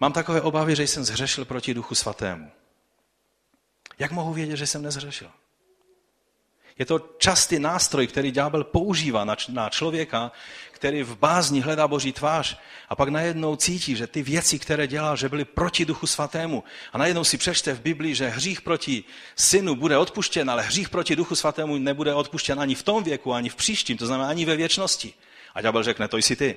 mám 0.00 0.12
takové 0.12 0.40
obavy, 0.40 0.76
že 0.76 0.82
jsem 0.82 1.04
zhřešil 1.04 1.44
proti 1.44 1.74
Duchu 1.74 1.94
Svatému. 1.94 2.50
Jak 3.98 4.10
mohu 4.10 4.32
vědět, 4.32 4.56
že 4.56 4.66
jsem 4.66 4.82
nezhřešil? 4.82 5.30
Je 6.78 6.86
to 6.86 6.98
častý 7.18 7.58
nástroj, 7.58 8.06
který 8.06 8.30
ďábel 8.30 8.64
používá 8.64 9.24
na 9.48 9.68
člověka, 9.70 10.32
který 10.78 11.02
v 11.02 11.16
bázni 11.16 11.60
hledá 11.60 11.88
Boží 11.88 12.12
tvář 12.12 12.58
a 12.88 12.96
pak 12.96 13.08
najednou 13.08 13.56
cítí, 13.56 13.96
že 13.96 14.06
ty 14.06 14.22
věci, 14.22 14.58
které 14.58 14.86
dělal, 14.86 15.16
že 15.16 15.28
byly 15.28 15.44
proti 15.44 15.84
Duchu 15.84 16.06
Svatému 16.06 16.64
a 16.92 16.98
najednou 16.98 17.24
si 17.24 17.38
přečte 17.38 17.74
v 17.74 17.80
Biblii, 17.80 18.14
že 18.14 18.28
hřích 18.28 18.60
proti 18.60 19.04
synu 19.36 19.74
bude 19.74 19.98
odpuštěn, 19.98 20.50
ale 20.50 20.62
hřích 20.62 20.88
proti 20.88 21.16
Duchu 21.16 21.34
Svatému 21.34 21.78
nebude 21.78 22.14
odpuštěn 22.14 22.60
ani 22.60 22.74
v 22.74 22.82
tom 22.82 23.04
věku, 23.04 23.32
ani 23.32 23.48
v 23.48 23.56
příštím, 23.56 23.96
to 23.96 24.06
znamená 24.06 24.28
ani 24.28 24.44
ve 24.44 24.56
věčnosti. 24.56 25.14
A 25.54 25.60
ďábel 25.60 25.82
řekne, 25.82 26.08
to 26.08 26.16
jsi 26.16 26.36
ty. 26.36 26.56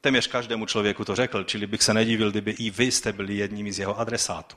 Téměř 0.00 0.26
každému 0.26 0.66
člověku 0.66 1.04
to 1.04 1.16
řekl, 1.16 1.44
čili 1.44 1.66
bych 1.66 1.82
se 1.82 1.94
nedivil, 1.94 2.30
kdyby 2.30 2.50
i 2.50 2.70
vy 2.70 2.90
jste 2.90 3.12
byli 3.12 3.36
jedními 3.36 3.72
z 3.72 3.78
jeho 3.78 3.98
adresátů. 3.98 4.56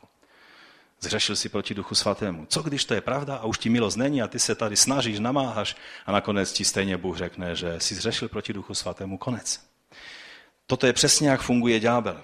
Zřešil 1.00 1.36
si 1.36 1.50
proti 1.50 1.74
Duchu 1.74 1.96
Svatému. 1.96 2.46
Co 2.50 2.62
když 2.62 2.86
to 2.86 2.94
je 2.94 3.02
pravda 3.02 3.36
a 3.36 3.46
už 3.46 3.58
ti 3.58 3.70
milost 3.70 3.98
není 3.98 4.22
a 4.22 4.28
ty 4.28 4.40
se 4.40 4.56
tady 4.56 4.76
snažíš, 4.76 5.20
namáháš 5.20 5.76
a 6.06 6.12
nakonec 6.12 6.54
ti 6.54 6.66
stejně 6.66 6.98
Bůh 6.98 7.18
řekne, 7.18 7.56
že 7.56 7.80
jsi 7.80 7.96
zřešil 7.96 8.30
proti 8.30 8.54
Duchu 8.54 8.74
Svatému 8.74 9.18
konec. 9.18 9.60
Toto 10.68 10.88
je 10.88 10.94
přesně, 10.94 11.30
jak 11.30 11.42
funguje 11.42 11.80
ďábel. 11.80 12.22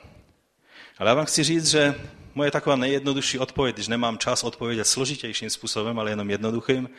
Ale 0.98 1.10
já 1.10 1.14
vám 1.14 1.26
chci 1.26 1.44
říct, 1.44 1.68
že 1.68 1.96
moje 2.36 2.52
taková 2.52 2.76
nejjednodušší 2.76 3.40
odpověď, 3.40 3.76
když 3.76 3.88
nemám 3.88 4.18
čas 4.18 4.44
odpovědět 4.44 4.86
složitějším 4.86 5.50
způsobem, 5.50 6.00
ale 6.00 6.12
jenom 6.12 6.30
jednoduchým, 6.30 6.90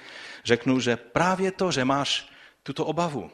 řeknu, 0.45 0.81
že 0.81 0.97
právě 0.97 1.53
to, 1.53 1.73
že 1.73 1.85
máš 1.85 2.29
tuto 2.63 2.85
obavu, 2.85 3.31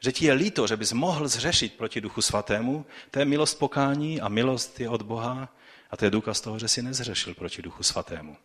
že 0.00 0.12
ti 0.12 0.26
je 0.26 0.32
líto, 0.32 0.66
že 0.66 0.76
bys 0.76 0.92
mohl 0.92 1.28
zřešit 1.28 1.74
proti 1.74 2.00
Duchu 2.00 2.22
Svatému, 2.22 2.86
to 3.10 3.18
je 3.18 3.24
milost 3.24 3.58
pokání 3.58 4.20
a 4.20 4.28
milost 4.28 4.80
je 4.80 4.88
od 4.88 5.02
Boha 5.02 5.48
a 5.90 5.96
to 5.96 6.04
je 6.04 6.10
důkaz 6.10 6.40
toho, 6.40 6.58
že 6.58 6.68
si 6.68 6.82
nezřešil 6.82 7.34
proti 7.34 7.62
Duchu 7.62 7.82
Svatému. 7.82 8.36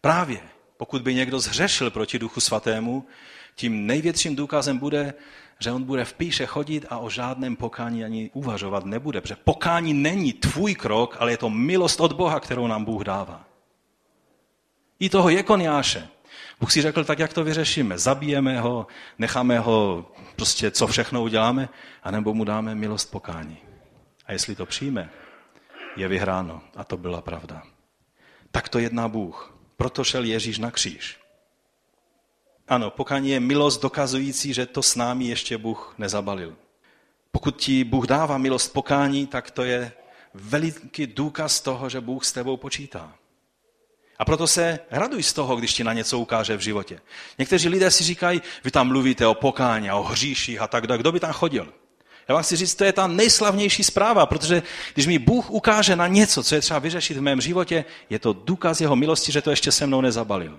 Právě 0.00 0.40
pokud 0.80 1.02
by 1.02 1.14
někdo 1.14 1.40
zřešil 1.40 1.90
proti 1.90 2.18
Duchu 2.18 2.40
Svatému, 2.40 3.06
tím 3.54 3.86
největším 3.86 4.36
důkazem 4.36 4.78
bude, 4.78 5.14
že 5.58 5.72
on 5.72 5.82
bude 5.82 6.04
v 6.04 6.12
píše 6.12 6.46
chodit 6.46 6.86
a 6.90 6.98
o 6.98 7.10
žádném 7.10 7.56
pokání 7.56 8.04
ani 8.04 8.30
uvažovat 8.32 8.84
nebude. 8.84 9.20
Protože 9.20 9.36
pokání 9.36 9.94
není 9.94 10.32
tvůj 10.32 10.74
krok, 10.74 11.16
ale 11.18 11.30
je 11.30 11.36
to 11.36 11.50
milost 11.50 12.00
od 12.00 12.12
Boha, 12.12 12.40
kterou 12.40 12.66
nám 12.66 12.84
Bůh 12.84 13.04
dává. 13.04 13.44
I 15.00 15.08
toho 15.08 15.28
Jekoniáše. 15.28 16.08
Bůh 16.60 16.72
si 16.72 16.82
řekl, 16.82 17.04
tak 17.04 17.18
jak 17.18 17.32
to 17.32 17.44
vyřešíme? 17.44 17.98
Zabijeme 17.98 18.60
ho, 18.60 18.86
necháme 19.18 19.58
ho, 19.58 20.12
prostě 20.36 20.70
co 20.70 20.86
všechno 20.86 21.22
uděláme, 21.22 21.68
anebo 22.02 22.34
mu 22.34 22.44
dáme 22.44 22.74
milost 22.74 23.10
pokání. 23.10 23.56
A 24.26 24.32
jestli 24.32 24.54
to 24.54 24.66
přijme, 24.66 25.10
je 25.96 26.08
vyhráno. 26.08 26.62
A 26.76 26.84
to 26.84 26.96
byla 26.96 27.20
pravda. 27.20 27.62
Tak 28.50 28.68
to 28.68 28.78
jedná 28.78 29.08
Bůh. 29.08 29.54
Proto 29.76 30.04
šel 30.04 30.24
Ježíš 30.24 30.58
na 30.58 30.70
kříž. 30.70 31.20
ano, 32.68 32.90
pokání 32.90 33.30
je 33.30 33.40
milost 33.40 33.82
dokazující, 33.82 34.54
že 34.54 34.66
to 34.66 34.82
s 34.82 34.96
námi 34.96 35.24
ještě 35.24 35.58
Bůh 35.58 35.94
nezabalil. 35.98 36.56
Pokud 37.32 37.56
ti 37.56 37.84
Bůh 37.84 38.06
dává 38.06 38.38
milost 38.38 38.72
pokání, 38.72 39.26
tak 39.26 39.50
to 39.50 39.64
je 39.64 39.92
veliký 40.34 41.06
důkaz 41.06 41.60
toho, 41.60 41.88
že 41.88 42.00
Bůh 42.00 42.24
s 42.24 42.32
tebou 42.32 42.56
počítá. 42.56 43.14
A 44.18 44.24
proto 44.24 44.46
se 44.46 44.78
raduj 44.90 45.22
z 45.22 45.32
toho, 45.32 45.56
když 45.56 45.74
ti 45.74 45.84
na 45.84 45.92
něco 45.92 46.18
ukáže 46.18 46.56
v 46.56 46.60
životě. 46.60 47.00
Někteří 47.38 47.68
lidé 47.68 47.90
si 47.90 48.04
říkají, 48.04 48.42
vy 48.64 48.70
tam 48.70 48.88
mluvíte 48.88 49.26
o 49.26 49.34
pokání, 49.34 49.90
o 49.90 50.02
hříších 50.02 50.60
a 50.60 50.68
tak. 50.68 50.86
Kdo 50.86 51.12
by 51.12 51.20
tam 51.20 51.32
chodil? 51.32 51.72
Já 52.30 52.34
vám 52.34 52.42
chci 52.42 52.56
říct, 52.56 52.74
to 52.74 52.84
je 52.84 52.92
ta 52.92 53.06
nejslavnější 53.06 53.84
zpráva, 53.84 54.26
protože 54.26 54.62
když 54.94 55.06
mi 55.06 55.18
Bůh 55.18 55.50
ukáže 55.50 55.96
na 55.96 56.06
něco, 56.06 56.42
co 56.42 56.54
je 56.54 56.60
třeba 56.60 56.78
vyřešit 56.78 57.16
v 57.16 57.20
mém 57.20 57.40
životě, 57.40 57.84
je 58.10 58.18
to 58.18 58.32
důkaz 58.32 58.80
jeho 58.80 58.96
milosti, 58.96 59.32
že 59.32 59.42
to 59.42 59.50
ještě 59.50 59.72
se 59.72 59.86
mnou 59.86 60.00
nezabalil. 60.00 60.58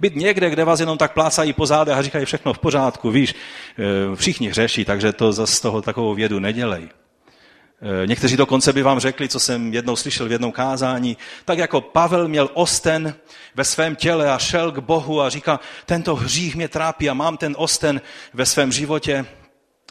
Být 0.00 0.16
někde, 0.16 0.50
kde 0.50 0.64
vás 0.64 0.80
jenom 0.80 0.98
tak 0.98 1.12
plácají 1.12 1.52
po 1.52 1.66
zádech 1.66 1.96
a 1.96 2.02
říkají 2.02 2.24
všechno 2.24 2.52
v 2.52 2.58
pořádku, 2.58 3.10
víš, 3.10 3.34
eh, 3.78 4.16
všichni 4.16 4.48
hřeší, 4.48 4.84
takže 4.84 5.12
to 5.12 5.46
z 5.46 5.60
toho 5.60 5.82
takovou 5.82 6.14
vědu 6.14 6.38
nedělej. 6.38 6.88
Eh, 6.88 8.06
někteří 8.06 8.36
dokonce 8.36 8.72
by 8.72 8.82
vám 8.82 9.00
řekli, 9.00 9.28
co 9.28 9.40
jsem 9.40 9.74
jednou 9.74 9.96
slyšel 9.96 10.28
v 10.28 10.32
jednom 10.32 10.52
kázání, 10.52 11.16
tak 11.44 11.58
jako 11.58 11.80
Pavel 11.80 12.28
měl 12.28 12.50
osten 12.54 13.14
ve 13.54 13.64
svém 13.64 13.96
těle 13.96 14.32
a 14.32 14.38
šel 14.38 14.72
k 14.72 14.78
Bohu 14.78 15.20
a 15.20 15.30
říká, 15.30 15.60
tento 15.86 16.16
hřích 16.16 16.56
mě 16.56 16.68
trápí 16.68 17.10
a 17.10 17.14
mám 17.14 17.36
ten 17.36 17.54
osten 17.58 18.00
ve 18.34 18.46
svém 18.46 18.72
životě. 18.72 19.26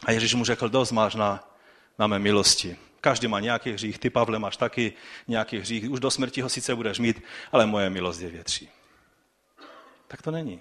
A 0.04 0.12
Ježíš 0.12 0.34
mu 0.34 0.44
řekl, 0.44 0.68
dost 0.68 0.92
máš 0.92 1.14
na, 1.14 1.48
na 1.98 2.06
mé 2.06 2.18
milosti. 2.18 2.76
Každý 3.00 3.28
má 3.28 3.40
nějaký 3.40 3.72
hřích, 3.72 3.98
ty 3.98 4.10
Pavle 4.10 4.38
máš 4.38 4.56
taky 4.56 4.92
nějaký 5.28 5.58
hřích, 5.58 5.90
už 5.90 6.00
do 6.00 6.10
smrti 6.10 6.40
ho 6.40 6.48
sice 6.48 6.74
budeš 6.74 6.98
mít, 6.98 7.22
ale 7.52 7.66
moje 7.66 7.90
milost 7.90 8.20
je 8.20 8.28
větší. 8.28 8.68
Tak 10.08 10.22
to 10.22 10.30
není. 10.30 10.60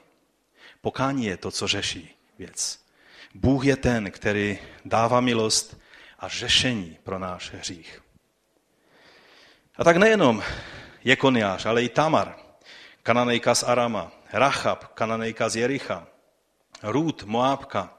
Pokání 0.81 1.25
je 1.25 1.38
to, 1.38 1.51
co 1.51 1.67
řeší 1.67 2.15
věc. 2.39 2.85
Bůh 3.33 3.65
je 3.65 3.75
ten, 3.75 4.11
který 4.11 4.59
dává 4.85 5.21
milost 5.21 5.77
a 6.19 6.27
řešení 6.27 6.97
pro 7.03 7.19
náš 7.19 7.51
hřích. 7.51 8.01
A 9.77 9.83
tak 9.83 9.97
nejenom 9.97 10.43
Jekoniáš, 11.03 11.65
ale 11.65 11.83
i 11.83 11.89
Tamar, 11.89 12.35
kananejka 13.03 13.55
z 13.55 13.63
Arama, 13.63 14.11
Rachab, 14.33 14.85
kananejka 14.85 15.49
z 15.49 15.55
Jericha, 15.55 16.07
Rút, 16.83 17.23
Moábka, 17.23 17.96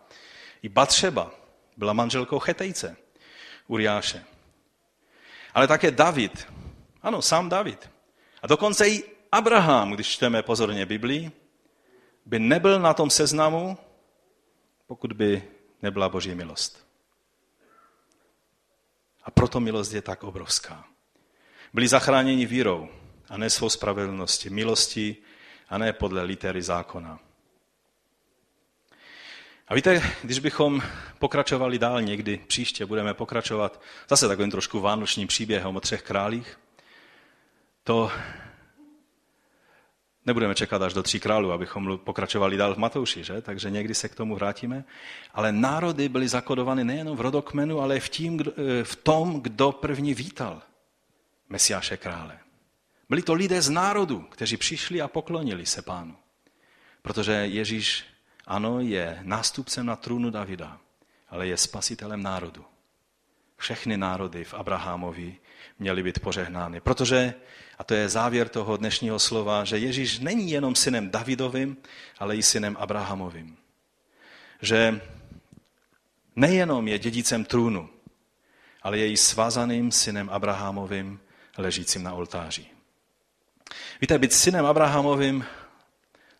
i 0.62 0.68
Batřeba 0.68 1.30
byla 1.76 1.92
manželkou 1.92 2.38
Chetejce, 2.38 2.96
Uriáše. 3.66 4.24
Ale 5.54 5.66
také 5.66 5.90
David, 5.90 6.46
ano, 7.02 7.22
sám 7.22 7.48
David. 7.48 7.90
A 8.42 8.46
dokonce 8.46 8.88
i 8.88 9.04
Abraham, 9.32 9.90
když 9.90 10.08
čteme 10.08 10.42
pozorně 10.42 10.86
Biblii, 10.86 11.32
by 12.26 12.38
nebyl 12.38 12.80
na 12.80 12.94
tom 12.94 13.10
seznamu, 13.10 13.78
pokud 14.86 15.12
by 15.12 15.42
nebyla 15.82 16.08
Boží 16.08 16.34
milost. 16.34 16.86
A 19.24 19.30
proto 19.30 19.60
milost 19.60 19.92
je 19.92 20.02
tak 20.02 20.24
obrovská. 20.24 20.84
Byli 21.72 21.88
zachráněni 21.88 22.46
vírou 22.46 22.88
a 23.28 23.36
ne 23.36 23.50
svou 23.50 23.68
spravedlností, 23.68 24.50
milostí 24.50 25.16
a 25.68 25.78
ne 25.78 25.92
podle 25.92 26.22
litery 26.22 26.62
zákona. 26.62 27.20
A 29.68 29.74
víte, 29.74 30.02
když 30.22 30.38
bychom 30.38 30.82
pokračovali 31.18 31.78
dál 31.78 32.02
někdy, 32.02 32.40
příště 32.46 32.86
budeme 32.86 33.14
pokračovat 33.14 33.82
zase 34.08 34.28
takovým 34.28 34.50
trošku 34.50 34.80
vánočním 34.80 35.28
příběhem 35.28 35.76
o 35.76 35.80
třech 35.80 36.02
králích, 36.02 36.58
to 37.84 38.12
nebudeme 40.26 40.54
čekat 40.54 40.82
až 40.82 40.92
do 40.92 41.02
tří 41.02 41.20
králů, 41.20 41.52
abychom 41.52 41.98
pokračovali 41.98 42.56
dál 42.56 42.74
v 42.74 42.78
Matouši, 42.78 43.24
že? 43.24 43.42
takže 43.42 43.70
někdy 43.70 43.94
se 43.94 44.08
k 44.08 44.14
tomu 44.14 44.34
vrátíme. 44.34 44.84
Ale 45.34 45.52
národy 45.52 46.08
byly 46.08 46.28
zakodovány 46.28 46.84
nejen 46.84 47.16
v 47.16 47.20
rodokmenu, 47.20 47.80
ale 47.80 48.00
v, 48.00 48.08
tím, 48.08 48.44
v 48.82 48.96
tom, 48.96 49.40
kdo 49.40 49.72
první 49.72 50.14
vítal 50.14 50.62
Mesiáše 51.48 51.96
krále. 51.96 52.38
Byli 53.08 53.22
to 53.22 53.34
lidé 53.34 53.62
z 53.62 53.70
národu, 53.70 54.20
kteří 54.20 54.56
přišli 54.56 55.00
a 55.00 55.08
poklonili 55.08 55.66
se 55.66 55.82
pánu. 55.82 56.16
Protože 57.02 57.32
Ježíš 57.32 58.04
ano, 58.48 58.80
je 58.80 59.18
nástupcem 59.22 59.86
na 59.86 59.96
trůnu 59.96 60.30
Davida, 60.30 60.78
ale 61.28 61.46
je 61.46 61.56
spasitelem 61.56 62.22
národu. 62.22 62.64
Všechny 63.56 63.96
národy 63.96 64.44
v 64.44 64.54
Abrahamovi 64.54 65.36
měly 65.78 66.02
být 66.02 66.20
požehnány. 66.20 66.80
Protože, 66.80 67.34
a 67.78 67.84
to 67.84 67.94
je 67.94 68.08
závěr 68.08 68.48
toho 68.48 68.76
dnešního 68.76 69.18
slova, 69.18 69.64
že 69.64 69.78
Ježíš 69.78 70.18
není 70.18 70.50
jenom 70.50 70.74
synem 70.74 71.10
Davidovým, 71.10 71.76
ale 72.18 72.36
i 72.36 72.42
synem 72.42 72.76
Abrahamovým. 72.80 73.56
Že 74.62 75.00
nejenom 76.36 76.88
je 76.88 76.98
dědicem 76.98 77.44
trůnu, 77.44 77.90
ale 78.82 78.98
je 78.98 79.10
i 79.12 79.16
svázaným 79.16 79.92
synem 79.92 80.30
Abrahamovým, 80.30 81.20
ležícím 81.58 82.02
na 82.02 82.12
oltáři. 82.12 82.66
Víte, 84.00 84.18
být 84.18 84.32
synem 84.32 84.66
Abrahamovým 84.66 85.44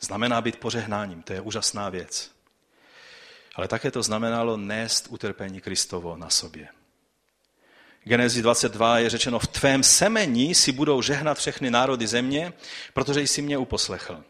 znamená 0.01 0.40
být 0.40 0.57
požehnáním. 0.57 1.22
To 1.22 1.32
je 1.32 1.40
úžasná 1.40 1.88
věc. 1.88 2.30
Ale 3.55 3.68
také 3.68 3.90
to 3.90 4.03
znamenalo 4.03 4.57
nést 4.57 5.07
utrpení 5.11 5.61
Kristovo 5.61 6.16
na 6.16 6.30
sobě. 6.30 6.68
Genezi 8.05 8.42
22 8.42 8.99
je 8.99 9.11
řečeno, 9.11 9.38
v 9.38 9.46
tvém 9.46 9.82
semení 9.82 10.55
si 10.55 10.72
budou 10.72 11.03
žehnat 11.03 11.38
všechny 11.38 11.70
národy 11.70 12.07
země, 12.07 12.53
protože 12.94 13.20
jsi 13.20 13.42
mě 13.42 13.59
uposlechl. 13.59 14.24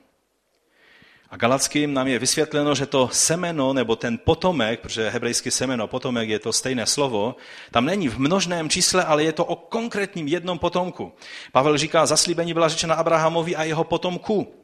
A 1.30 1.36
Galackým 1.36 1.94
nám 1.94 2.06
je 2.06 2.18
vysvětleno, 2.18 2.74
že 2.74 2.86
to 2.86 3.08
semeno 3.12 3.72
nebo 3.72 3.96
ten 3.96 4.18
potomek, 4.18 4.80
protože 4.80 5.10
hebrejský 5.10 5.50
semeno, 5.50 5.86
potomek 5.86 6.28
je 6.28 6.38
to 6.38 6.52
stejné 6.52 6.86
slovo, 6.86 7.36
tam 7.70 7.84
není 7.84 8.08
v 8.08 8.18
množném 8.18 8.68
čísle, 8.70 9.04
ale 9.04 9.24
je 9.24 9.32
to 9.32 9.44
o 9.44 9.56
konkrétním 9.56 10.28
jednom 10.28 10.58
potomku. 10.58 11.12
Pavel 11.52 11.78
říká, 11.78 12.06
zaslíbení 12.06 12.54
byla 12.54 12.68
řečena 12.68 12.94
Abrahamovi 12.94 13.56
a 13.56 13.64
jeho 13.64 13.84
potomku. 13.84 14.54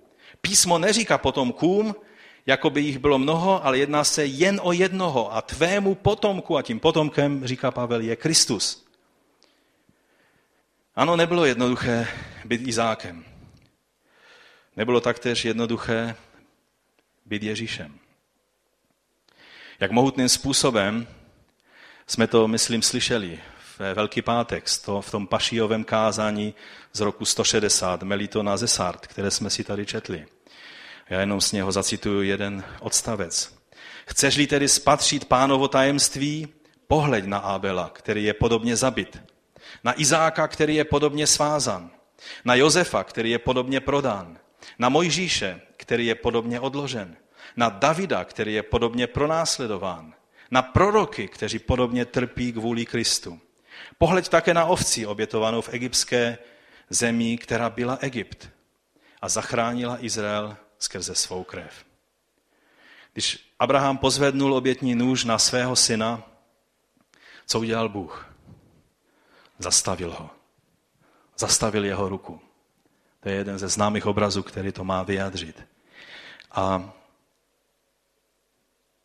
Písmo 0.44 0.78
neříká 0.78 1.18
potomkům, 1.18 1.94
jako 2.46 2.70
by 2.70 2.80
jich 2.80 2.98
bylo 2.98 3.18
mnoho, 3.18 3.64
ale 3.66 3.78
jedná 3.78 4.04
se 4.04 4.26
jen 4.26 4.60
o 4.62 4.72
jednoho 4.72 5.34
a 5.34 5.42
tvému 5.42 5.94
potomku, 5.94 6.56
a 6.56 6.62
tím 6.62 6.80
potomkem, 6.80 7.46
říká 7.46 7.70
Pavel, 7.70 8.00
je 8.00 8.16
Kristus. 8.16 8.86
Ano, 10.96 11.16
nebylo 11.16 11.44
jednoduché 11.44 12.08
být 12.44 12.68
Izákem. 12.68 13.24
Nebylo 14.76 15.00
taktéž 15.00 15.44
jednoduché 15.44 16.16
být 17.26 17.42
Ježíšem. 17.42 17.98
Jak 19.80 19.90
mohutným 19.90 20.28
způsobem 20.28 21.06
jsme 22.06 22.26
to, 22.26 22.48
myslím, 22.48 22.82
slyšeli 22.82 23.40
v 23.78 23.94
Velký 23.94 24.22
pátek, 24.22 24.64
v 25.00 25.10
tom 25.10 25.26
pašijovém 25.26 25.84
kázání 25.84 26.54
z 26.92 27.00
roku 27.00 27.24
160, 27.24 28.02
Melitona 28.02 28.56
Zesart, 28.56 29.06
které 29.06 29.30
jsme 29.30 29.50
si 29.50 29.64
tady 29.64 29.86
četli. 29.86 30.26
Já 31.10 31.20
jenom 31.20 31.40
z 31.40 31.52
něho 31.52 31.72
zacituju 31.72 32.22
jeden 32.22 32.64
odstavec. 32.80 33.54
Chceš-li 34.06 34.46
tedy 34.46 34.68
spatřit 34.68 35.24
pánovo 35.24 35.68
tajemství, 35.68 36.48
pohleď 36.86 37.24
na 37.24 37.38
Abela, 37.38 37.90
který 37.94 38.24
je 38.24 38.34
podobně 38.34 38.76
zabit, 38.76 39.22
na 39.84 40.00
Izáka, 40.00 40.48
který 40.48 40.74
je 40.74 40.84
podobně 40.84 41.26
svázan, 41.26 41.90
na 42.44 42.54
Josefa, 42.54 43.04
který 43.04 43.30
je 43.30 43.38
podobně 43.38 43.80
prodán, 43.80 44.38
na 44.78 44.88
Mojžíše, 44.88 45.60
který 45.76 46.06
je 46.06 46.14
podobně 46.14 46.60
odložen, 46.60 47.16
na 47.56 47.68
Davida, 47.68 48.24
který 48.24 48.54
je 48.54 48.62
podobně 48.62 49.06
pronásledován, 49.06 50.14
na 50.50 50.62
proroky, 50.62 51.28
kteří 51.28 51.58
podobně 51.58 52.04
trpí 52.04 52.52
kvůli 52.52 52.86
Kristu. 52.86 53.40
Pohleď 53.98 54.28
také 54.28 54.54
na 54.54 54.64
ovci 54.64 55.06
obětovanou 55.06 55.60
v 55.60 55.68
egyptské 55.68 56.38
zemi, 56.90 57.38
která 57.38 57.70
byla 57.70 57.98
Egypt 58.00 58.48
a 59.22 59.28
zachránila 59.28 60.04
Izrael 60.04 60.56
skrze 60.78 61.14
svou 61.14 61.44
krev. 61.44 61.84
Když 63.12 63.54
Abraham 63.58 63.98
pozvednul 63.98 64.54
obětní 64.54 64.94
nůž 64.94 65.24
na 65.24 65.38
svého 65.38 65.76
syna, 65.76 66.22
co 67.46 67.60
udělal 67.60 67.88
Bůh? 67.88 68.34
Zastavil 69.58 70.12
ho. 70.12 70.30
Zastavil 71.38 71.84
jeho 71.84 72.08
ruku. 72.08 72.40
To 73.20 73.28
je 73.28 73.34
jeden 73.34 73.58
ze 73.58 73.68
známých 73.68 74.06
obrazů, 74.06 74.42
který 74.42 74.72
to 74.72 74.84
má 74.84 75.02
vyjádřit. 75.02 75.62
A 76.50 76.92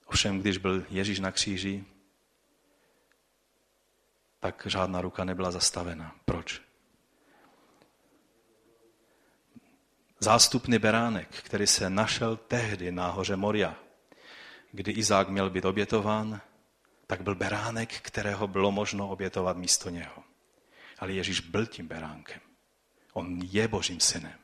ovšem, 0.06 0.40
když 0.40 0.58
byl 0.58 0.86
Ježíš 0.90 1.20
na 1.20 1.32
kříži, 1.32 1.84
tak 4.40 4.64
žádná 4.66 5.02
ruka 5.02 5.24
nebyla 5.24 5.52
zastavena. 5.52 6.16
Proč? 6.26 6.70
zástupný 10.20 10.80
beránek, 10.80 11.28
který 11.30 11.68
se 11.68 11.90
našel 11.90 12.38
tehdy 12.38 12.92
na 12.92 13.10
hoře 13.10 13.36
Moria, 13.36 13.76
kdy 14.72 14.92
Izák 14.92 15.30
měl 15.30 15.50
být 15.50 15.66
obětován, 15.66 16.42
tak 17.08 17.22
byl 17.22 17.36
beránek, 17.36 18.02
kterého 18.02 18.48
bylo 18.48 18.72
možno 18.72 19.10
obětovat 19.10 19.58
místo 19.58 19.90
něho. 19.90 20.24
Ale 21.00 21.12
Ježíš 21.12 21.40
byl 21.40 21.66
tím 21.66 21.88
beránkem. 21.88 22.42
On 23.14 23.40
je 23.42 23.68
Božím 23.68 24.00
synem. 24.00 24.40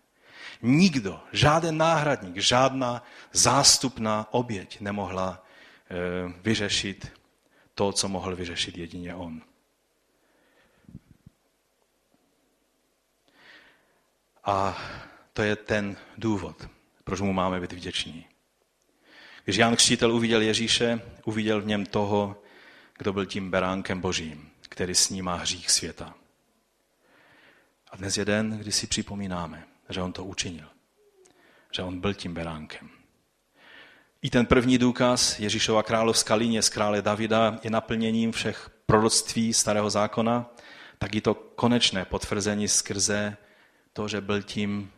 Nikdo, 0.61 1.23
žádný 1.31 1.77
náhradník, 1.77 2.37
žádná 2.37 3.03
zástupná 3.33 4.27
oběť 4.31 4.81
nemohla 4.81 5.43
eh, 5.43 6.33
vyřešit 6.41 7.11
to, 7.75 7.91
co 7.91 8.07
mohl 8.09 8.35
vyřešit 8.35 8.77
jedině 8.77 9.15
on. 9.15 9.41
A 14.45 14.77
to 15.33 15.41
je 15.41 15.55
ten 15.55 15.97
důvod, 16.17 16.67
proč 17.03 17.21
mu 17.21 17.33
máme 17.33 17.59
být 17.59 17.73
vděční. 17.73 18.25
Když 19.43 19.57
Jan 19.57 19.75
Křtítel 19.75 20.11
uviděl 20.11 20.41
Ježíše, 20.41 21.01
uviděl 21.25 21.61
v 21.61 21.65
něm 21.65 21.85
toho, 21.85 22.41
kdo 22.97 23.13
byl 23.13 23.25
tím 23.25 23.51
beránkem 23.51 24.01
božím, 24.01 24.49
který 24.61 24.95
snímá 24.95 25.35
hřích 25.35 25.71
světa. 25.71 26.13
A 27.91 27.97
dnes 27.97 28.17
je 28.17 28.25
den, 28.25 28.57
kdy 28.57 28.71
si 28.71 28.87
připomínáme, 28.87 29.63
že 29.89 30.01
on 30.01 30.13
to 30.13 30.25
učinil. 30.25 30.67
Že 31.71 31.81
on 31.81 31.99
byl 31.99 32.13
tím 32.13 32.33
beránkem. 32.33 32.89
I 34.21 34.29
ten 34.29 34.45
první 34.45 34.77
důkaz 34.77 35.39
Ježíšova 35.39 35.83
královská 35.83 36.35
linie 36.35 36.61
z 36.61 36.69
krále 36.69 37.01
Davida 37.01 37.59
je 37.63 37.69
naplněním 37.69 38.31
všech 38.31 38.69
proroctví 38.85 39.53
starého 39.53 39.89
zákona, 39.89 40.49
tak 40.97 41.15
i 41.15 41.21
to 41.21 41.33
konečné 41.33 42.05
potvrzení 42.05 42.67
skrze 42.67 43.37
to, 43.95 44.07
že 44.07 44.21
byl 44.21 44.41
tím, 44.41 44.91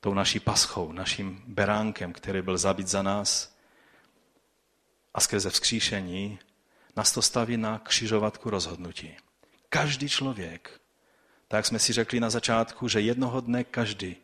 tou 0.00 0.14
naší 0.14 0.40
paschou, 0.40 0.92
naším 0.92 1.42
beránkem, 1.46 2.12
který 2.12 2.42
byl 2.42 2.58
zabit 2.58 2.88
za 2.88 3.02
nás 3.02 3.56
a 5.14 5.20
skrze 5.20 5.50
vzkříšení 5.50 6.38
nás 6.96 7.12
to 7.12 7.22
staví 7.22 7.56
na 7.56 7.78
křižovatku 7.78 8.50
rozhodnutí. 8.50 9.16
Každý 9.68 10.08
člověk, 10.08 10.80
tak 11.48 11.66
jsme 11.66 11.78
si 11.78 11.92
řekli 11.92 12.20
na 12.20 12.30
začátku, 12.30 12.88
že 12.88 13.00
jednoho 13.00 13.40
dne 13.40 13.64
každý 13.64 14.16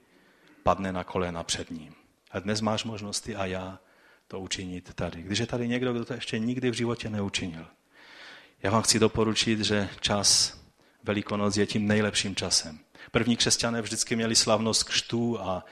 padne 0.62 0.92
na 0.92 1.04
kolena 1.04 1.44
před 1.44 1.70
ním. 1.70 1.94
A 2.30 2.38
dnes 2.38 2.60
máš 2.60 2.84
možnosti 2.84 3.36
a 3.36 3.46
já 3.46 3.78
to 4.28 4.40
učinit 4.40 4.94
tady. 4.94 5.22
Když 5.22 5.38
je 5.38 5.46
tady 5.46 5.68
někdo, 5.68 5.92
kdo 5.92 6.04
to 6.04 6.14
ještě 6.14 6.38
nikdy 6.38 6.70
v 6.70 6.74
životě 6.74 7.10
neučinil. 7.10 7.66
Já 8.62 8.70
vám 8.70 8.82
chci 8.82 8.98
doporučit, 8.98 9.60
že 9.60 9.88
čas 10.00 10.60
Velikonoc 11.02 11.56
je 11.56 11.66
tím 11.66 11.86
nejlepším 11.86 12.36
časem. 12.36 12.78
První 13.10 13.36
křesťané 13.36 13.82
vždycky 13.82 14.16
měli 14.16 14.36
slavnost 14.36 14.84
křtů 14.84 15.40
a, 15.40 15.64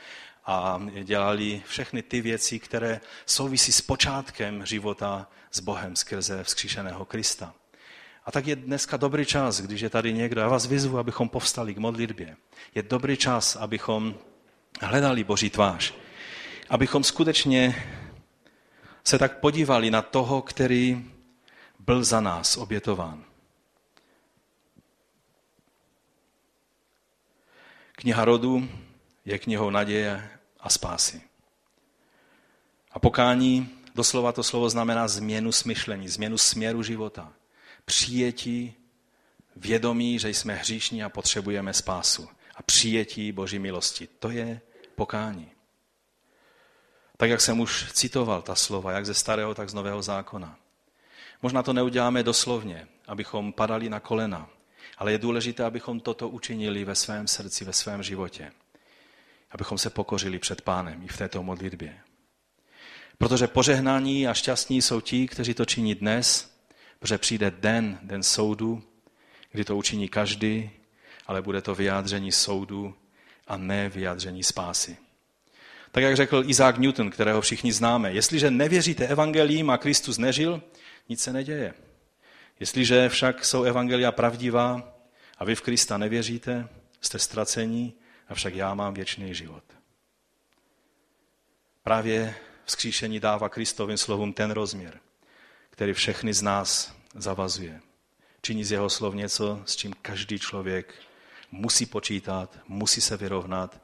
a 0.47 0.81
dělali 1.03 1.63
všechny 1.67 2.03
ty 2.03 2.21
věci, 2.21 2.59
které 2.59 3.01
souvisí 3.27 3.73
s 3.73 3.81
počátkem 3.81 4.67
života 4.67 5.29
s 5.51 5.61
Bohem 5.61 5.97
skrze 5.97 6.45
vzkříšeného 6.45 7.05
Krista. 7.05 7.55
A 8.25 8.31
tak 8.31 8.47
je 8.47 8.57
dneska 8.57 8.97
dobrý 8.97 9.27
čas, 9.27 9.61
když 9.61 9.81
je 9.81 9.91
tady 9.91 10.13
někdo. 10.13 10.41
Já 10.41 10.49
vás 10.49 10.67
vyzvu, 10.67 10.99
abychom 10.99 11.29
povstali 11.29 11.75
k 11.75 11.79
modlitbě. 11.79 12.37
Je 12.75 12.83
dobrý 12.83 13.17
čas, 13.17 13.57
abychom 13.57 14.15
hledali 14.81 15.25
Boží 15.25 15.51
tvář. 15.51 15.95
Abychom 16.71 17.05
skutečně 17.05 17.85
se 19.05 19.19
tak 19.19 19.41
podívali 19.41 19.91
na 19.91 20.03
toho, 20.03 20.43
který 20.43 21.05
byl 21.79 22.05
za 22.05 22.21
nás 22.21 22.57
obětován. 22.57 23.25
Kniha 27.99 28.25
rodu 28.25 28.69
je 29.25 29.39
knihou 29.39 29.71
naděje 29.71 30.31
a 30.61 30.69
spásy. 30.69 31.23
A 32.91 32.99
pokání, 32.99 33.69
doslova 33.95 34.33
to 34.33 34.43
slovo 34.43 34.71
znamená 34.71 35.09
změnu 35.09 35.53
smyšlení, 35.53 36.09
změnu 36.09 36.39
směru 36.39 36.83
života. 36.83 37.33
Přijetí 37.85 38.75
vědomí, 39.57 40.19
že 40.19 40.29
jsme 40.29 40.55
hříšní 40.55 41.05
a 41.05 41.09
potřebujeme 41.09 41.75
spásu. 41.75 42.29
A 42.55 42.63
přijetí 42.63 43.33
Boží 43.33 43.59
milosti. 43.59 44.09
To 44.19 44.31
je 44.31 44.61
pokání. 44.95 45.51
Tak, 47.17 47.31
jak 47.31 47.41
jsem 47.41 47.61
už 47.61 47.93
citoval 47.93 48.43
ta 48.43 48.55
slova, 48.55 48.93
jak 48.93 49.07
ze 49.07 49.15
starého, 49.15 49.55
tak 49.55 49.71
z 49.71 49.75
nového 49.75 50.03
zákona. 50.03 50.59
Možná 51.43 51.63
to 51.63 51.73
neuděláme 51.73 52.23
doslovně, 52.23 52.89
abychom 53.07 53.53
padali 53.53 53.89
na 53.89 54.01
kolena, 54.01 54.51
ale 54.99 55.13
je 55.13 55.19
důležité, 55.19 55.65
abychom 55.65 56.01
toto 56.01 56.29
učinili 56.29 56.85
ve 56.85 56.95
svém 56.95 57.29
srdci, 57.29 57.65
ve 57.65 57.73
svém 57.73 58.03
životě. 58.03 58.53
Abychom 59.51 59.79
se 59.79 59.91
pokořili 59.91 60.39
před 60.39 60.63
pánem 60.63 61.03
i 61.03 61.09
v 61.09 61.17
této 61.17 61.43
modlitbě. 61.43 62.01
Protože 63.19 63.47
požehnání 63.47 64.29
a 64.29 64.35
šťastní 64.35 64.83
jsou 64.83 65.01
ti, 65.01 65.29
kteří 65.29 65.55
to 65.55 65.65
činí 65.65 65.95
dnes, 65.95 66.55
protože 66.99 67.19
přijde 67.19 67.51
den, 67.51 67.99
den 68.03 68.23
soudu, 68.23 68.83
kdy 69.53 69.65
to 69.65 69.77
učiní 69.77 70.09
každý, 70.09 70.71
ale 71.27 71.43
bude 71.43 71.63
to 71.63 71.75
vyjádření 71.75 72.33
soudu 72.33 72.95
a 73.47 73.57
ne 73.57 73.89
vyjádření 73.89 74.43
spásy. 74.43 74.97
Tak 75.93 76.03
jak 76.03 76.17
řekl 76.17 76.45
Isaac 76.47 76.79
Newton, 76.79 77.11
kterého 77.11 77.41
všichni 77.41 77.73
známe, 77.73 78.13
jestliže 78.13 78.51
nevěříte 78.51 79.07
evangelím 79.07 79.71
a 79.71 79.79
Kristus 79.79 80.19
nežil, 80.19 80.63
nic 81.09 81.21
se 81.21 81.33
neděje. 81.33 81.75
Jestliže 82.61 83.09
však 83.09 83.45
jsou 83.45 83.63
evangelia 83.63 84.13
pravdivá 84.13 84.93
a 85.39 85.45
vy 85.45 85.55
v 85.55 85.61
Krista 85.63 85.99
nevěříte, 85.99 86.69
jste 87.01 87.19
ztracení, 87.19 87.95
avšak 88.29 88.55
já 88.55 88.75
mám 88.75 88.95
věčný 88.95 89.35
život. 89.35 89.65
Právě 91.83 92.35
vzkříšení 92.65 93.21
dává 93.21 93.49
Kristovým 93.49 93.97
slovům 93.97 94.33
ten 94.33 94.51
rozměr, 94.51 95.01
který 95.71 95.93
všechny 95.93 96.35
z 96.35 96.43
nás 96.43 96.95
zavazuje. 97.15 97.81
Činí 98.43 98.65
z 98.65 98.73
jeho 98.73 98.91
slov 98.91 99.15
něco, 99.15 99.63
s 99.65 99.77
čím 99.77 99.95
každý 100.03 100.39
člověk 100.39 100.95
musí 101.51 101.87
počítat, 101.87 102.59
musí 102.69 103.01
se 103.01 103.17
vyrovnat, 103.17 103.81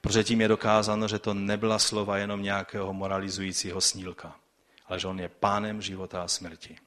protože 0.00 0.24
tím 0.24 0.40
je 0.40 0.48
dokázáno, 0.48 1.08
že 1.08 1.18
to 1.18 1.34
nebyla 1.34 1.78
slova 1.78 2.18
jenom 2.18 2.42
nějakého 2.42 2.92
moralizujícího 2.92 3.80
snílka, 3.80 4.36
ale 4.86 5.00
že 5.00 5.06
on 5.06 5.20
je 5.20 5.28
pánem 5.28 5.82
života 5.82 6.22
a 6.22 6.28
smrti. 6.28 6.78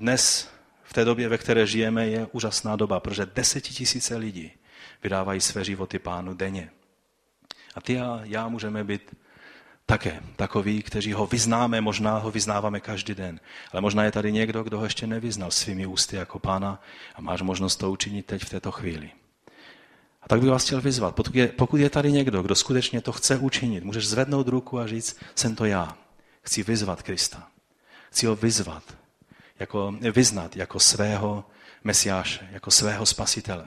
Dnes, 0.00 0.48
v 0.82 0.92
té 0.92 1.04
době, 1.04 1.28
ve 1.28 1.38
které 1.38 1.66
žijeme, 1.66 2.08
je 2.08 2.26
úžasná 2.32 2.76
doba, 2.76 3.00
protože 3.00 3.26
desetitisíce 3.34 4.16
lidí 4.16 4.52
vydávají 5.02 5.40
své 5.40 5.64
životy 5.64 5.98
pánu 5.98 6.34
denně. 6.34 6.70
A 7.74 7.80
ty 7.80 8.00
a 8.00 8.20
já 8.24 8.48
můžeme 8.48 8.84
být 8.84 9.16
také 9.86 10.20
takoví, 10.36 10.82
kteří 10.82 11.12
ho 11.12 11.26
vyznáme, 11.26 11.80
možná 11.80 12.18
ho 12.18 12.30
vyznáváme 12.30 12.80
každý 12.80 13.14
den. 13.14 13.40
Ale 13.72 13.80
možná 13.80 14.04
je 14.04 14.12
tady 14.12 14.32
někdo, 14.32 14.62
kdo 14.62 14.78
ho 14.78 14.84
ještě 14.84 15.06
nevyznal 15.06 15.50
svými 15.50 15.86
ústy 15.86 16.16
jako 16.16 16.38
pána 16.38 16.82
a 17.14 17.20
máš 17.20 17.42
možnost 17.42 17.76
to 17.76 17.90
učinit 17.90 18.26
teď 18.26 18.44
v 18.44 18.50
této 18.50 18.72
chvíli. 18.72 19.10
A 20.22 20.28
tak 20.28 20.40
bych 20.40 20.50
vás 20.50 20.64
chtěl 20.64 20.80
vyzvat, 20.80 21.14
pokud 21.14 21.34
je, 21.34 21.48
pokud 21.48 21.76
je 21.76 21.90
tady 21.90 22.12
někdo, 22.12 22.42
kdo 22.42 22.54
skutečně 22.54 23.00
to 23.00 23.12
chce 23.12 23.38
učinit, 23.38 23.84
můžeš 23.84 24.08
zvednout 24.08 24.48
ruku 24.48 24.78
a 24.78 24.86
říct, 24.86 25.16
jsem 25.34 25.56
to 25.56 25.64
já. 25.64 25.96
Chci 26.42 26.62
vyzvat 26.62 27.02
Krista. 27.02 27.48
Chci 28.10 28.26
ho 28.26 28.36
vyzvat, 28.36 28.99
jako, 29.60 29.94
vyznat 30.12 30.56
jako 30.56 30.80
svého 30.80 31.44
mesiáše, 31.84 32.48
jako 32.52 32.70
svého 32.70 33.06
spasitele. 33.06 33.64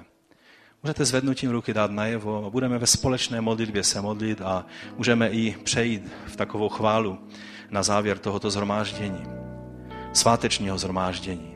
Můžete 0.84 1.06
zvednutím 1.06 1.52
ruky 1.52 1.74
dát 1.74 1.92
najevo, 1.92 2.50
budeme 2.52 2.78
ve 2.78 2.88
společné 2.88 3.42
modlitbě 3.42 3.84
se 3.84 4.02
modlit 4.02 4.42
a 4.42 4.66
můžeme 4.98 5.30
i 5.30 5.58
přejít 5.64 6.12
v 6.26 6.36
takovou 6.36 6.70
chválu 6.70 7.20
na 7.70 7.84
závěr 7.84 8.18
tohoto 8.18 8.50
zhromáždění, 8.50 9.24
svátečního 10.14 10.78
zhromáždění. 10.78 11.54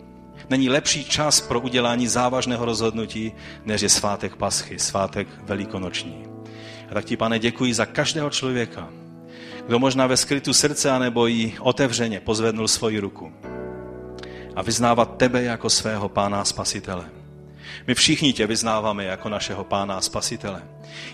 Není 0.50 0.70
lepší 0.70 1.06
čas 1.06 1.42
pro 1.42 1.60
udělání 1.60 2.08
závažného 2.08 2.66
rozhodnutí, 2.66 3.32
než 3.66 3.82
je 3.82 3.90
svátek 3.90 4.36
Paschy, 4.36 4.80
svátek 4.80 5.28
velikonoční. 5.44 6.26
A 6.92 6.94
tak 6.94 7.06
ti, 7.06 7.18
pane, 7.18 7.40
děkuji 7.40 7.74
za 7.74 7.86
každého 7.86 8.30
člověka, 8.30 8.90
kdo 9.68 9.80
možná 9.80 10.08
ve 10.08 10.18
skrytu 10.18 10.54
srdce, 10.54 10.92
anebo 10.92 11.28
i 11.28 11.54
otevřeně 11.60 12.20
pozvednul 12.20 12.68
svoji 12.68 13.00
ruku 13.00 13.34
a 14.58 14.62
vyznávat 14.62 15.18
tebe 15.18 15.44
jako 15.44 15.70
svého 15.70 16.10
pána 16.10 16.42
a 16.42 16.46
spasitele. 16.46 17.06
My 17.88 17.96
všichni 17.96 18.34
tě 18.34 18.48
vyznáváme 18.48 19.04
jako 19.04 19.30
našeho 19.30 19.64
pána 19.64 19.98
a 19.98 20.02
spasitele. 20.02 20.64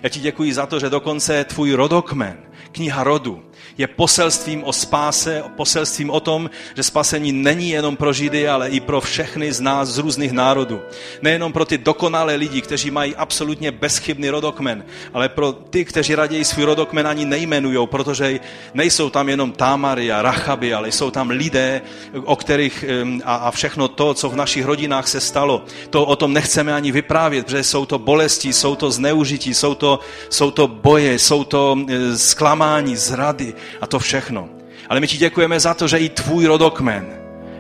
Já 0.03 0.09
ti 0.09 0.19
děkuji 0.19 0.53
za 0.53 0.65
to, 0.65 0.79
že 0.79 0.89
dokonce 0.89 1.43
tvůj 1.43 1.73
rodokmen, 1.73 2.37
kniha 2.71 3.03
rodu, 3.03 3.43
je 3.77 3.87
poselstvím 3.87 4.63
o 4.63 4.73
spáse, 4.73 5.43
poselstvím 5.55 6.09
o 6.09 6.19
tom, 6.19 6.49
že 6.75 6.83
spasení 6.83 7.31
není 7.31 7.69
jenom 7.69 7.97
pro 7.97 8.13
Židy, 8.13 8.47
ale 8.47 8.69
i 8.69 8.79
pro 8.79 9.01
všechny 9.01 9.53
z 9.53 9.61
nás 9.61 9.89
z 9.89 9.97
různých 9.97 10.31
národů. 10.31 10.81
Nejenom 11.21 11.53
pro 11.53 11.65
ty 11.65 11.77
dokonalé 11.77 12.35
lidi, 12.35 12.61
kteří 12.61 12.91
mají 12.91 13.15
absolutně 13.15 13.71
bezchybný 13.71 14.29
rodokmen, 14.29 14.85
ale 15.13 15.29
pro 15.29 15.51
ty, 15.51 15.85
kteří 15.85 16.15
raději 16.15 16.45
svůj 16.45 16.65
rodokmen 16.65 17.07
ani 17.07 17.25
nejmenují, 17.25 17.87
protože 17.87 18.39
nejsou 18.73 19.09
tam 19.09 19.29
jenom 19.29 19.51
Támary 19.51 20.11
a 20.11 20.21
Rachaby, 20.21 20.73
ale 20.73 20.91
jsou 20.91 21.11
tam 21.11 21.29
lidé, 21.29 21.81
o 22.25 22.35
kterých 22.35 22.85
a, 23.25 23.35
a 23.35 23.51
všechno 23.51 23.87
to, 23.87 24.13
co 24.13 24.29
v 24.29 24.35
našich 24.35 24.65
rodinách 24.65 25.07
se 25.07 25.19
stalo, 25.19 25.65
to 25.89 26.05
o 26.05 26.15
tom 26.15 26.33
nechceme 26.33 26.73
ani 26.73 26.91
vyprávět, 26.91 27.45
protože 27.45 27.63
jsou 27.63 27.85
to 27.85 27.99
bolesti, 27.99 28.53
jsou 28.53 28.75
to 28.75 28.91
zneužití, 28.91 29.53
jsou 29.53 29.75
to, 29.75 29.99
jsou 30.29 30.51
to 30.51 30.67
boje, 30.67 31.19
jsou 31.19 31.43
to 31.43 31.77
zklamání, 32.15 32.95
zrady 32.95 33.52
a 33.81 33.87
to 33.87 33.99
všechno. 33.99 34.49
Ale 34.89 34.99
my 34.99 35.07
ti 35.07 35.17
děkujeme 35.17 35.59
za 35.59 35.73
to, 35.73 35.87
že 35.87 35.97
i 35.97 36.09
tvůj 36.09 36.45
rodokmen 36.45 37.07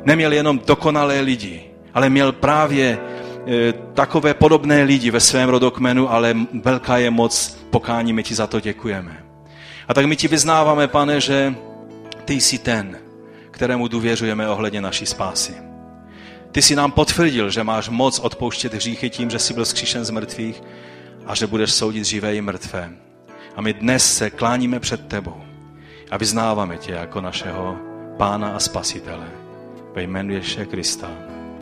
neměl 0.05 0.33
jenom 0.33 0.59
dokonalé 0.67 1.19
lidi, 1.19 1.63
ale 1.93 2.09
měl 2.09 2.31
právě 2.31 2.97
takové 3.93 4.33
podobné 4.33 4.83
lidi 4.83 5.11
ve 5.11 5.19
svém 5.19 5.49
rodokmenu, 5.49 6.11
ale 6.11 6.35
velká 6.63 6.97
je 6.97 7.11
moc 7.11 7.57
pokání, 7.69 8.13
my 8.13 8.23
ti 8.23 8.35
za 8.35 8.47
to 8.47 8.59
děkujeme. 8.59 9.23
A 9.87 9.93
tak 9.93 10.05
my 10.05 10.15
ti 10.15 10.27
vyznáváme, 10.27 10.87
pane, 10.87 11.21
že 11.21 11.55
ty 12.25 12.33
jsi 12.33 12.57
ten, 12.57 12.97
kterému 13.51 13.87
důvěřujeme 13.87 14.49
ohledně 14.49 14.81
naší 14.81 15.05
spásy. 15.05 15.53
Ty 16.51 16.61
jsi 16.61 16.75
nám 16.75 16.91
potvrdil, 16.91 17.49
že 17.49 17.63
máš 17.63 17.89
moc 17.89 18.19
odpouštět 18.19 18.73
hříchy 18.73 19.09
tím, 19.09 19.29
že 19.29 19.39
jsi 19.39 19.53
byl 19.53 19.65
zkříšen 19.65 20.05
z 20.05 20.09
mrtvých 20.09 20.63
a 21.25 21.35
že 21.35 21.47
budeš 21.47 21.71
soudit 21.71 22.05
živé 22.05 22.35
i 22.35 22.41
mrtvé. 22.41 22.89
A 23.55 23.61
my 23.61 23.73
dnes 23.73 24.17
se 24.17 24.29
kláníme 24.29 24.79
před 24.79 25.07
tebou 25.07 25.52
a 26.13 26.17
vyznáváme 26.17 26.77
tě 26.77 26.91
jako 26.91 27.21
našeho 27.21 27.77
pána 28.17 28.49
a 28.55 28.59
spasitele. 28.59 29.27
Ve 29.93 30.01
jménu 30.01 30.33
Ježíše 30.33 30.65
Krista. 30.65 31.09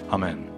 Amen. 0.09 0.50